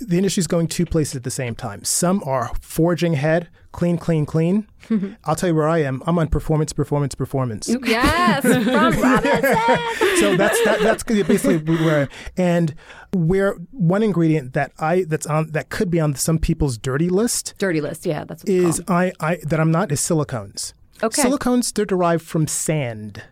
the 0.00 0.16
industry 0.16 0.40
is 0.40 0.46
going 0.46 0.66
two 0.66 0.86
places 0.86 1.16
at 1.16 1.24
the 1.24 1.30
same 1.30 1.54
time. 1.54 1.84
Some 1.84 2.22
are 2.24 2.50
forging 2.60 3.14
ahead, 3.14 3.48
clean, 3.72 3.98
clean, 3.98 4.26
clean. 4.26 4.66
I'll 5.24 5.36
tell 5.36 5.50
you 5.50 5.54
where 5.54 5.68
I 5.68 5.78
am. 5.78 6.02
I'm 6.06 6.18
on 6.18 6.28
performance, 6.28 6.72
performance, 6.72 7.14
performance. 7.14 7.68
Yes, 7.68 8.42
from 8.42 8.66
Robinson. 9.02 10.16
so 10.20 10.36
that's 10.36 10.62
that, 10.64 10.78
that's 10.82 11.02
basically 11.04 11.58
where 11.76 12.08
and 12.36 12.74
where 13.12 13.54
one 13.70 14.02
ingredient 14.02 14.54
that 14.54 14.72
I 14.78 15.04
that's 15.04 15.26
on 15.26 15.50
that 15.52 15.68
could 15.68 15.90
be 15.90 16.00
on 16.00 16.14
some 16.14 16.38
people's 16.38 16.78
dirty 16.78 17.08
list. 17.08 17.54
Dirty 17.58 17.80
list, 17.80 18.06
yeah, 18.06 18.24
that's 18.24 18.42
is 18.44 18.82
I 18.88 19.12
I 19.20 19.38
that 19.44 19.60
I'm 19.60 19.70
not 19.70 19.92
is 19.92 20.00
silicones. 20.00 20.72
Okay, 21.02 21.22
silicones 21.22 21.72
they're 21.72 21.84
derived 21.84 22.24
from 22.24 22.46
sand. 22.46 23.22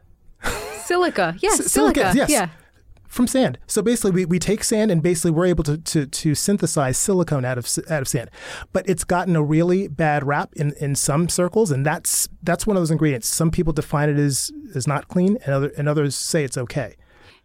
Silica, 0.84 1.36
yes, 1.40 1.60
S- 1.60 1.72
silica, 1.72 2.00
silica, 2.12 2.16
yes. 2.16 2.30
Yeah 2.30 2.48
from 3.08 3.26
sand. 3.26 3.58
So 3.66 3.82
basically, 3.82 4.12
we, 4.12 4.24
we 4.26 4.38
take 4.38 4.62
sand 4.62 4.90
and 4.90 5.02
basically 5.02 5.32
we're 5.32 5.46
able 5.46 5.64
to, 5.64 5.78
to, 5.78 6.06
to 6.06 6.34
synthesize 6.34 6.96
silicone 6.98 7.44
out 7.44 7.58
of 7.58 7.66
out 7.90 8.02
of 8.02 8.08
sand. 8.08 8.30
But 8.72 8.88
it's 8.88 9.04
gotten 9.04 9.34
a 9.34 9.42
really 9.42 9.88
bad 9.88 10.26
rap 10.26 10.52
in, 10.54 10.74
in 10.80 10.94
some 10.94 11.28
circles, 11.28 11.70
and 11.70 11.84
that's 11.84 12.28
that's 12.42 12.66
one 12.66 12.76
of 12.76 12.80
those 12.80 12.90
ingredients. 12.90 13.28
Some 13.28 13.50
people 13.50 13.72
define 13.72 14.10
it 14.10 14.18
as 14.18 14.52
as 14.74 14.86
not 14.86 15.08
clean, 15.08 15.38
and 15.44 15.54
other 15.54 15.72
and 15.76 15.88
others 15.88 16.14
say 16.14 16.44
it's 16.44 16.58
okay. 16.58 16.94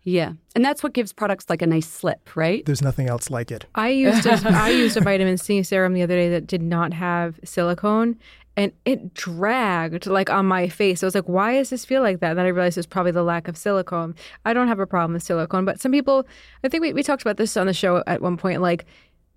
Yeah, 0.05 0.33
and 0.53 0.65
that's 0.65 0.83
what 0.83 0.91
gives 0.91 1.13
products 1.13 1.49
like 1.49 1.61
a 1.61 1.67
nice 1.67 1.87
slip, 1.87 2.35
right? 2.35 2.65
There's 2.65 2.81
nothing 2.81 3.07
else 3.07 3.29
like 3.29 3.51
it. 3.51 3.65
I 3.73 3.87
used 3.87 4.25
a, 4.25 4.33
I 4.49 4.69
used 4.69 4.97
a 4.97 5.01
vitamin 5.01 5.37
C 5.37 5.63
serum 5.63 5.93
the 5.93 6.01
other 6.01 6.15
day 6.15 6.29
that 6.29 6.45
did 6.45 6.61
not 6.61 6.91
have 6.91 7.39
silicone, 7.45 8.17
and 8.55 8.71
it 8.85 9.13
dragged 9.13 10.05
like 10.05 10.29
on 10.29 10.45
my 10.45 10.67
face. 10.67 11.03
I 11.03 11.07
was 11.07 11.15
like, 11.15 11.27
why 11.27 11.55
does 11.55 11.69
this 11.69 11.85
feel 11.85 12.01
like 12.01 12.19
that? 12.19 12.31
And 12.31 12.39
then 12.39 12.45
I 12.45 12.49
realized 12.49 12.77
it's 12.77 12.87
probably 12.87 13.11
the 13.11 13.23
lack 13.23 13.47
of 13.47 13.57
silicone. 13.57 14.15
I 14.45 14.53
don't 14.53 14.67
have 14.67 14.79
a 14.79 14.87
problem 14.87 15.13
with 15.13 15.23
silicone, 15.23 15.65
but 15.65 15.81
some 15.81 15.91
people, 15.91 16.27
I 16.63 16.69
think 16.69 16.81
we, 16.81 16.93
we 16.93 17.03
talked 17.03 17.21
about 17.21 17.37
this 17.37 17.57
on 17.57 17.67
the 17.67 17.73
show 17.73 18.03
at 18.05 18.21
one 18.21 18.37
point, 18.37 18.61
like 18.61 18.85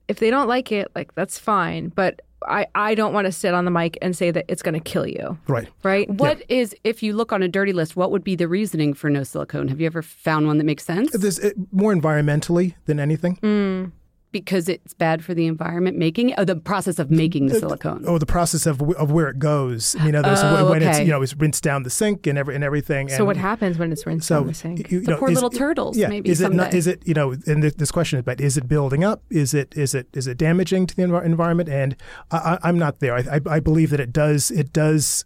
if 0.08 0.18
they 0.18 0.30
don't 0.30 0.48
like 0.48 0.70
it, 0.70 0.90
like 0.94 1.14
that's 1.14 1.38
fine. 1.38 1.88
But 1.88 2.20
I, 2.46 2.66
I 2.74 2.94
don't 2.94 3.14
want 3.14 3.24
to 3.24 3.32
sit 3.32 3.54
on 3.54 3.64
the 3.64 3.70
mic 3.70 3.96
and 4.02 4.14
say 4.14 4.30
that 4.30 4.44
it's 4.48 4.62
going 4.62 4.74
to 4.74 4.80
kill 4.80 5.06
you. 5.06 5.38
Right. 5.48 5.68
Right. 5.82 6.08
What 6.10 6.38
yeah. 6.38 6.60
is 6.60 6.76
if 6.84 7.02
you 7.02 7.14
look 7.14 7.32
on 7.32 7.42
a 7.42 7.48
dirty 7.48 7.72
list, 7.72 7.96
what 7.96 8.10
would 8.10 8.22
be 8.22 8.36
the 8.36 8.46
reasoning 8.46 8.92
for 8.92 9.08
no 9.08 9.22
silicone? 9.22 9.68
Have 9.68 9.80
you 9.80 9.86
ever 9.86 10.02
found 10.02 10.46
one 10.46 10.58
that 10.58 10.64
makes 10.64 10.84
sense? 10.84 11.10
There's 11.12 11.38
it, 11.38 11.56
more 11.72 11.94
environmentally 11.94 12.74
than 12.84 13.00
anything. 13.00 13.36
Mm 13.36 13.92
because 14.36 14.68
it's 14.68 14.92
bad 14.92 15.24
for 15.24 15.32
the 15.32 15.46
environment 15.46 15.96
making 15.96 16.34
oh, 16.36 16.44
the 16.44 16.56
process 16.56 16.98
of 16.98 17.10
making 17.10 17.46
the 17.46 17.56
uh, 17.56 17.60
silicone. 17.60 18.04
Oh, 18.06 18.18
the 18.18 18.26
process 18.26 18.66
of 18.66 18.82
of 18.96 19.10
where 19.10 19.28
it 19.28 19.38
goes. 19.38 19.96
You 20.04 20.12
know, 20.12 20.20
there's 20.20 20.42
oh, 20.42 20.70
when 20.70 20.82
okay. 20.82 20.90
it's 20.90 21.00
you 21.00 21.06
know 21.06 21.22
it's 21.22 21.34
rinsed 21.34 21.62
down 21.62 21.82
the 21.82 21.90
sink 21.90 22.26
and 22.26 22.38
every 22.38 22.54
and 22.54 22.62
everything. 22.62 23.08
So 23.08 23.16
and 23.16 23.26
what 23.26 23.36
happens 23.36 23.78
when 23.78 23.92
it's 23.92 24.06
rinsed 24.06 24.28
so 24.28 24.40
down 24.40 24.46
the 24.48 24.54
sink? 24.54 24.90
You, 24.90 24.98
you 24.98 25.04
the 25.04 25.12
know, 25.12 25.18
poor 25.18 25.30
is, 25.30 25.36
little 25.36 25.50
turtles. 25.50 25.96
Yeah, 25.96 26.08
maybe 26.08 26.28
is 26.28 26.40
someday. 26.40 26.54
it 26.54 26.56
not? 26.56 26.74
Is 26.74 26.86
it 26.86 27.06
you 27.06 27.14
know? 27.14 27.34
And 27.46 27.62
this 27.62 27.90
question 27.90 28.18
is 28.18 28.20
about 28.20 28.40
is 28.40 28.56
it 28.58 28.68
building 28.68 29.04
up? 29.04 29.22
Is 29.30 29.54
it 29.54 29.74
is 29.76 29.94
it 29.94 30.08
is 30.12 30.26
it 30.26 30.36
damaging 30.36 30.86
to 30.86 30.94
the 30.94 31.02
env- 31.02 31.24
environment? 31.24 31.68
And 31.70 31.96
I, 32.30 32.58
am 32.62 32.78
not 32.78 33.00
there. 33.00 33.14
I, 33.14 33.36
I, 33.36 33.40
I 33.56 33.60
believe 33.60 33.90
that 33.90 34.00
it 34.00 34.12
does 34.12 34.50
it 34.50 34.72
does 34.72 35.24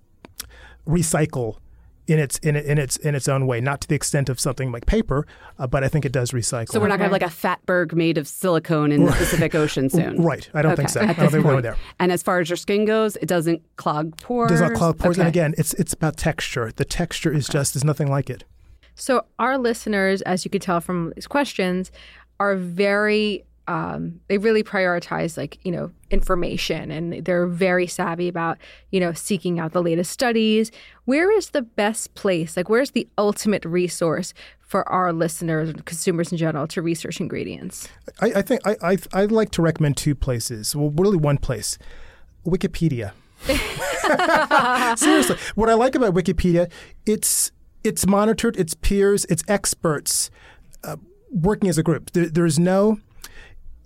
recycle 0.86 1.56
in 2.10 2.18
its 2.18 2.38
in, 2.38 2.56
in 2.56 2.76
its 2.76 2.96
in 2.96 3.14
its 3.14 3.28
own 3.28 3.46
way, 3.46 3.60
not 3.60 3.80
to 3.80 3.88
the 3.88 3.94
extent 3.94 4.28
of 4.28 4.40
something 4.40 4.72
like 4.72 4.84
paper, 4.86 5.26
uh, 5.58 5.66
but 5.66 5.84
I 5.84 5.88
think 5.88 6.04
it 6.04 6.10
does 6.10 6.32
recycle. 6.32 6.70
So 6.70 6.80
we're 6.80 6.88
not 6.88 6.98
going 6.98 7.10
to 7.10 7.14
have 7.14 7.22
like 7.22 7.22
a 7.22 7.72
fatberg 7.72 7.92
made 7.92 8.18
of 8.18 8.26
silicone 8.26 8.90
in 8.90 9.04
the 9.04 9.12
Pacific 9.12 9.54
Ocean 9.54 9.88
soon, 9.90 10.20
right? 10.20 10.48
I 10.52 10.62
don't 10.62 10.72
okay. 10.72 10.82
think 10.82 10.88
so. 10.88 11.00
I 11.02 11.12
don't 11.12 11.30
think 11.30 11.44
we're 11.44 11.52
going 11.52 11.62
there. 11.62 11.76
And 12.00 12.10
as 12.10 12.22
far 12.22 12.40
as 12.40 12.50
your 12.50 12.56
skin 12.56 12.84
goes, 12.84 13.14
it 13.16 13.26
doesn't 13.26 13.62
clog 13.76 14.16
pores. 14.16 14.50
It 14.50 14.54
does 14.54 14.60
not 14.60 14.74
clog 14.74 14.98
pores. 14.98 15.16
Okay. 15.16 15.22
And 15.22 15.28
again, 15.28 15.54
it's 15.56 15.72
it's 15.74 15.92
about 15.92 16.16
texture. 16.16 16.72
The 16.74 16.84
texture 16.84 17.32
is 17.32 17.46
just 17.46 17.74
there's 17.74 17.84
nothing 17.84 18.10
like 18.10 18.28
it. 18.28 18.42
So 18.96 19.24
our 19.38 19.56
listeners, 19.56 20.20
as 20.22 20.44
you 20.44 20.50
could 20.50 20.62
tell 20.62 20.80
from 20.80 21.12
these 21.14 21.28
questions, 21.28 21.92
are 22.40 22.56
very 22.56 23.44
um, 23.70 24.20
they 24.26 24.36
really 24.36 24.64
prioritize 24.64 25.36
like 25.36 25.58
you 25.62 25.70
know 25.70 25.92
information 26.10 26.90
and 26.90 27.24
they're 27.24 27.46
very 27.46 27.86
savvy 27.86 28.26
about 28.26 28.58
you 28.90 28.98
know 28.98 29.12
seeking 29.12 29.60
out 29.60 29.72
the 29.72 29.82
latest 29.82 30.10
studies 30.10 30.72
where 31.04 31.30
is 31.30 31.50
the 31.50 31.62
best 31.62 32.12
place 32.16 32.56
like 32.56 32.68
where's 32.68 32.90
the 32.90 33.06
ultimate 33.16 33.64
resource 33.64 34.34
for 34.58 34.88
our 34.88 35.12
listeners 35.12 35.68
and 35.68 35.86
consumers 35.86 36.32
in 36.32 36.38
general 36.38 36.66
to 36.66 36.82
research 36.82 37.20
ingredients 37.20 37.88
I, 38.20 38.32
I 38.36 38.42
think 38.42 38.60
I, 38.66 38.76
I 38.82 38.96
I'd 39.12 39.30
like 39.30 39.52
to 39.52 39.62
recommend 39.62 39.96
two 39.96 40.14
places. 40.14 40.74
Well, 40.74 40.90
really 40.90 41.16
one 41.16 41.38
place, 41.38 41.78
Wikipedia. 42.44 43.12
Seriously, 44.98 45.36
what 45.54 45.70
I 45.70 45.74
like 45.74 45.94
about 45.94 46.12
Wikipedia, 46.14 46.70
it's 47.06 47.52
it's 47.82 48.06
monitored, 48.06 48.56
it's 48.56 48.74
peers, 48.74 49.24
it's 49.26 49.42
experts 49.48 50.30
uh, 50.84 50.96
working 51.30 51.70
as 51.70 51.78
a 51.78 51.82
group. 51.82 52.10
There, 52.10 52.28
there's 52.28 52.58
no 52.58 52.98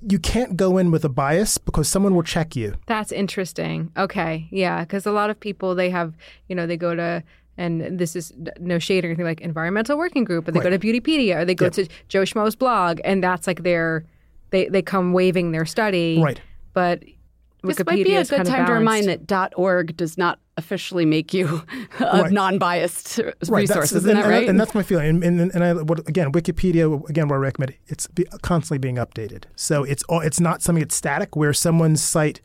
you 0.08 0.18
can't 0.18 0.56
go 0.56 0.76
in 0.78 0.90
with 0.90 1.04
a 1.04 1.08
bias 1.08 1.58
because 1.58 1.88
someone 1.88 2.14
will 2.14 2.22
check 2.22 2.54
you. 2.56 2.74
That's 2.86 3.12
interesting. 3.12 3.90
Okay. 3.96 4.46
Yeah. 4.50 4.80
Because 4.80 5.06
a 5.06 5.12
lot 5.12 5.30
of 5.30 5.38
people, 5.40 5.74
they 5.74 5.90
have, 5.90 6.14
you 6.48 6.54
know, 6.56 6.66
they 6.66 6.76
go 6.76 6.94
to, 6.94 7.22
and 7.56 7.98
this 7.98 8.14
is 8.16 8.32
no 8.58 8.78
shade 8.78 9.04
or 9.04 9.08
anything 9.08 9.24
like 9.24 9.40
environmental 9.40 9.96
working 9.96 10.24
group, 10.24 10.46
or 10.48 10.52
they 10.52 10.60
go 10.60 10.68
Right. 10.70 10.80
to 10.80 10.86
Beautypedia, 10.86 11.36
or 11.36 11.44
they 11.44 11.54
go 11.54 11.66
Yep. 11.66 11.72
to 11.74 11.88
Joe 12.08 12.22
Schmo's 12.22 12.56
blog, 12.56 13.00
and 13.04 13.22
that's 13.22 13.46
like 13.46 13.62
their, 13.62 14.04
they, 14.50 14.68
they 14.68 14.82
come 14.82 15.12
waving 15.12 15.52
their 15.52 15.64
study. 15.66 16.20
Right. 16.22 16.40
But 16.72 17.02
This 17.62 17.78
might 17.86 17.94
be 18.04 18.14
a 18.16 18.24
good 18.24 18.28
kind 18.28 18.42
of 18.42 18.48
time 18.48 18.66
to 18.66 18.72
remind 18.72 19.06
balanced. 19.06 19.28
that 19.28 19.52
.org 19.56 19.96
does 19.96 20.18
not 20.18 20.38
officially 20.56 21.04
make 21.04 21.34
you 21.34 21.62
a 22.00 22.22
Right. 22.22 22.32
non-biased 22.32 23.18
Right, 23.48 23.62
resource, 23.62 23.90
that's- 23.90 23.92
isn't 23.92 24.10
and, 24.10 24.18
that 24.20 24.28
right? 24.28 24.48
And, 24.48 24.60
that's 24.60 24.74
my 24.74 24.82
feeling. 24.82 25.22
And, 25.22 25.40
and, 25.40 25.52
and 25.54 25.64
I, 25.64 25.72
what, 25.74 26.08
again, 26.08 26.32
Wikipedia, 26.32 27.08
again, 27.08 27.28
what 27.28 27.34
I 27.36 27.38
recommend, 27.38 27.74
it's 27.88 28.06
be, 28.06 28.24
constantly 28.42 28.78
being 28.78 28.96
updated. 28.96 29.44
So 29.56 29.82
it's 29.84 30.02
all- 30.04 30.20
it's 30.20 30.40
not 30.40 30.62
something 30.62 30.82
that's 30.82 30.94
static 30.94 31.34
where 31.36 31.52
someone's 31.52 32.02
site, 32.02 32.40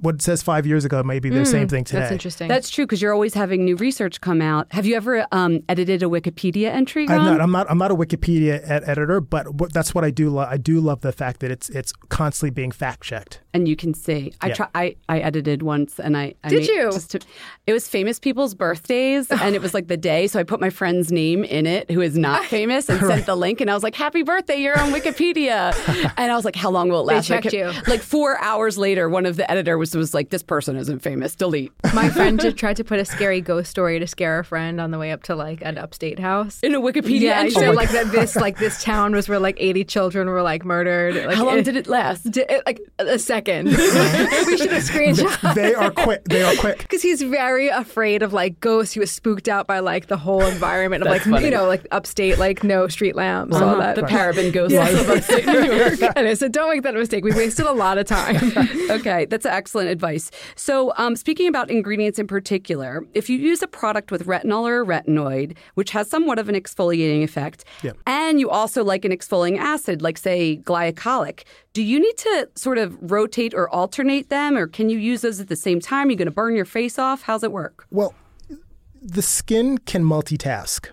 what 0.00 0.16
it 0.16 0.22
says 0.22 0.42
five 0.42 0.66
years 0.66 0.84
ago, 0.84 1.02
may 1.02 1.18
be 1.18 1.30
the 1.30 1.46
same 1.46 1.66
thing 1.66 1.82
today. 1.84 2.00
That's 2.00 2.12
interesting. 2.12 2.48
That's 2.48 2.68
true 2.68 2.84
because 2.84 3.00
you're 3.00 3.14
always 3.14 3.32
having 3.32 3.64
new 3.64 3.76
research 3.76 4.20
come 4.20 4.42
out. 4.42 4.66
Have 4.72 4.84
you 4.84 4.96
ever 4.96 5.26
um, 5.32 5.60
edited 5.68 6.02
a 6.02 6.06
Wikipedia 6.06 6.66
entry? 6.66 7.08
I'm 7.08 7.24
not. 7.24 7.40
I'm 7.40 7.50
not. 7.52 7.70
I'm 7.70 7.78
not 7.78 7.90
a 7.90 7.94
Wikipedia 7.94 8.60
ed- 8.68 8.82
editor, 8.86 9.20
but 9.22 9.54
what, 9.54 9.72
that's 9.72 9.94
what 9.94 10.04
I 10.04 10.10
do. 10.10 10.28
Lo- 10.30 10.46
I 10.46 10.58
do 10.58 10.80
love 10.80 11.00
the 11.00 11.12
fact 11.12 11.40
that 11.40 11.50
it's 11.50 11.70
it's 11.70 11.92
constantly 12.10 12.50
being 12.50 12.70
fact 12.70 13.02
checked. 13.04 13.40
And 13.54 13.66
you 13.68 13.76
can 13.76 13.94
see. 13.94 14.32
I 14.40 14.48
Yeah. 14.48 14.54
try. 14.54 14.68
I, 14.74 14.96
I 15.08 15.18
edited 15.20 15.62
once, 15.62 15.98
and 15.98 16.16
I, 16.16 16.34
I 16.44 16.48
Did 16.48 16.60
made- 16.60 16.68
you? 16.68 16.90
Just 16.92 17.10
to, 17.12 17.20
it 17.66 17.72
was 17.72 17.88
famous 17.88 18.18
people's 18.18 18.54
birthdays, 18.54 19.30
and 19.42 19.54
it 19.54 19.62
was 19.62 19.74
like 19.74 19.88
the 19.88 19.96
day, 19.96 20.26
so 20.26 20.38
I 20.38 20.42
put 20.42 20.60
my 20.60 20.70
friend's 20.70 21.10
name 21.10 21.44
in 21.44 21.66
it, 21.66 21.90
who 21.90 22.00
is 22.00 22.16
not 22.18 22.44
famous, 22.56 22.88
and 22.88 23.00
sent 23.00 23.26
the 23.26 23.36
link, 23.36 23.60
and 23.60 23.70
I 23.70 23.74
was 23.74 23.82
like, 23.82 23.94
"Happy 23.94 24.22
birthday! 24.22 24.56
You're 24.56 24.78
on 24.78 24.92
Wikipedia." 24.92 25.72
and 26.16 26.30
I 26.32 26.36
was 26.36 26.44
like, 26.44 26.56
"How 26.56 26.70
long 26.70 26.88
will 26.88 27.00
it 27.00 27.12
last?" 27.14 27.30
I 27.30 27.40
checked 27.40 27.52
you. 27.54 27.70
Like 27.86 28.00
four 28.02 28.38
hours 28.40 28.76
later, 28.78 29.08
one 29.08 29.26
of 29.26 29.36
the 29.36 29.50
editor 29.50 29.78
was 29.78 29.94
was 29.94 30.12
like, 30.14 30.30
"This 30.30 30.42
person 30.42 30.76
isn't 30.76 31.00
famous. 31.00 31.34
Delete." 31.34 31.72
My 31.94 32.10
friend 32.10 32.40
just 32.40 32.56
tried 32.56 32.76
to 32.76 32.84
put 32.84 32.98
a 33.00 33.04
scary 33.04 33.40
ghost 33.40 33.70
story 33.70 33.98
to 33.98 34.06
scare 34.06 34.38
a 34.38 34.44
friend 34.44 34.80
on 34.80 34.90
the 34.90 34.98
way 34.98 35.10
up 35.10 35.22
to 35.24 35.34
like 35.34 35.62
an 35.62 35.78
upstate 35.78 36.18
house. 36.18 36.60
In 36.62 36.74
a 36.74 36.80
Wikipedia 36.80 37.20
yeah, 37.20 37.40
he 37.40 37.46
entry. 37.48 37.62
said 37.62 37.74
like 37.74 37.90
that. 37.90 38.12
This 38.12 38.36
like 38.36 38.58
this 38.58 38.82
town 38.82 39.14
was 39.14 39.28
where 39.28 39.38
like 39.38 39.56
eighty 39.58 39.84
children 39.84 40.28
were 40.28 40.42
like 40.42 40.64
murdered. 40.64 41.14
Like, 41.26 41.36
How 41.36 41.46
long 41.46 41.62
did 41.62 41.76
it 41.76 41.86
last? 41.86 42.30
Di- 42.30 42.62
like 42.66 42.80
a 42.98 43.18
second. 43.18 43.37
we 43.64 43.72
should 44.58 44.72
have 44.72 44.82
screenshot. 44.82 45.54
They 45.54 45.74
are 45.74 45.90
quick. 45.90 46.24
They 46.24 46.42
are 46.42 46.54
quick. 46.56 46.78
Because 46.78 47.02
he's 47.02 47.22
very 47.22 47.68
afraid 47.68 48.22
of 48.22 48.32
like 48.32 48.60
ghosts. 48.60 48.94
He 48.94 49.00
was 49.00 49.10
spooked 49.10 49.48
out 49.48 49.66
by 49.66 49.78
like 49.80 50.06
the 50.06 50.16
whole 50.16 50.42
environment 50.42 51.02
of 51.02 51.08
like 51.08 51.22
funny. 51.22 51.44
you 51.46 51.50
know 51.50 51.66
like 51.66 51.86
upstate 51.90 52.38
like 52.38 52.64
no 52.64 52.88
street 52.88 53.14
lamps 53.16 53.54
Uh-huh, 53.56 53.76
that. 53.78 53.96
the 53.96 54.02
paraben 54.02 54.52
ghosts 54.52 54.76
of 54.76 55.10
upstate 55.10 55.46
New 55.46 55.62
York. 55.72 55.94
Anyway, 56.16 56.34
so 56.34 56.48
don't 56.48 56.70
make 56.70 56.82
that 56.82 56.94
mistake. 56.94 57.24
We 57.24 57.32
wasted 57.32 57.66
a 57.66 57.72
lot 57.72 57.98
of 57.98 58.06
time. 58.06 58.36
okay, 58.90 59.24
that's 59.26 59.46
excellent 59.46 59.88
advice. 59.90 60.30
So, 60.56 60.92
um, 60.96 61.16
speaking 61.16 61.46
about 61.48 61.70
ingredients 61.70 62.18
in 62.18 62.26
particular, 62.26 63.04
if 63.14 63.28
you 63.30 63.38
use 63.38 63.62
a 63.62 63.66
product 63.68 64.10
with 64.10 64.26
retinol 64.26 64.62
or 64.62 64.82
a 64.82 64.86
retinoid, 64.86 65.56
which 65.74 65.90
has 65.90 66.08
somewhat 66.08 66.38
of 66.38 66.48
an 66.48 66.54
exfoliating 66.54 67.22
effect, 67.22 67.64
Yeah. 67.82 67.92
and 68.06 68.40
you 68.40 68.50
also 68.50 68.82
like 68.84 69.04
an 69.04 69.12
exfoliating 69.12 69.58
acid, 69.58 70.02
like 70.02 70.18
say 70.18 70.56
glycolic, 70.64 71.44
do 71.78 71.84
you 71.84 72.00
need 72.00 72.16
to 72.16 72.48
sort 72.56 72.76
of 72.76 72.98
rotate 73.00 73.54
or 73.54 73.70
alternate 73.70 74.30
them, 74.30 74.56
or 74.56 74.66
can 74.66 74.90
you 74.90 74.98
use 74.98 75.20
those 75.20 75.38
at 75.38 75.46
the 75.46 75.54
same 75.54 75.78
time? 75.78 76.08
Are 76.08 76.10
You're 76.10 76.16
going 76.16 76.26
to 76.26 76.32
burn 76.32 76.56
your 76.56 76.64
face 76.64 76.98
off. 76.98 77.22
How's 77.22 77.44
it 77.44 77.52
work? 77.52 77.86
Well, 77.92 78.16
the 79.00 79.22
skin 79.22 79.78
can 79.78 80.02
multitask. 80.02 80.88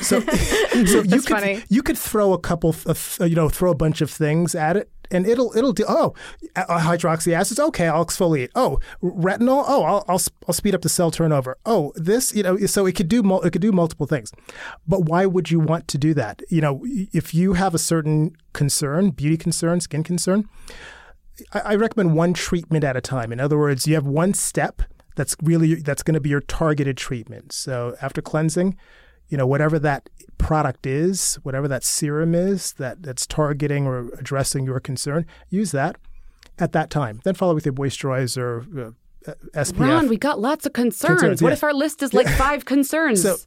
So, 0.00 0.20
so 0.86 1.02
you 1.02 1.20
could 1.20 1.24
funny. 1.24 1.62
you 1.68 1.82
could 1.82 1.98
throw 1.98 2.32
a 2.32 2.38
couple 2.38 2.74
of 2.86 3.18
you 3.20 3.34
know 3.34 3.50
throw 3.50 3.70
a 3.70 3.74
bunch 3.74 4.00
of 4.00 4.10
things 4.10 4.54
at 4.54 4.78
it 4.78 4.88
and 5.10 5.26
it'll 5.26 5.56
it'll 5.56 5.72
do 5.72 5.84
oh 5.88 6.14
uh, 6.56 6.80
hydroxy 6.80 7.32
acids 7.32 7.60
okay 7.60 7.88
I'll 7.88 8.04
exfoliate 8.04 8.50
oh 8.54 8.78
retinol 9.02 9.64
oh 9.66 9.82
I'll, 9.82 10.04
I'll 10.08 10.22
I'll 10.48 10.54
speed 10.54 10.74
up 10.74 10.82
the 10.82 10.88
cell 10.88 11.10
turnover 11.10 11.56
oh 11.66 11.92
this 11.96 12.34
you 12.34 12.42
know 12.42 12.56
so 12.66 12.86
it 12.86 12.94
could 12.94 13.08
do 13.08 13.22
it 13.42 13.50
could 13.50 13.62
do 13.62 13.72
multiple 13.72 14.06
things 14.06 14.32
but 14.86 15.00
why 15.00 15.26
would 15.26 15.50
you 15.50 15.60
want 15.60 15.88
to 15.88 15.98
do 15.98 16.14
that 16.14 16.42
you 16.48 16.60
know 16.60 16.80
if 16.84 17.34
you 17.34 17.54
have 17.54 17.74
a 17.74 17.78
certain 17.78 18.36
concern 18.52 19.10
beauty 19.10 19.36
concern 19.36 19.80
skin 19.80 20.02
concern 20.02 20.48
I, 21.52 21.60
I 21.60 21.74
recommend 21.74 22.14
one 22.14 22.32
treatment 22.32 22.84
at 22.84 22.96
a 22.96 23.00
time. 23.00 23.32
In 23.32 23.40
other 23.40 23.58
words, 23.58 23.86
you 23.86 23.94
have 23.94 24.06
one 24.06 24.34
step 24.34 24.82
that's 25.16 25.36
really 25.42 25.76
that's 25.76 26.02
going 26.02 26.14
to 26.14 26.20
be 26.20 26.28
your 26.28 26.40
targeted 26.40 26.96
treatment. 26.96 27.52
So 27.52 27.96
after 28.00 28.22
cleansing, 28.22 28.76
you 29.28 29.36
know 29.36 29.46
whatever 29.46 29.78
that 29.80 30.08
product 30.46 30.86
is, 30.86 31.34
whatever 31.42 31.66
that 31.66 31.82
serum 31.82 32.32
is 32.32 32.74
that 32.74 33.02
that's 33.02 33.26
targeting 33.26 33.84
or 33.84 34.10
addressing 34.16 34.64
your 34.64 34.78
concern, 34.78 35.26
use 35.50 35.72
that 35.72 35.96
at 36.56 36.70
that 36.70 36.88
time. 36.88 37.20
Then 37.24 37.34
follow 37.34 37.52
with 37.52 37.66
your 37.66 37.74
moisturizer, 37.74 38.94
uh, 39.26 39.32
SPF. 39.56 39.80
Ron, 39.80 40.08
we 40.08 40.16
got 40.16 40.38
lots 40.38 40.64
of 40.64 40.72
concerns. 40.72 41.18
Concerns, 41.18 41.42
what 41.42 41.48
yeah. 41.48 41.54
if 41.54 41.64
our 41.64 41.74
list 41.74 42.00
is 42.00 42.14
like 42.14 42.28
five 42.28 42.64
concerns? 42.74 43.22
So 43.22 43.38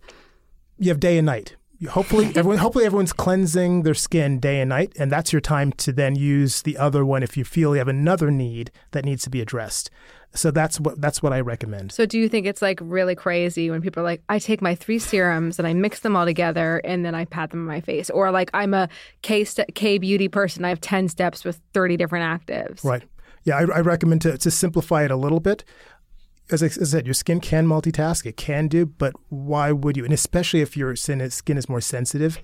you 0.77 0.89
have 0.89 0.99
day 0.99 1.17
and 1.17 1.25
night. 1.25 1.55
You- 1.77 1.87
Hopefully, 1.87 2.25
everyone. 2.35 2.57
Hopefully, 2.57 2.83
everyone's 2.83 3.13
cleansing 3.13 3.83
their 3.83 3.93
skin 3.93 4.37
day 4.37 4.59
and 4.59 4.67
night, 4.67 4.91
and 4.99 5.09
that's 5.09 5.31
your 5.31 5.39
time 5.39 5.71
to 5.73 5.93
then 5.93 6.17
use 6.17 6.63
the 6.63 6.77
other 6.77 7.05
one 7.05 7.23
if 7.23 7.37
you 7.37 7.45
feel 7.45 7.73
you 7.73 7.79
have 7.79 7.87
another 7.87 8.29
need 8.29 8.71
that 8.91 9.05
needs 9.05 9.23
to 9.23 9.29
be 9.29 9.39
addressed. 9.39 9.89
So 10.35 10.51
that's 10.51 10.79
what 10.79 11.01
that's 11.01 11.23
what 11.23 11.33
I 11.33 11.39
recommend. 11.39 11.91
So 11.91 12.05
do 12.05 12.19
you 12.19 12.29
think 12.29 12.45
it's 12.45 12.61
like 12.61 12.79
really 12.83 13.15
crazy 13.15 13.71
when 13.71 13.81
people 13.81 14.01
are 14.01 14.03
like, 14.03 14.21
I 14.29 14.37
take 14.37 14.61
my 14.61 14.75
three 14.75 14.99
serums 14.99 15.57
and 15.57 15.67
I 15.67 15.73
mix 15.73 16.01
them 16.01 16.15
all 16.15 16.25
together 16.25 16.81
and 16.85 17.03
then 17.03 17.15
I 17.15 17.25
pat 17.25 17.49
them 17.49 17.61
on 17.61 17.65
my 17.65 17.81
face, 17.81 18.11
or 18.11 18.29
like 18.29 18.51
I'm 18.53 18.75
a 18.75 18.89
K 19.23 19.43
st- 19.43 19.73
K 19.73 19.97
beauty 19.97 20.27
person, 20.27 20.63
I 20.65 20.69
have 20.69 20.81
ten 20.81 21.07
steps 21.07 21.43
with 21.43 21.59
thirty 21.73 21.97
different 21.97 22.25
actives. 22.47 22.83
Right. 22.83 23.03
Yeah, 23.43 23.57
I, 23.57 23.77
I 23.77 23.79
recommend 23.79 24.21
to, 24.21 24.37
to 24.37 24.51
simplify 24.51 25.03
it 25.03 25.11
a 25.11 25.15
little 25.15 25.39
bit. 25.39 25.63
As 26.51 26.61
I, 26.61 26.67
as 26.67 26.77
I 26.79 26.97
said, 26.97 27.07
your 27.07 27.13
skin 27.13 27.39
can 27.39 27.65
multitask. 27.67 28.25
It 28.25 28.37
can 28.37 28.67
do, 28.67 28.85
but 28.85 29.13
why 29.29 29.71
would 29.71 29.97
you? 29.97 30.03
And 30.03 30.13
especially 30.13 30.61
if 30.61 30.75
your 30.75 30.95
skin 30.95 31.21
is, 31.21 31.33
skin 31.35 31.57
is 31.57 31.69
more 31.69 31.81
sensitive, 31.81 32.39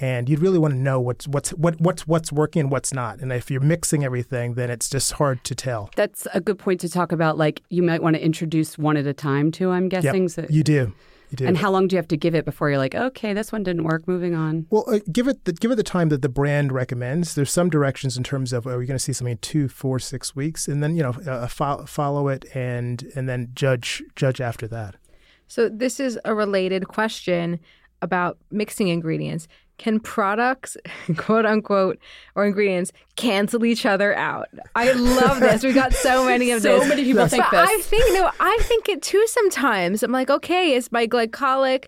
and 0.00 0.28
you'd 0.28 0.40
really 0.40 0.58
want 0.58 0.74
to 0.74 0.80
know 0.80 1.00
what's 1.00 1.28
what's 1.28 1.50
what 1.50 1.80
what's 1.80 2.06
what's 2.06 2.32
working 2.32 2.60
and 2.60 2.70
what's 2.70 2.92
not. 2.92 3.20
And 3.20 3.32
if 3.32 3.50
you're 3.50 3.60
mixing 3.60 4.04
everything, 4.04 4.54
then 4.54 4.70
it's 4.70 4.88
just 4.88 5.12
hard 5.12 5.44
to 5.44 5.54
tell. 5.54 5.90
That's 5.96 6.26
a 6.32 6.40
good 6.40 6.58
point 6.58 6.80
to 6.80 6.88
talk 6.88 7.12
about. 7.12 7.36
Like, 7.38 7.62
you 7.68 7.82
might 7.82 8.02
want 8.02 8.16
to 8.16 8.24
introduce 8.24 8.78
one 8.78 8.96
at 8.96 9.06
a 9.06 9.12
time, 9.12 9.50
too, 9.50 9.70
I'm 9.70 9.88
guessing. 9.88 10.28
So, 10.28 10.46
You 10.48 10.62
do. 10.62 10.92
You 11.30 11.36
do. 11.36 11.46
and 11.46 11.56
how 11.56 11.70
long 11.70 11.88
do 11.88 11.94
you 11.94 11.98
have 11.98 12.08
to 12.08 12.16
give 12.18 12.34
it 12.34 12.44
before 12.44 12.68
you're 12.68 12.76
like, 12.78 12.94
okay, 12.94 13.32
this 13.32 13.50
one 13.52 13.62
didn't 13.62 13.84
work, 13.84 14.06
moving 14.06 14.34
on? 14.34 14.66
Well, 14.68 14.84
uh, 14.86 14.98
give 15.10 15.28
it 15.28 15.46
the 15.46 15.54
give 15.54 15.70
it 15.70 15.76
the 15.76 15.82
time 15.82 16.10
that 16.10 16.20
the 16.20 16.28
brand 16.28 16.72
recommends. 16.72 17.34
There's 17.34 17.50
some 17.50 17.70
directions 17.70 18.18
in 18.18 18.22
terms 18.22 18.52
of 18.52 18.66
are 18.66 18.76
we 18.76 18.84
going 18.84 18.96
to 18.98 19.02
see 19.02 19.14
something 19.14 19.32
in 19.32 19.38
two, 19.38 19.68
four, 19.68 19.98
six 19.98 20.36
weeks, 20.36 20.68
and 20.68 20.82
then 20.82 20.94
you 20.94 21.02
know 21.02 21.12
uh, 21.26 21.46
fo- 21.46 21.86
follow 21.86 22.28
it 22.28 22.44
and 22.54 23.10
and 23.16 23.30
then 23.30 23.50
judge 23.54 24.02
judge 24.14 24.42
after 24.42 24.68
that. 24.68 24.96
So 25.46 25.70
this 25.70 25.98
is 26.00 26.18
a 26.26 26.34
related 26.34 26.88
question 26.88 27.60
about 28.02 28.36
mixing 28.50 28.88
ingredients. 28.88 29.48
Can 29.78 29.98
products, 30.00 30.76
quote 31.16 31.44
unquote, 31.46 31.98
or 32.34 32.46
ingredients 32.46 32.92
cancel 33.16 33.64
each 33.64 33.84
other 33.84 34.14
out? 34.14 34.48
I 34.76 34.92
love 34.92 35.40
this. 35.40 35.64
We 35.64 35.72
got 35.72 35.92
so 35.92 36.24
many 36.26 36.50
of 36.52 36.62
So 36.62 36.78
this. 36.80 36.88
many 36.88 37.04
people 37.04 37.26
think 37.26 37.44
but 37.50 37.58
I 37.68 37.76
this. 37.76 37.86
think 37.86 38.04
no, 38.14 38.30
I 38.38 38.58
think 38.62 38.88
it 38.88 39.02
too 39.02 39.24
sometimes. 39.28 40.02
I'm 40.02 40.12
like, 40.12 40.30
okay, 40.30 40.74
is 40.74 40.92
my 40.92 41.06
glycolic 41.06 41.86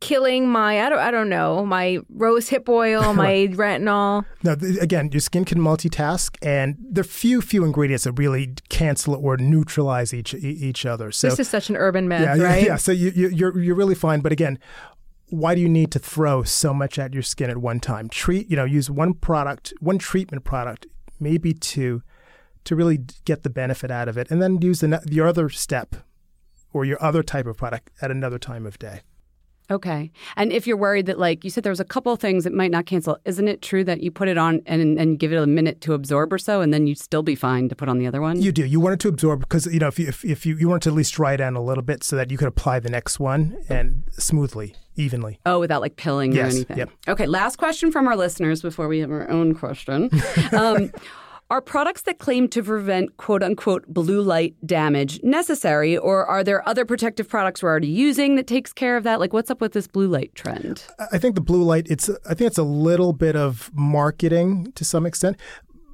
killing 0.00 0.46
my 0.48 0.84
I 0.84 0.88
don't 0.90 0.98
I 0.98 1.10
don't 1.10 1.28
know, 1.30 1.64
my 1.64 1.98
rose 2.14 2.48
hip 2.48 2.68
oil, 2.68 3.14
my 3.14 3.48
retinol. 3.52 4.24
No, 4.42 4.52
again, 4.80 5.10
your 5.12 5.20
skin 5.20 5.44
can 5.44 5.58
multitask, 5.58 6.36
and 6.42 6.76
there 6.78 7.00
are 7.00 7.04
few 7.04 7.40
few 7.40 7.64
ingredients 7.64 8.04
that 8.04 8.12
really 8.12 8.54
cancel 8.68 9.14
or 9.14 9.36
neutralize 9.38 10.12
each 10.14 10.34
each 10.34 10.84
other. 10.86 11.10
So 11.10 11.28
this 11.30 11.40
is 11.40 11.48
such 11.48 11.70
an 11.70 11.76
urban 11.76 12.06
myth, 12.08 12.20
yeah, 12.20 12.34
yeah, 12.34 12.42
right? 12.44 12.64
yeah. 12.64 12.76
So 12.76 12.92
you, 12.92 13.10
you, 13.14 13.28
you're 13.28 13.58
you're 13.58 13.74
really 13.76 13.94
fine. 13.94 14.20
But 14.20 14.30
again, 14.32 14.58
why 15.30 15.54
do 15.54 15.60
you 15.60 15.68
need 15.68 15.90
to 15.92 15.98
throw 15.98 16.42
so 16.42 16.72
much 16.72 16.98
at 16.98 17.12
your 17.12 17.22
skin 17.22 17.50
at 17.50 17.58
one 17.58 17.80
time? 17.80 18.08
Treat 18.08 18.50
you 18.50 18.56
know 18.56 18.64
use 18.64 18.90
one 18.90 19.14
product, 19.14 19.72
one 19.80 19.98
treatment 19.98 20.44
product, 20.44 20.86
maybe 21.20 21.52
two, 21.52 22.02
to 22.64 22.76
really 22.76 22.98
get 23.24 23.42
the 23.42 23.50
benefit 23.50 23.90
out 23.90 24.08
of 24.08 24.16
it, 24.16 24.30
and 24.30 24.42
then 24.42 24.60
use 24.60 24.80
the 24.80 25.02
your 25.10 25.26
other 25.26 25.48
step 25.48 25.96
or 26.72 26.84
your 26.84 27.02
other 27.02 27.22
type 27.22 27.46
of 27.46 27.56
product 27.56 27.90
at 28.02 28.10
another 28.10 28.38
time 28.38 28.66
of 28.66 28.78
day. 28.78 29.00
Okay. 29.70 30.10
And 30.36 30.50
if 30.50 30.66
you're 30.66 30.78
worried 30.78 31.06
that, 31.06 31.18
like 31.18 31.44
you 31.44 31.50
said, 31.50 31.62
there 31.62 31.70
was 31.70 31.80
a 31.80 31.84
couple 31.84 32.10
of 32.10 32.20
things 32.20 32.44
that 32.44 32.54
might 32.54 32.70
not 32.70 32.86
cancel, 32.86 33.18
isn't 33.26 33.48
it 33.48 33.60
true 33.60 33.84
that 33.84 34.02
you 34.02 34.10
put 34.10 34.28
it 34.28 34.38
on 34.38 34.62
and, 34.64 34.98
and 34.98 35.18
give 35.18 35.30
it 35.30 35.36
a 35.36 35.46
minute 35.46 35.82
to 35.82 35.92
absorb 35.92 36.32
or 36.32 36.38
so, 36.38 36.62
and 36.62 36.72
then 36.72 36.86
you'd 36.86 36.98
still 36.98 37.22
be 37.22 37.34
fine 37.34 37.68
to 37.68 37.76
put 37.76 37.88
on 37.88 37.98
the 37.98 38.06
other 38.06 38.22
one? 38.22 38.40
You 38.40 38.50
do. 38.50 38.64
You 38.64 38.80
want 38.80 38.94
it 38.94 39.00
to 39.00 39.08
absorb 39.08 39.40
because 39.40 39.66
you 39.66 39.78
know 39.78 39.88
if 39.88 39.98
you 39.98 40.08
if, 40.08 40.24
if 40.24 40.46
you, 40.46 40.56
you 40.56 40.68
want 40.68 40.82
it 40.82 40.84
to 40.84 40.90
at 40.90 40.96
least 40.96 41.12
dry 41.14 41.36
down 41.36 41.54
a 41.54 41.62
little 41.62 41.82
bit 41.82 42.02
so 42.02 42.16
that 42.16 42.30
you 42.30 42.38
could 42.38 42.48
apply 42.48 42.80
the 42.80 42.88
next 42.88 43.20
one 43.20 43.58
and 43.68 44.04
smoothly, 44.12 44.74
evenly. 44.98 45.38
Oh, 45.46 45.58
without 45.60 45.80
like 45.80 45.96
pilling 45.96 46.32
Yes, 46.32 46.52
or 46.52 46.56
anything. 46.56 46.78
yep. 46.78 46.90
Okay. 47.08 47.26
Last 47.26 47.56
question 47.56 47.90
from 47.90 48.06
our 48.08 48.16
listeners 48.16 48.60
before 48.62 48.88
we 48.88 48.98
have 48.98 49.10
our 49.10 49.28
own 49.30 49.54
question. 49.54 50.10
Um, 50.52 50.90
Are 51.50 51.62
products 51.62 52.02
that 52.02 52.18
claim 52.18 52.46
to 52.48 52.62
prevent 52.62 53.16
quote 53.16 53.42
unquote 53.42 53.86
blue 53.86 54.20
light 54.20 54.54
damage 54.66 55.18
necessary, 55.22 55.96
or 55.96 56.26
are 56.26 56.44
there 56.44 56.66
other 56.68 56.84
protective 56.84 57.26
products 57.26 57.62
we're 57.62 57.70
already 57.70 57.88
using 57.88 58.36
that 58.36 58.46
takes 58.46 58.70
care 58.74 58.98
of 58.98 59.04
that? 59.04 59.18
Like, 59.18 59.32
what's 59.32 59.50
up 59.50 59.62
with 59.62 59.72
this 59.72 59.86
blue 59.86 60.08
light 60.08 60.34
trend? 60.34 60.84
I 61.10 61.16
think 61.16 61.36
the 61.36 61.40
blue 61.40 61.62
light. 61.62 61.86
It's 61.88 62.10
I 62.28 62.34
think 62.34 62.48
it's 62.48 62.58
a 62.58 62.62
little 62.62 63.14
bit 63.14 63.34
of 63.34 63.70
marketing 63.74 64.72
to 64.74 64.84
some 64.84 65.06
extent. 65.06 65.38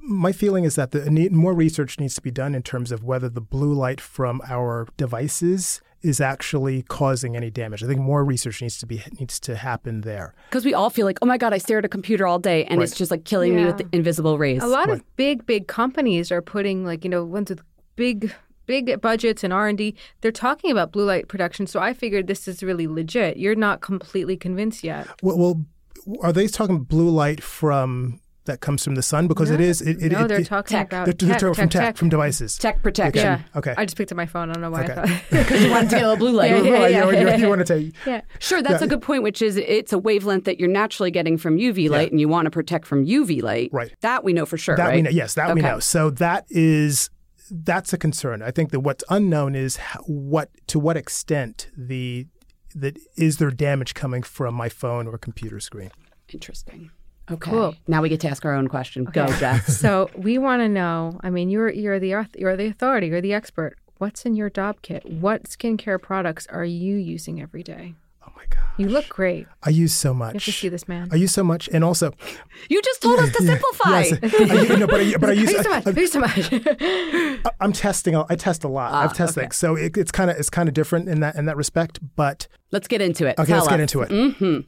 My 0.01 0.33
feeling 0.33 0.65
is 0.65 0.75
that 0.75 0.91
the 0.91 1.29
more 1.31 1.53
research 1.53 1.99
needs 2.01 2.15
to 2.15 2.21
be 2.21 2.31
done 2.31 2.53
in 2.53 2.61
terms 2.61 2.91
of 2.91 3.05
whether 3.05 3.29
the 3.29 3.39
blue 3.41 3.73
light 3.73 4.01
from 4.01 4.41
our 4.49 4.87
devices 4.97 5.81
is 6.05 6.21
actually 6.21 6.83
causing 6.83 7.35
any 7.35 7.49
damage. 7.49 7.83
I 7.83 7.87
think 7.87 7.99
more 7.99 8.23
research 8.23 8.61
needs 8.61 8.77
to 8.77 8.85
be 8.85 9.01
needs 9.19 9.39
to 9.41 9.55
happen 9.55 10.01
there. 10.01 10.35
Because 10.49 10.63
we 10.63 10.73
all 10.73 10.91
feel 10.91 11.05
like, 11.05 11.17
oh 11.21 11.25
my 11.25 11.37
God, 11.37 11.51
I 11.51 11.57
stare 11.57 11.79
at 11.79 11.85
a 11.85 11.89
computer 11.89 12.27
all 12.27 12.37
day 12.37 12.63
and 12.65 12.81
it's 12.81 12.95
just 12.95 13.09
like 13.09 13.25
killing 13.25 13.55
me 13.55 13.65
with 13.65 13.77
the 13.77 13.87
invisible 13.91 14.37
rays. 14.37 14.61
A 14.61 14.67
lot 14.67 14.89
of 14.89 15.03
big, 15.15 15.45
big 15.45 15.67
companies 15.67 16.31
are 16.31 16.41
putting 16.41 16.85
like 16.85 17.03
you 17.03 17.09
know 17.09 17.25
ones 17.25 17.49
with 17.49 17.61
big, 17.95 18.31
big 18.67 19.01
budgets 19.01 19.43
and 19.43 19.51
R 19.51 19.67
and 19.67 19.77
D. 19.77 19.95
They're 20.21 20.31
talking 20.31 20.71
about 20.71 20.91
blue 20.91 21.05
light 21.05 21.27
production. 21.27 21.65
So 21.65 21.79
I 21.79 21.93
figured 21.93 22.27
this 22.27 22.47
is 22.47 22.61
really 22.61 22.87
legit. 22.87 23.37
You're 23.37 23.55
not 23.55 23.81
completely 23.81 24.37
convinced 24.37 24.83
yet. 24.83 25.07
Well, 25.23 25.37
well 25.37 25.65
are 26.21 26.31
they 26.31 26.47
talking 26.47 26.83
blue 26.83 27.09
light 27.09 27.41
from 27.41 28.19
that 28.45 28.61
comes 28.61 28.83
from 28.83 28.95
the 28.95 29.01
sun? 29.03 29.27
Because 29.27 29.49
it 29.51 29.59
is. 29.59 29.81
It, 29.81 30.01
it, 30.01 30.11
no, 30.11 30.25
it, 30.25 30.27
they're 30.27 30.39
it- 30.41 30.47
talking 30.47 30.77
tech. 30.77 30.87
about 30.87 31.05
they're, 31.05 31.13
they're 31.13 31.39
tech, 31.39 31.55
from 31.55 31.69
tech, 31.69 31.81
tech, 31.81 31.97
from 31.97 32.09
devices. 32.09 32.57
Tech 32.57 32.81
protection. 32.81 33.23
Yeah. 33.23 33.41
Okay. 33.55 33.73
I 33.77 33.85
just 33.85 33.97
picked 33.97 34.11
up 34.11 34.15
my 34.15 34.25
phone. 34.25 34.49
I 34.49 34.53
don't 34.53 34.61
know 34.61 34.71
why. 34.71 34.83
Okay. 34.85 34.93
I 34.93 35.07
thought. 35.07 35.21
Because 35.45 35.63
you 35.63 35.71
want 35.71 35.89
to 35.89 35.95
get 35.95 36.03
a 36.05 36.15
blue 36.15 36.31
light. 36.31 36.51
Yeah, 36.55 36.61
yeah, 36.63 36.79
Right, 36.79 36.91
yeah. 36.91 37.11
you, 37.11 37.29
you, 37.31 37.37
you 37.43 37.49
want 37.49 37.65
to 37.65 37.65
take 37.65 37.93
yeah. 38.05 38.21
Sure, 38.39 38.61
that's 38.61 38.81
a 38.81 38.87
good 38.87 39.01
point, 39.01 39.23
which 39.23 39.41
is 39.41 39.57
it's 39.57 39.91
a 39.93 39.97
wavelength 39.97 40.45
that 40.45 40.59
you're 40.59 40.69
naturally 40.69 41.11
getting 41.11 41.37
from 41.37 41.57
UV 41.57 41.89
light 41.89 42.11
and 42.11 42.19
you 42.19 42.27
want 42.27 42.45
to 42.45 42.51
protect 42.51 42.85
from 42.85 43.05
UV 43.05 43.41
light. 43.43 43.69
Right. 43.73 43.93
That 44.01 44.23
we 44.23 44.33
know 44.33 44.45
for 44.45 44.57
sure, 44.57 44.75
that 44.77 44.85
right? 44.87 44.95
we 44.95 45.01
know. 45.01 45.09
Yes, 45.09 45.33
that 45.35 45.53
we 45.53 45.61
know. 45.61 45.79
So 45.79 46.09
that 46.11 46.45
is 46.49 47.09
that's 47.51 47.93
a 47.93 47.97
concern. 47.97 48.41
I 48.41 48.51
think 48.51 48.71
that 48.71 48.79
what's 48.79 49.03
unknown 49.09 49.53
is 49.55 49.77
what 50.05 50.49
to 50.67 50.79
what 50.79 50.97
extent 50.97 51.67
the 51.77 52.27
that 52.73 52.97
is 53.17 53.37
there 53.37 53.51
damage 53.51 53.93
coming 53.93 54.23
from 54.23 54.53
my 54.55 54.67
phone 54.69 55.07
or 55.07 55.17
computer 55.17 55.59
screen. 55.59 55.91
Interesting. 56.33 56.91
Okay. 57.31 57.49
Cool. 57.51 57.75
Now 57.87 58.01
we 58.01 58.09
get 58.09 58.19
to 58.21 58.29
ask 58.29 58.45
our 58.45 58.53
own 58.53 58.67
question. 58.67 59.05
Go, 59.05 59.25
Jess. 59.39 59.77
so 59.79 60.09
we 60.15 60.37
want 60.37 60.61
to 60.61 60.69
know. 60.69 61.19
I 61.23 61.29
mean, 61.29 61.49
you're 61.49 61.69
you're 61.71 61.99
the 61.99 62.27
you're 62.37 62.55
the 62.55 62.67
authority. 62.67 63.07
You're 63.07 63.21
the 63.21 63.33
expert. 63.33 63.77
What's 63.97 64.25
in 64.25 64.35
your 64.35 64.49
Dopp 64.49 64.81
kit? 64.81 65.09
What 65.09 65.43
skincare 65.43 65.99
products 66.01 66.45
are 66.47 66.65
you 66.65 66.95
using 66.95 67.41
every 67.41 67.63
day? 67.63 67.95
Oh 68.27 68.31
my 68.35 68.43
god, 68.49 68.63
You 68.77 68.89
look 68.89 69.07
great. 69.07 69.47
I 69.63 69.69
use 69.69 69.93
so 69.93 70.13
much. 70.13 70.33
You 70.33 70.37
have 70.39 70.43
to 70.43 70.51
see 70.51 70.69
this 70.69 70.87
man. 70.87 71.07
I 71.11 71.15
use 71.15 71.31
so 71.31 71.43
much, 71.43 71.69
and 71.71 71.83
also 71.83 72.11
You 72.69 72.81
just 72.81 73.01
told 73.01 73.19
us 73.19 73.31
to 73.31 73.43
simplify. 73.43 74.01
yes, 74.01 74.19
I, 74.71 74.75
no, 74.75 74.85
but 74.87 74.99
I, 74.99 75.15
but 75.17 75.29
I 75.29 75.33
use 75.33 75.51
Thanks 75.51 75.63
so 75.63 75.69
much. 75.69 75.83
Thanks 75.83 76.11
so 76.11 76.19
much. 76.19 76.49
I, 77.45 77.51
I'm 77.61 77.71
testing. 77.71 78.15
I 78.15 78.35
test 78.35 78.63
a 78.63 78.67
lot. 78.67 78.93
I've 78.93 79.13
tested, 79.13 79.43
okay. 79.45 79.51
so 79.53 79.75
it, 79.75 79.95
it's 79.97 80.11
kind 80.11 80.29
of 80.29 80.37
it's 80.37 80.49
kind 80.49 80.67
of 80.67 80.75
different 80.75 81.07
in 81.07 81.21
that 81.21 81.35
in 81.35 81.45
that 81.45 81.55
respect. 81.57 81.99
But 82.15 82.47
Let's 82.71 82.87
get 82.87 83.01
into 83.01 83.25
it. 83.25 83.39
okay, 83.39 83.47
Tell 83.47 83.59
let's 83.59 83.69
get 83.69 83.79
into 83.79 84.01
it. 84.01 84.09
Mm-hmm. 84.09 84.59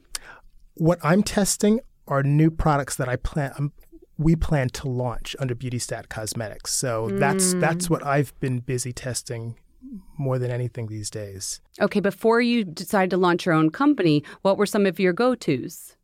What 0.74 0.98
I'm 1.02 1.22
testing 1.22 1.80
are 2.08 2.22
new 2.22 2.50
products 2.50 2.96
that 2.96 3.08
I 3.08 3.16
plan. 3.16 3.52
um 3.58 3.72
we 4.20 4.34
plan 4.34 4.68
to 4.70 4.88
launch 4.88 5.36
under 5.38 5.54
BeautyStat 5.54 6.08
Cosmetics. 6.08 6.74
So 6.74 7.08
that's 7.12 7.54
that's 7.54 7.88
what 7.88 8.04
I've 8.04 8.32
been 8.40 8.58
busy 8.58 8.92
testing 8.92 9.54
more 10.18 10.40
than 10.40 10.50
anything 10.50 10.88
these 10.88 11.08
days. 11.08 11.60
Okay, 11.80 12.00
before 12.00 12.40
you 12.40 12.64
decide 12.64 13.10
to 13.10 13.16
launch 13.16 13.46
your 13.46 13.54
own 13.54 13.70
company, 13.70 14.24
what 14.42 14.58
were 14.58 14.66
some 14.66 14.86
of 14.86 14.98
your 14.98 15.12
go 15.12 15.36
tos? 15.36 15.94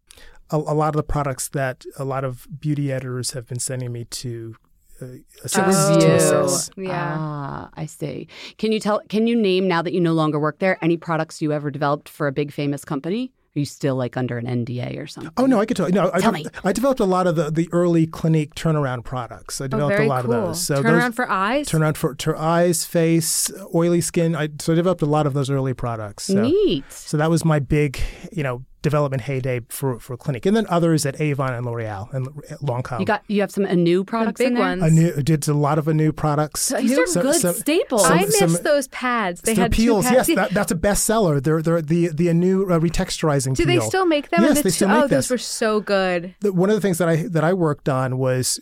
A, 0.51 0.57
a 0.59 0.77
lot 0.83 0.91
of 0.95 0.97
the 0.97 1.03
products 1.03 1.49
that 1.49 1.85
a 1.99 2.05
lot 2.05 2.23
of 2.23 2.47
beauty 2.61 2.93
editors 2.93 3.33
have 3.33 3.49
been 3.49 3.59
sending 3.59 3.91
me 3.91 4.05
to 4.23 4.55
uh, 5.03 5.07
assess, 5.43 5.75
Oh. 5.91 5.99
to 5.99 6.15
assess. 6.15 6.71
yeah. 6.77 7.17
Ah, 7.19 7.71
I 7.75 7.87
see. 7.87 8.29
Can 8.59 8.71
you 8.71 8.79
tell? 8.79 9.01
Can 9.09 9.27
you 9.27 9.35
name 9.35 9.67
now 9.67 9.83
that 9.83 9.93
you 9.93 10.01
no 10.01 10.13
longer 10.13 10.39
work 10.39 10.61
there 10.61 10.79
any 10.81 10.97
products 10.97 11.43
you 11.43 11.51
ever 11.53 11.69
developed 11.69 12.09
for 12.09 12.29
a 12.29 12.33
big 12.33 12.53
famous 12.53 12.85
company? 12.85 13.33
Are 13.57 13.61
you 13.61 13.65
still 13.67 13.95
like 13.95 14.17
under 14.17 14.37
an 14.37 14.47
NDA 14.47 14.99
or 15.01 15.07
something? 15.07 15.33
Oh 15.37 15.47
no, 15.47 15.61
I 15.61 15.67
could 15.67 15.77
tell. 15.77 15.87
You. 15.89 15.95
No, 15.95 16.11
I, 16.13 16.19
Tell 16.21 16.33
de- 16.33 16.39
me. 16.39 16.47
I 16.65 16.73
developed 16.73 16.99
a 16.99 17.05
lot 17.05 17.29
of 17.29 17.37
the, 17.37 17.53
the 17.53 17.69
early 17.71 18.05
Clinique 18.05 18.55
turnaround 18.57 19.05
products. 19.05 19.61
I 19.61 19.67
Oh, 19.67 19.69
developed 19.69 19.95
very 19.95 20.07
a 20.07 20.09
lot 20.09 20.25
cool. 20.25 20.35
of 20.35 20.45
those. 20.49 20.67
So 20.67 20.83
Turn 20.83 20.99
those, 20.99 21.15
for 21.15 21.31
eyes. 21.31 21.69
turnaround 21.69 21.97
for, 21.97 22.17
for 22.21 22.37
eyes, 22.37 22.85
face, 22.85 23.53
oily 23.73 24.01
skin. 24.01 24.35
I 24.35 24.49
so 24.61 24.73
I 24.73 24.77
developed 24.77 25.03
a 25.03 25.07
lot 25.07 25.27
of 25.29 25.35
those 25.35 25.51
early 25.51 25.73
products. 25.73 26.25
So, 26.25 26.43
Neat. 26.43 26.91
so 26.93 27.17
that 27.17 27.31
was 27.31 27.45
my 27.45 27.61
big, 27.61 28.01
you 28.33 28.43
know, 28.43 28.65
development 28.85 29.23
heyday 29.23 29.61
for 29.69 29.99
for 29.99 30.17
Clinique, 30.17 30.47
and 30.47 30.57
then 30.57 30.67
others 30.69 31.05
at 31.05 31.21
Avon 31.21 31.53
and 31.53 31.67
L'Oreal 31.67 32.13
and 32.15 32.29
Lancome. 32.63 33.01
You 33.01 33.07
got 33.07 33.25
you 33.27 33.41
have 33.41 33.51
some 33.51 33.65
Anew 33.65 34.05
products 34.05 34.39
big 34.39 34.49
in 34.49 34.55
there? 34.55 34.63
ones. 34.63 34.83
a 34.85 34.91
new 34.91 35.13
did 35.23 35.49
a 35.49 35.55
lot 35.55 35.79
of 35.79 35.89
Anew 35.89 36.13
products. 36.13 36.69
These 36.69 36.97
are 36.97 37.07
Some- 37.09 37.23
good 37.23 37.35
some- 37.41 37.55
staples. 37.55 38.03
some- 38.05 38.13
I 38.19 38.23
miss 38.27 38.39
some- 38.39 38.63
those 38.63 38.87
pads. 38.89 39.41
They 39.41 39.55
had 39.57 39.73
peels, 39.73 40.05
two 40.05 40.15
pads. 40.15 40.29
yes, 40.29 40.37
that, 40.37 40.51
that's 40.53 40.71
a 40.71 40.77
bestseller. 40.77 41.43
They're 41.43 41.61
they're 41.63 41.83
the 41.83 42.09
the 42.09 42.33
new 42.35 42.65
uh, 42.71 42.79
retexturizing 42.79 43.57
Do 43.57 43.65
they 43.65 43.81
still 43.81 44.07
make 44.07 44.31
them? 44.31 44.43
Yes, 44.43 44.59
the 44.59 44.63
they 44.65 44.69
two- 44.69 44.71
still 44.71 44.89
make 44.89 44.97
Oh, 44.99 45.09
this. 45.09 45.27
those 45.27 45.31
were 45.31 45.39
so 45.39 45.81
good. 45.81 46.35
the, 46.41 46.53
one 46.53 46.69
of 46.71 46.77
the 46.77 46.81
things 46.81 46.99
that 46.99 47.09
I 47.09 47.17
that 47.29 47.43
I 47.43 47.53
worked 47.55 47.89
on 47.89 48.19
was 48.19 48.61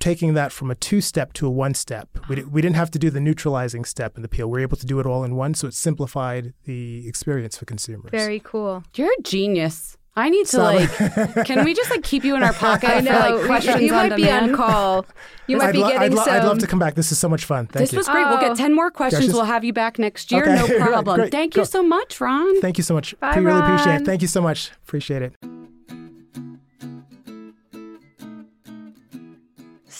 taking 0.00 0.34
that 0.34 0.50
from 0.50 0.70
a 0.70 0.74
two 0.74 1.00
step 1.00 1.32
to 1.34 1.46
a 1.46 1.50
one 1.50 1.74
step. 1.74 2.08
We, 2.28 2.36
di- 2.36 2.42
we 2.44 2.60
didn't 2.60 2.76
have 2.76 2.90
to 2.92 2.98
do 2.98 3.10
the 3.10 3.20
neutralizing 3.20 3.84
step 3.84 4.16
in 4.16 4.22
the 4.22 4.28
peel. 4.28 4.48
We 4.48 4.52
were 4.58 4.62
able 4.62 4.76
to 4.78 4.86
do 4.86 4.98
it 4.98 5.06
all 5.06 5.22
in 5.22 5.36
one, 5.36 5.54
so 5.54 5.68
it 5.68 5.74
simplified 5.74 6.54
the 6.64 7.06
experience 7.06 7.56
for 7.56 7.66
consumers. 7.66 8.10
Very 8.10 8.40
cool. 8.40 8.82
You're 8.96 9.12
a 9.18 9.22
genius. 9.22 9.96
I 10.16 10.28
need 10.28 10.46
to 10.46 10.56
So- 10.56 10.62
like. 10.62 11.46
can 11.46 11.64
we 11.64 11.72
just 11.72 11.88
like 11.88 12.02
keep 12.02 12.24
you 12.24 12.34
in 12.34 12.42
our 12.42 12.52
pocket 12.66 12.90
I 12.90 12.98
for 12.98 13.04
know. 13.04 13.36
like 13.36 13.46
questions 13.46 13.80
you 13.82 13.94
on 13.94 14.08
might 14.08 14.16
be 14.16 14.28
on 14.30 14.54
call. 14.56 15.06
You 15.46 15.56
might 15.58 15.66
I'd, 15.66 15.72
be 15.72 15.78
lo- 15.78 15.88
getting 15.88 16.02
I'd, 16.02 16.14
lo- 16.14 16.24
some. 16.24 16.34
I'd 16.34 16.44
love 16.44 16.58
to 16.58 16.66
come 16.66 16.78
back. 16.80 16.94
This 16.96 17.12
is 17.12 17.18
so 17.18 17.28
much 17.28 17.44
fun. 17.44 17.66
Thank 17.68 17.84
This 17.84 17.92
you. 17.92 17.98
was 17.98 18.08
great. 18.08 18.26
We'll 18.26 18.38
Oh. 18.38 18.40
get 18.40 18.56
10 18.56 18.74
more 18.74 18.90
questions. 18.90 19.24
just- 19.26 19.36
We'll 19.36 19.44
have 19.44 19.64
you 19.64 19.72
back 19.72 19.98
next 20.00 20.32
year. 20.32 20.42
Okay. 20.42 20.54
No 20.56 20.78
problem. 20.86 21.16
great. 21.20 21.30
Thank 21.32 21.56
you 21.56 21.64
so 21.64 21.82
much, 21.82 22.20
Ron. 22.20 22.60
Thank 22.60 22.76
you 22.76 22.84
so 22.84 22.92
much. 22.94 23.18
Bye, 23.20 23.38
we 23.38 23.44
really 23.44 23.60
appreciate 23.60 23.92
Ron. 23.92 24.02
it. 24.02 24.06
Thank 24.06 24.22
you 24.22 24.28
so 24.28 24.40
much. 24.42 24.72
Appreciate 24.84 25.22
it. 25.22 25.59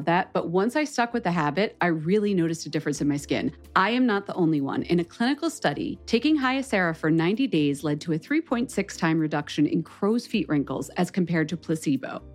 that. 0.00 0.32
But 0.32 0.50
once 0.50 0.76
I 0.76 0.84
stuck 0.84 1.12
with 1.12 1.24
the 1.24 1.32
habit, 1.32 1.76
I 1.80 1.86
really 1.86 2.34
noticed 2.34 2.66
a 2.66 2.70
difference 2.70 3.00
in 3.00 3.08
my 3.08 3.16
skin. 3.16 3.52
I 3.76 3.90
am 3.90 4.06
not 4.06 4.26
the 4.26 4.34
only 4.34 4.60
one. 4.60 4.82
In 4.82 5.00
a 5.00 5.04
clinical 5.04 5.50
study, 5.50 5.98
taking 6.06 6.38
Hyacera 6.38 6.96
for 6.96 7.10
90 7.10 7.46
days 7.46 7.84
led 7.84 8.00
to 8.02 8.12
a 8.12 8.18
3.6 8.18 8.98
time 8.98 9.18
reduction 9.18 9.66
in 9.66 9.82
crow's 9.82 10.26
feet 10.26 10.48
wrinkles 10.48 10.88
as 10.90 11.10
compared 11.10 11.48
to 11.48 11.56
placebo. 11.56 12.22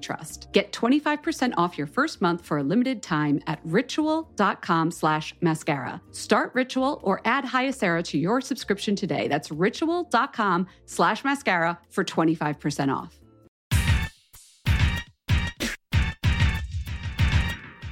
trust. 0.00 0.48
Get 0.52 0.72
25% 0.72 1.54
off 1.56 1.78
your 1.78 1.86
first 1.86 2.20
month 2.20 2.44
for 2.44 2.58
a 2.58 2.62
limited 2.62 3.02
time 3.02 3.40
at 3.46 3.60
ritual.com 3.64 4.90
slash 4.90 5.34
mascara. 5.40 6.00
Start 6.10 6.54
Ritual 6.54 7.00
or 7.02 7.20
add 7.24 7.44
Hyacera 7.44 8.02
to 8.04 8.18
your 8.18 8.40
subscription 8.40 8.96
today. 8.96 9.28
That's 9.28 9.50
ritual.com 9.50 10.66
slash 10.86 11.24
mascara 11.24 11.78
for 11.88 12.04
25% 12.04 12.94
off. 12.94 13.20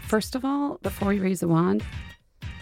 First 0.03 0.35
of 0.35 0.43
all, 0.43 0.79
before 0.83 1.09
we 1.09 1.19
raise 1.19 1.41
the 1.41 1.49
wand, 1.49 1.85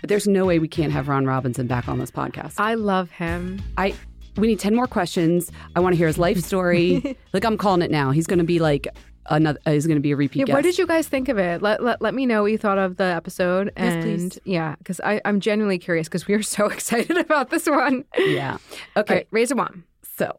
there's 0.03 0.27
no 0.27 0.45
way 0.45 0.59
we 0.59 0.67
can't 0.69 0.93
have 0.93 1.09
Ron 1.09 1.27
Robinson 1.27 1.69
back 1.69 1.89
on 1.89 1.99
this 1.99 2.11
podcast. 2.11 2.55
I 2.59 2.75
love 2.75 3.11
him. 3.11 3.63
I 3.77 3.95
we 4.37 4.49
need 4.49 4.59
10 4.59 4.75
more 4.75 4.87
questions. 4.87 5.51
I 5.75 5.81
want 5.81 5.95
to 5.95 5.97
hear 5.97 6.07
his 6.07 6.19
life 6.19 6.39
story. 6.41 7.17
like 7.33 7.45
I'm 7.45 7.57
calling 7.57 7.83
it 7.83 7.91
now. 7.91 8.11
He's 8.11 8.27
going 8.27 8.39
to 8.39 8.45
be 8.45 8.59
like 8.59 8.89
another 9.31 9.59
is 9.67 9.87
going 9.87 9.97
to 9.97 10.01
be 10.03 10.13
a 10.13 10.17
repeat 10.17 10.41
Yeah, 10.41 10.45
guest. 10.47 10.55
what 10.55 10.63
did 10.65 10.79
you 10.79 10.87
guys 10.87 11.09
think 11.09 11.29
of 11.29 11.39
it? 11.39 11.63
Let, 11.63 11.83
let, 11.83 12.01
let 12.03 12.15
me 12.15 12.27
know 12.27 12.43
what 12.43 12.53
you 12.53 12.59
thought 12.59 12.79
of 12.79 12.97
the 12.97 13.05
episode. 13.05 13.73
Yes, 13.77 13.93
And 13.95 14.03
please. 14.33 14.39
yeah, 14.45 14.75
because 14.79 15.01
I'm 15.05 15.41
genuinely 15.41 15.79
curious 15.79 16.09
because 16.09 16.27
we 16.27 16.35
are 16.35 16.43
so 16.43 16.67
excited 16.71 17.17
about 17.17 17.51
this 17.51 17.67
one. 17.67 18.05
Yeah. 18.19 18.59
Okay. 18.97 19.15
All 19.15 19.17
right, 19.19 19.29
raise 19.31 19.51
a 19.51 19.57
wand. 19.57 19.83
So, 20.17 20.39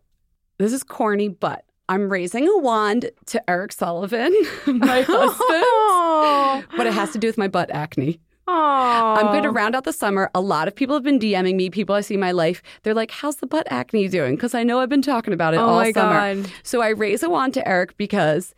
this 0.57 0.73
is 0.73 0.83
corny, 0.83 1.29
but 1.29 1.63
I'm 1.89 2.09
raising 2.09 2.47
a 2.47 2.57
wand 2.57 3.11
to 3.27 3.49
Eric 3.49 3.71
Sullivan, 3.71 4.33
my 4.65 5.01
husband. 5.07 6.67
but 6.77 6.88
it 6.88 6.93
has 6.93 7.11
to 7.11 7.17
do 7.19 7.27
with 7.27 7.38
my 7.38 7.47
butt 7.47 7.69
acne. 7.71 8.19
Aww. 8.47 9.17
I'm 9.17 9.25
going 9.27 9.43
to 9.43 9.51
round 9.51 9.75
out 9.75 9.83
the 9.83 9.91
summer. 9.91 10.31
A 10.33 10.39
lot 10.39 10.69
of 10.69 10.75
people 10.75 10.95
have 10.95 11.03
been 11.03 11.19
DMing 11.19 11.55
me, 11.55 11.69
people 11.69 11.93
I 11.95 11.99
see 12.01 12.13
in 12.13 12.19
my 12.21 12.31
life. 12.31 12.63
They're 12.83 12.93
like, 12.93 13.11
How's 13.11 13.35
the 13.38 13.45
butt 13.45 13.67
acne 13.69 14.07
doing? 14.07 14.35
Because 14.35 14.55
I 14.55 14.63
know 14.63 14.79
I've 14.79 14.88
been 14.89 15.01
talking 15.01 15.33
about 15.33 15.53
it 15.53 15.57
Oh 15.57 15.65
all 15.65 15.75
my 15.75 15.91
summer. 15.91 16.35
God. 16.43 16.51
So 16.63 16.81
I 16.81 16.89
raise 16.89 17.23
a 17.23 17.29
wand 17.29 17.53
to 17.55 17.67
Eric 17.67 17.97
because 17.97 18.55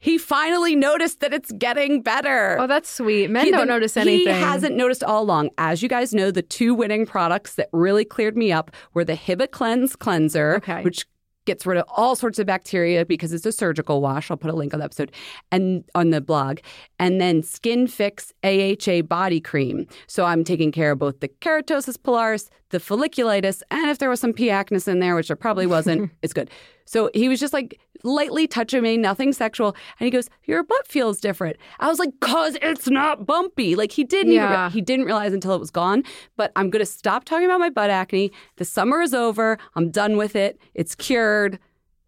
he 0.00 0.16
finally 0.18 0.76
noticed 0.76 1.20
that 1.20 1.32
it's 1.34 1.50
getting 1.52 2.02
better. 2.02 2.56
Oh, 2.60 2.66
that's 2.66 2.88
sweet. 2.88 3.30
Men 3.30 3.46
He- 3.46 3.50
don't 3.50 3.66
the- 3.66 3.72
notice 3.74 3.96
anything. 3.96 4.34
He 4.34 4.40
hasn't 4.40 4.76
noticed 4.76 5.02
all 5.02 5.22
along. 5.22 5.50
As 5.58 5.82
you 5.82 5.88
guys 5.88 6.14
know, 6.14 6.30
the 6.30 6.42
two 6.42 6.74
winning 6.74 7.04
products 7.06 7.54
that 7.56 7.68
really 7.72 8.04
cleared 8.04 8.36
me 8.36 8.52
up 8.52 8.70
were 8.94 9.04
the 9.04 9.14
Hibiclens 9.16 9.98
Cleanser, 9.98 10.56
Okay. 10.56 10.82
which 10.82 11.06
gets 11.46 11.64
rid 11.64 11.78
of 11.78 11.84
all 11.96 12.14
sorts 12.14 12.38
of 12.38 12.46
bacteria 12.46 13.06
because 13.06 13.32
it's 13.32 13.46
a 13.46 13.52
surgical 13.52 14.02
wash. 14.02 14.30
I'll 14.30 14.36
put 14.36 14.50
a 14.50 14.54
link 14.54 14.74
on 14.74 14.80
the 14.80 14.84
episode 14.84 15.10
and 15.50 15.82
on 15.94 16.10
the 16.10 16.20
blog. 16.20 16.58
And 16.98 17.20
then 17.22 17.42
Skin 17.42 17.86
Fix 17.86 18.34
AHA 18.44 19.00
Body 19.08 19.40
Cream. 19.40 19.86
So 20.08 20.26
I'm 20.26 20.44
taking 20.44 20.70
care 20.72 20.92
of 20.92 20.98
both 20.98 21.20
the 21.20 21.28
keratosis 21.28 21.96
pilaris, 21.96 22.50
the 22.70 22.78
folliculitis, 22.78 23.62
and 23.70 23.90
if 23.90 23.98
there 23.98 24.10
was 24.10 24.20
some 24.20 24.32
P. 24.32 24.46
acnes 24.48 24.86
in 24.88 24.98
there, 25.00 25.14
which 25.14 25.28
there 25.28 25.36
probably 25.36 25.66
wasn't, 25.66 26.10
it's 26.22 26.32
good. 26.32 26.50
So 26.84 27.10
he 27.14 27.28
was 27.28 27.38
just 27.40 27.52
like 27.52 27.78
lightly 28.04 28.46
touching 28.46 28.82
me, 28.82 28.96
nothing 28.96 29.32
sexual. 29.32 29.74
And 29.98 30.04
he 30.06 30.10
goes, 30.10 30.28
Your 30.44 30.62
butt 30.62 30.86
feels 30.86 31.20
different. 31.20 31.56
I 31.80 31.88
was 31.88 31.98
like, 31.98 32.10
Cause 32.20 32.56
it's 32.62 32.88
not 32.88 33.26
bumpy. 33.26 33.74
Like 33.74 33.92
he 33.92 34.04
didn't 34.04 34.32
Yeah. 34.32 34.66
even, 34.66 34.72
he 34.72 34.80
didn't 34.80 35.04
realize 35.06 35.32
until 35.32 35.54
it 35.54 35.58
was 35.60 35.70
gone. 35.70 36.02
But 36.36 36.52
I'm 36.56 36.70
gonna 36.70 36.86
stop 36.86 37.24
talking 37.24 37.44
about 37.46 37.60
my 37.60 37.70
butt 37.70 37.90
acne. 37.90 38.30
The 38.56 38.64
summer 38.64 39.02
is 39.02 39.12
over. 39.14 39.58
I'm 39.74 39.90
done 39.90 40.16
with 40.16 40.34
it. 40.36 40.58
It's 40.74 40.94
cured. 40.94 41.58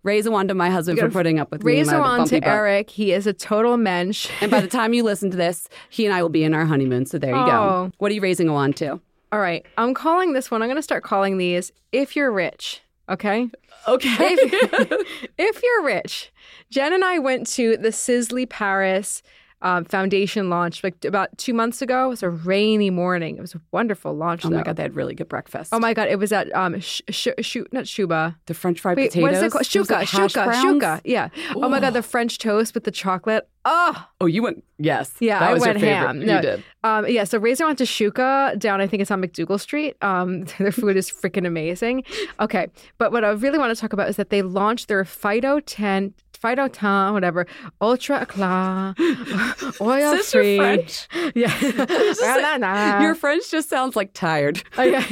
Raise 0.02 0.24
a 0.24 0.30
wand 0.30 0.48
to 0.48 0.54
my 0.54 0.70
husband 0.70 0.98
for 0.98 1.10
putting 1.10 1.38
up 1.38 1.50
with 1.50 1.62
me. 1.62 1.72
Raise 1.72 1.92
a 1.92 1.98
wand 1.98 2.28
to 2.28 2.40
butt. 2.40 2.48
Eric. 2.48 2.88
He 2.88 3.12
is 3.12 3.26
a 3.26 3.34
total 3.34 3.76
mensch. 3.76 4.30
And 4.40 4.50
by 4.50 4.60
the 4.60 4.68
time 4.78 4.94
you 4.94 5.02
listen 5.02 5.30
to 5.30 5.36
this, 5.36 5.68
he 5.90 6.06
and 6.06 6.14
I 6.14 6.22
will 6.22 6.30
be 6.30 6.42
in 6.42 6.54
our 6.54 6.64
honeymoon. 6.64 7.04
So 7.04 7.18
there 7.18 7.34
you 7.34 7.42
Oh. 7.42 7.46
go. 7.46 7.92
What 7.98 8.10
are 8.10 8.14
you 8.14 8.22
raising 8.22 8.48
a 8.48 8.52
wand 8.54 8.76
to? 8.76 8.98
All 9.32 9.40
right, 9.40 9.64
I'm 9.78 9.94
calling 9.94 10.32
this 10.32 10.50
one. 10.50 10.62
I'm 10.62 10.68
going 10.68 10.76
to 10.76 10.82
start 10.82 11.04
calling 11.04 11.38
these 11.38 11.72
"If 11.92 12.16
You're 12.16 12.32
Rich." 12.32 12.82
Okay. 13.08 13.50
Okay. 13.88 14.08
If, 14.30 15.28
if 15.38 15.62
you're 15.62 15.82
rich, 15.82 16.30
Jen 16.70 16.92
and 16.92 17.04
I 17.04 17.18
went 17.18 17.46
to 17.48 17.76
the 17.76 17.92
Sisley 17.92 18.46
Paris 18.46 19.22
um, 19.62 19.84
foundation 19.84 20.48
launch 20.50 20.82
like 20.82 21.04
about 21.04 21.36
two 21.38 21.52
months 21.54 21.82
ago. 21.82 22.06
It 22.06 22.08
was 22.08 22.22
a 22.22 22.30
rainy 22.30 22.90
morning. 22.90 23.36
It 23.36 23.40
was 23.40 23.54
a 23.54 23.60
wonderful 23.72 24.12
launch. 24.14 24.44
oh 24.44 24.50
my 24.50 24.58
though. 24.58 24.62
god, 24.64 24.76
they 24.76 24.82
had 24.82 24.96
really 24.96 25.14
good 25.14 25.28
breakfast. 25.28 25.72
Oh 25.72 25.78
my 25.78 25.92
god! 25.94 26.08
It 26.08 26.18
was 26.18 26.32
at 26.32 26.54
um 26.54 26.80
sh- 26.80 27.02
sh- 27.10 27.28
sh- 27.40 27.56
not 27.72 27.86
Shuba. 27.86 28.36
the 28.46 28.54
French 28.54 28.80
fried 28.80 28.96
Wait, 28.96 29.10
potatoes. 29.10 29.22
what 29.22 29.32
is 29.34 29.42
it 29.42 29.50
called? 29.52 29.64
Shuka, 29.64 29.90
like, 29.90 30.08
shuka, 30.08 30.52
shuka. 30.54 31.00
Yeah. 31.04 31.28
Oh 31.56 31.68
my 31.68 31.80
god, 31.80 31.92
the 31.92 32.02
French 32.02 32.38
toast 32.38 32.74
with 32.74 32.84
the 32.84 32.90
chocolate. 32.90 33.48
Oh, 33.66 34.06
Oh, 34.22 34.26
you 34.26 34.42
went. 34.42 34.64
Yes. 34.78 35.12
Yeah, 35.20 35.38
that 35.38 35.50
I 35.50 35.52
was 35.52 35.60
went 35.60 35.78
ham. 35.80 36.22
You 36.22 36.40
did. 36.40 36.64
Um, 36.82 37.06
yeah, 37.06 37.24
so 37.24 37.36
Razor 37.38 37.66
went 37.66 37.76
to 37.78 37.84
Shuka 37.84 38.58
down, 38.58 38.80
I 38.80 38.86
think 38.86 39.02
it's 39.02 39.10
on 39.10 39.20
MacDougal 39.20 39.60
Street. 39.60 39.96
Um, 40.02 40.44
their 40.58 40.72
food 40.72 40.96
is 40.96 41.10
freaking 41.10 41.46
amazing. 41.46 42.04
Okay, 42.40 42.68
but 42.96 43.12
what 43.12 43.22
I 43.22 43.30
really 43.32 43.58
want 43.58 43.74
to 43.74 43.78
talk 43.78 43.92
about 43.92 44.08
is 44.08 44.16
that 44.16 44.30
they 44.30 44.40
launched 44.40 44.88
their 44.88 45.04
Phyto 45.04 45.60
10, 45.66 46.14
Phyto 46.42 46.70
10, 46.72 47.12
whatever, 47.12 47.46
Ultra 47.80 48.20
Eclat, 48.22 48.98
oil 49.80 50.12
Is 50.14 50.32
this 50.32 50.34
your 50.34 50.42
free. 50.42 50.56
French? 50.56 51.08
Yeah. 51.34 53.00
Your 53.02 53.14
French 53.14 53.50
just 53.50 53.68
sounds 53.68 53.94
like 53.96 54.12
tired. 54.14 54.62
Oh, 54.78 54.82
yeah. 54.82 55.04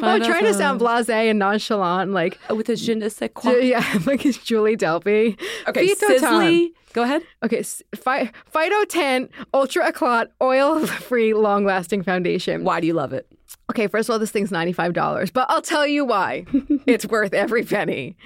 well, 0.00 0.10
I'm 0.16 0.22
trying 0.22 0.44
to 0.44 0.52
sound 0.54 0.80
blasé 0.80 1.30
and 1.30 1.38
nonchalant, 1.38 2.12
like, 2.12 2.38
oh, 2.50 2.54
With 2.54 2.68
a 2.68 2.76
je 2.76 2.94
ne 2.94 3.08
sais 3.08 3.30
quoi. 3.32 3.52
yeah, 3.52 3.84
like 4.04 4.26
it's 4.26 4.36
Julie 4.38 4.76
Delpy. 4.76 5.40
Okay, 5.66 5.94
Tan. 5.94 6.70
Go 6.92 7.04
ahead. 7.04 7.22
Okay, 7.42 7.60
Phyto 7.60 8.88
10 8.88 9.28
Ultra 9.54 9.88
Eclat 9.88 10.32
oil 10.42 10.86
free 10.86 11.32
long 11.34 11.64
lasting 11.64 12.02
foundation. 12.02 12.64
Why 12.64 12.80
do 12.80 12.86
you 12.86 12.94
love 12.94 13.12
it? 13.12 13.26
Okay, 13.70 13.86
first 13.86 14.08
of 14.08 14.12
all, 14.12 14.18
this 14.18 14.30
thing's 14.32 14.50
$95, 14.50 15.32
but 15.32 15.46
I'll 15.48 15.62
tell 15.62 15.86
you 15.86 16.04
why. 16.04 16.44
it's 16.86 17.06
worth 17.06 17.32
every 17.32 17.64
penny. 17.64 18.16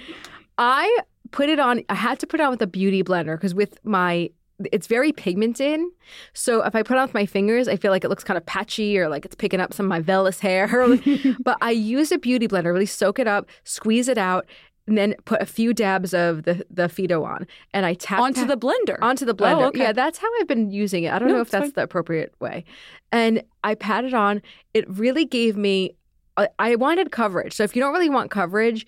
I 0.56 0.98
put 1.34 1.48
it 1.48 1.58
on, 1.58 1.82
I 1.88 1.94
had 1.94 2.18
to 2.20 2.26
put 2.28 2.38
it 2.38 2.44
on 2.44 2.50
with 2.50 2.62
a 2.62 2.66
beauty 2.66 3.02
blender 3.02 3.34
because 3.36 3.54
with 3.54 3.78
my, 3.84 4.30
it's 4.72 4.86
very 4.86 5.10
pigmented. 5.10 5.80
So 6.32 6.62
if 6.62 6.76
I 6.76 6.82
put 6.84 6.94
it 6.96 6.98
on 7.00 7.06
with 7.08 7.14
my 7.14 7.26
fingers, 7.26 7.66
I 7.66 7.74
feel 7.76 7.90
like 7.90 8.04
it 8.04 8.08
looks 8.08 8.22
kind 8.22 8.38
of 8.38 8.46
patchy 8.46 8.96
or 8.98 9.08
like 9.08 9.24
it's 9.24 9.34
picking 9.34 9.58
up 9.60 9.74
some 9.74 9.86
of 9.86 9.90
my 9.90 10.00
vellus 10.00 10.38
hair. 10.38 10.68
but 11.42 11.58
I 11.60 11.72
use 11.72 12.12
a 12.12 12.18
beauty 12.18 12.46
blender, 12.46 12.72
really 12.72 12.86
soak 12.86 13.18
it 13.18 13.26
up, 13.26 13.48
squeeze 13.64 14.06
it 14.08 14.16
out, 14.16 14.46
and 14.86 14.96
then 14.96 15.14
put 15.24 15.42
a 15.42 15.46
few 15.46 15.74
dabs 15.74 16.14
of 16.14 16.44
the, 16.44 16.64
the 16.70 16.84
Phyto 16.84 17.24
on. 17.26 17.48
And 17.72 17.84
I 17.84 17.94
tap 17.94 18.20
Onto 18.20 18.44
the 18.46 18.56
blender. 18.56 18.98
onto 19.02 19.24
the 19.24 19.34
blender. 19.34 19.62
Oh, 19.62 19.68
okay. 19.68 19.80
Yeah, 19.80 19.92
that's 19.92 20.18
how 20.18 20.28
I've 20.40 20.46
been 20.46 20.70
using 20.70 21.02
it. 21.04 21.12
I 21.12 21.18
don't 21.18 21.28
No, 21.28 21.34
know 21.36 21.40
if 21.40 21.50
that's 21.50 21.64
fine. 21.64 21.72
the 21.74 21.82
appropriate 21.82 22.32
way. 22.38 22.64
And 23.10 23.42
I 23.64 23.74
pat 23.74 24.04
it 24.04 24.14
on. 24.14 24.40
It 24.72 24.88
really 24.88 25.24
gave 25.24 25.56
me. 25.56 25.96
I, 26.36 26.48
I 26.58 26.76
wanted 26.76 27.10
coverage. 27.12 27.54
So 27.54 27.64
if 27.64 27.74
you 27.74 27.80
don't 27.82 27.92
really 27.92 28.10
want 28.10 28.30
coverage, 28.30 28.86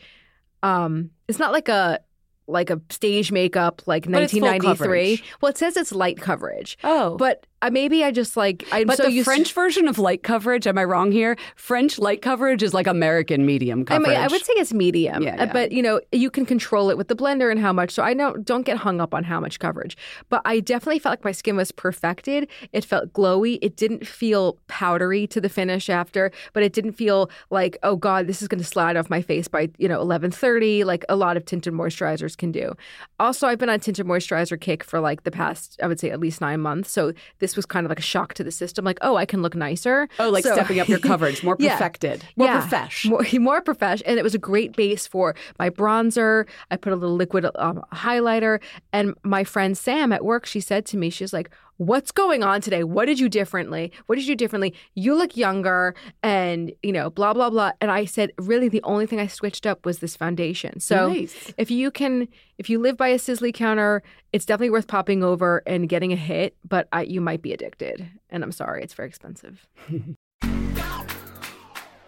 um, 0.62 1.11
it's 1.28 1.38
not 1.38 1.51
like 1.53 1.68
a 1.68 1.99
like 2.47 2.70
a 2.70 2.80
stage 2.90 3.32
makeup 3.32 3.82
like 3.86 4.09
But 4.09 4.22
it's 4.22 4.32
full 4.32 4.42
1993. 4.42 5.22
Well, 5.40 5.51
it 5.51 5.59
says 5.59 5.76
it's 5.76 5.92
light 5.92 6.20
coverage, 6.20 6.78
Oh. 6.84 7.16
but 7.16 7.47
uh, 7.62 7.70
maybe 7.70 8.04
I 8.04 8.11
just 8.11 8.36
like 8.36 8.64
I'm 8.72 8.86
But 8.86 8.98
so 8.98 9.09
the 9.09 9.22
French 9.22 9.52
version 9.52 9.88
of 9.88 9.98
light 9.98 10.22
coverage, 10.22 10.66
am 10.66 10.76
I 10.78 10.84
wrong 10.84 11.11
here? 11.12 11.36
French 11.57 11.98
light 11.98 12.20
coverage 12.22 12.62
is 12.62 12.74
like 12.74 12.86
American 12.86 13.46
medium 13.46 13.80
I 13.80 13.84
coverage. 13.84 14.09
mean, 14.11 14.18
I 14.20 14.26
would 14.28 14.44
say 14.44 14.52
it's 14.54 14.72
medium, 14.74 15.22
Yeah, 15.22 15.34
uh, 15.34 15.44
yeah. 15.46 15.52
but 15.52 15.72
you 15.72 15.82
know, 15.82 16.00
you 16.12 16.30
can 16.30 16.44
control 16.46 16.90
it 16.90 16.96
with 16.96 17.09
the 17.09 17.16
blender 17.16 17.50
and 17.50 17.59
how 17.61 17.72
much. 17.72 17.90
So 17.92 18.02
I 18.02 18.14
don't 18.14 18.44
don't 18.44 18.62
get 18.62 18.76
hung 18.78 19.00
up 19.00 19.14
on 19.14 19.24
how 19.24 19.40
much 19.40 19.59
coverage. 19.59 19.96
But 20.28 20.42
I 20.44 20.61
definitely 20.61 20.98
felt 20.98 21.12
like 21.12 21.24
my 21.24 21.32
skin 21.32 21.57
was 21.57 21.72
perfected. 21.72 22.48
It 22.72 22.84
felt 22.84 23.12
glowy. 23.12 23.59
It 23.62 23.76
didn't 23.76 24.07
feel 24.07 24.59
powdery 24.68 25.26
to 25.28 25.40
the 25.40 25.48
finish 25.48 25.88
after, 25.88 26.30
but 26.52 26.62
it 26.62 26.72
didn't 26.72 26.92
feel 26.92 27.30
like 27.50 27.78
oh 27.82 27.96
god, 27.96 28.26
this 28.26 28.42
is 28.42 28.48
going 28.48 28.61
to 28.61 28.66
slide 28.66 28.96
off 28.96 29.09
my 29.11 29.22
face 29.22 29.48
by 29.48 29.70
you 29.78 29.88
know 29.88 30.00
eleven 30.00 30.30
thirty, 30.30 30.84
like 30.84 31.04
a 31.09 31.16
lot 31.16 31.36
of 31.36 31.44
tinted 31.46 31.72
moisturizers 31.72 32.36
can 32.36 32.52
do. 32.52 32.74
Also, 33.18 33.46
I've 33.46 33.59
been 33.59 33.70
on 33.70 33.80
tinted 33.80 34.07
moisturizer 34.07 34.61
kick 34.61 34.84
for 34.84 35.00
like 35.00 35.22
the 35.24 35.30
past, 35.30 35.80
I 35.82 35.86
would 35.86 35.98
say 35.98 36.11
at 36.11 36.20
least 36.20 36.40
nine 36.40 36.61
months. 36.61 36.90
So 36.90 37.12
this 37.47 37.55
was 37.57 37.64
kind 37.66 37.86
of 37.86 37.90
like 37.90 37.99
a 38.01 38.03
shock 38.14 38.34
to 38.34 38.42
the 38.44 38.51
system. 38.51 38.84
Like 38.84 38.99
oh, 39.03 39.14
I 39.16 39.24
can 39.24 39.40
look 39.40 39.55
nicer. 39.55 40.09
Oh, 40.18 40.30
like 40.30 40.42
So- 40.44 40.53
stepping 40.55 40.80
up 40.80 40.88
your 40.88 40.99
coverage, 41.11 41.42
more 41.44 41.57
Yeah. 41.59 41.72
perfected, 41.74 42.24
more 42.36 42.49
Yeah. 42.49 42.61
profesh. 42.61 43.09
More, 43.09 43.22
more 43.40 43.61
profesh. 43.62 44.03
And 44.05 44.18
it 44.18 44.22
was 44.24 44.34
a 44.34 44.38
great 44.51 44.74
base 44.76 45.07
for 45.07 45.34
my 45.61 45.70
bronzer. 45.70 46.47
I 46.72 46.76
put 46.76 46.92
a 46.92 46.97
little 46.97 47.14
liquid 47.16 47.47
um, 47.55 47.82
highlighter. 47.92 48.61
And 48.92 49.14
my 49.22 49.44
friend 49.44 49.78
Sam 49.78 50.12
at 50.12 50.24
work, 50.24 50.44
she 50.47 50.61
said 50.61 50.84
to 50.86 50.97
me, 50.97 51.09
she's 51.11 51.32
like, 51.32 51.51
What's 51.79 52.11
going 52.11 52.43
on 52.43 52.62
today? 52.62 52.85
What 52.85 53.05
did 53.05 53.20
you 53.20 53.29
differently? 53.29 53.93
What 54.07 54.16
did 54.16 54.27
you 54.27 54.35
do 54.35 54.45
differently? 54.45 54.74
You 54.95 55.14
look 55.14 55.37
younger 55.37 55.95
and, 56.22 56.72
you 56.83 56.91
know, 56.93 57.11
blah, 57.11 57.35
blah, 57.35 57.51
blah. 57.51 57.72
And 57.83 57.91
I 57.91 58.07
said, 58.07 58.33
Really, 58.39 58.68
the 58.68 58.83
only 58.83 59.07
thing 59.07 59.20
I 59.20 59.27
switched 59.27 59.66
up 59.66 59.85
was 59.85 59.99
this 59.99 60.16
foundation. 60.16 60.81
So 60.81 61.09
Nice. 61.09 61.53
if 61.59 61.70
you 61.70 61.91
can, 61.91 62.29
if 62.57 62.70
you 62.70 62.79
live 62.79 62.97
by 62.97 63.09
a 63.09 63.18
Sisley 63.18 63.53
counter, 63.53 64.03
it's 64.33 64.47
definitely 64.47 64.70
worth 64.70 64.87
popping 64.87 65.22
over 65.22 65.62
and 65.66 65.89
getting 65.89 66.12
a 66.12 66.16
hit, 66.16 66.57
but 66.66 66.89
I, 66.93 67.03
you 67.03 67.20
might 67.20 67.43
be 67.43 67.53
addicted. 67.53 68.09
And 68.31 68.43
I'm 68.43 68.53
sorry, 68.53 68.83
it's 68.83 68.95
very 68.95 69.09
expensive. 69.09 69.66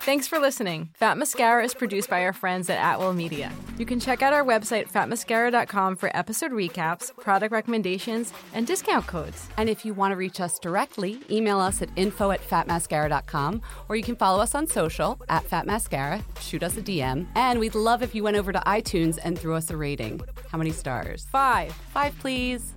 Thanks 0.09 0.27
for 0.27 0.39
listening. 0.39 0.89
Fat 0.95 1.19
Mascara 1.19 1.63
is 1.63 1.75
produced 1.75 2.09
by 2.09 2.25
our 2.25 2.33
friends 2.33 2.71
at 2.71 2.79
Atwell 2.81 3.13
Media. 3.13 3.53
You 3.77 3.85
can 3.85 4.01
check 4.01 4.23
out 4.23 4.33
our 4.33 4.43
website, 4.43 4.91
fatmascara.com, 4.91 5.97
for 5.97 6.11
episode 6.17 6.51
recaps, 6.51 7.15
product 7.19 7.53
recommendations, 7.53 8.33
and 8.55 8.67
discount 8.67 9.07
codes. 9.07 9.51
And 9.59 9.69
if 9.69 9.85
you 9.85 9.93
want 9.93 10.13
to 10.13 10.17
reach 10.17 10.41
us 10.41 10.59
directly, 10.59 11.21
email 11.31 11.61
us 11.61 11.83
at 11.83 11.91
info 11.95 12.31
at 12.31 12.41
fatmascara.com 12.41 13.61
or 13.91 13.97
you 13.97 14.03
can 14.03 14.17
follow 14.17 14.41
us 14.41 14.55
on 14.55 14.67
social 14.67 15.21
at 15.29 15.45
fatmascara, 15.45 16.23
shoot 16.41 16.63
us 16.63 16.79
a 16.79 16.81
DM. 16.81 17.27
And 17.35 17.61
we'd 17.61 17.75
love 17.75 18.03
if 18.03 18.15
you 18.15 18.23
went 18.23 18.39
over 18.39 18.51
to 18.51 18.61
iTunes 18.61 19.19
and 19.23 19.39
threw 19.39 19.57
us 19.57 19.69
a 19.69 19.77
rating. 19.77 20.23
How 20.51 20.57
many 20.57 20.71
stars? 20.71 21.27
Five. 21.31 21.75
Five, 21.93 22.19
please. 22.19 22.77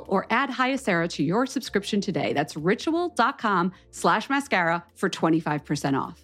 or 0.07 0.27
add 0.29 0.49
Hyacera 0.49 1.09
to 1.09 1.23
your 1.23 1.45
subscription 1.45 2.01
today. 2.01 2.33
That's 2.33 2.55
ritual.com 2.55 3.71
slash 3.91 4.29
mascara 4.29 4.83
for 4.95 5.09
25% 5.09 5.99
off. 5.99 6.23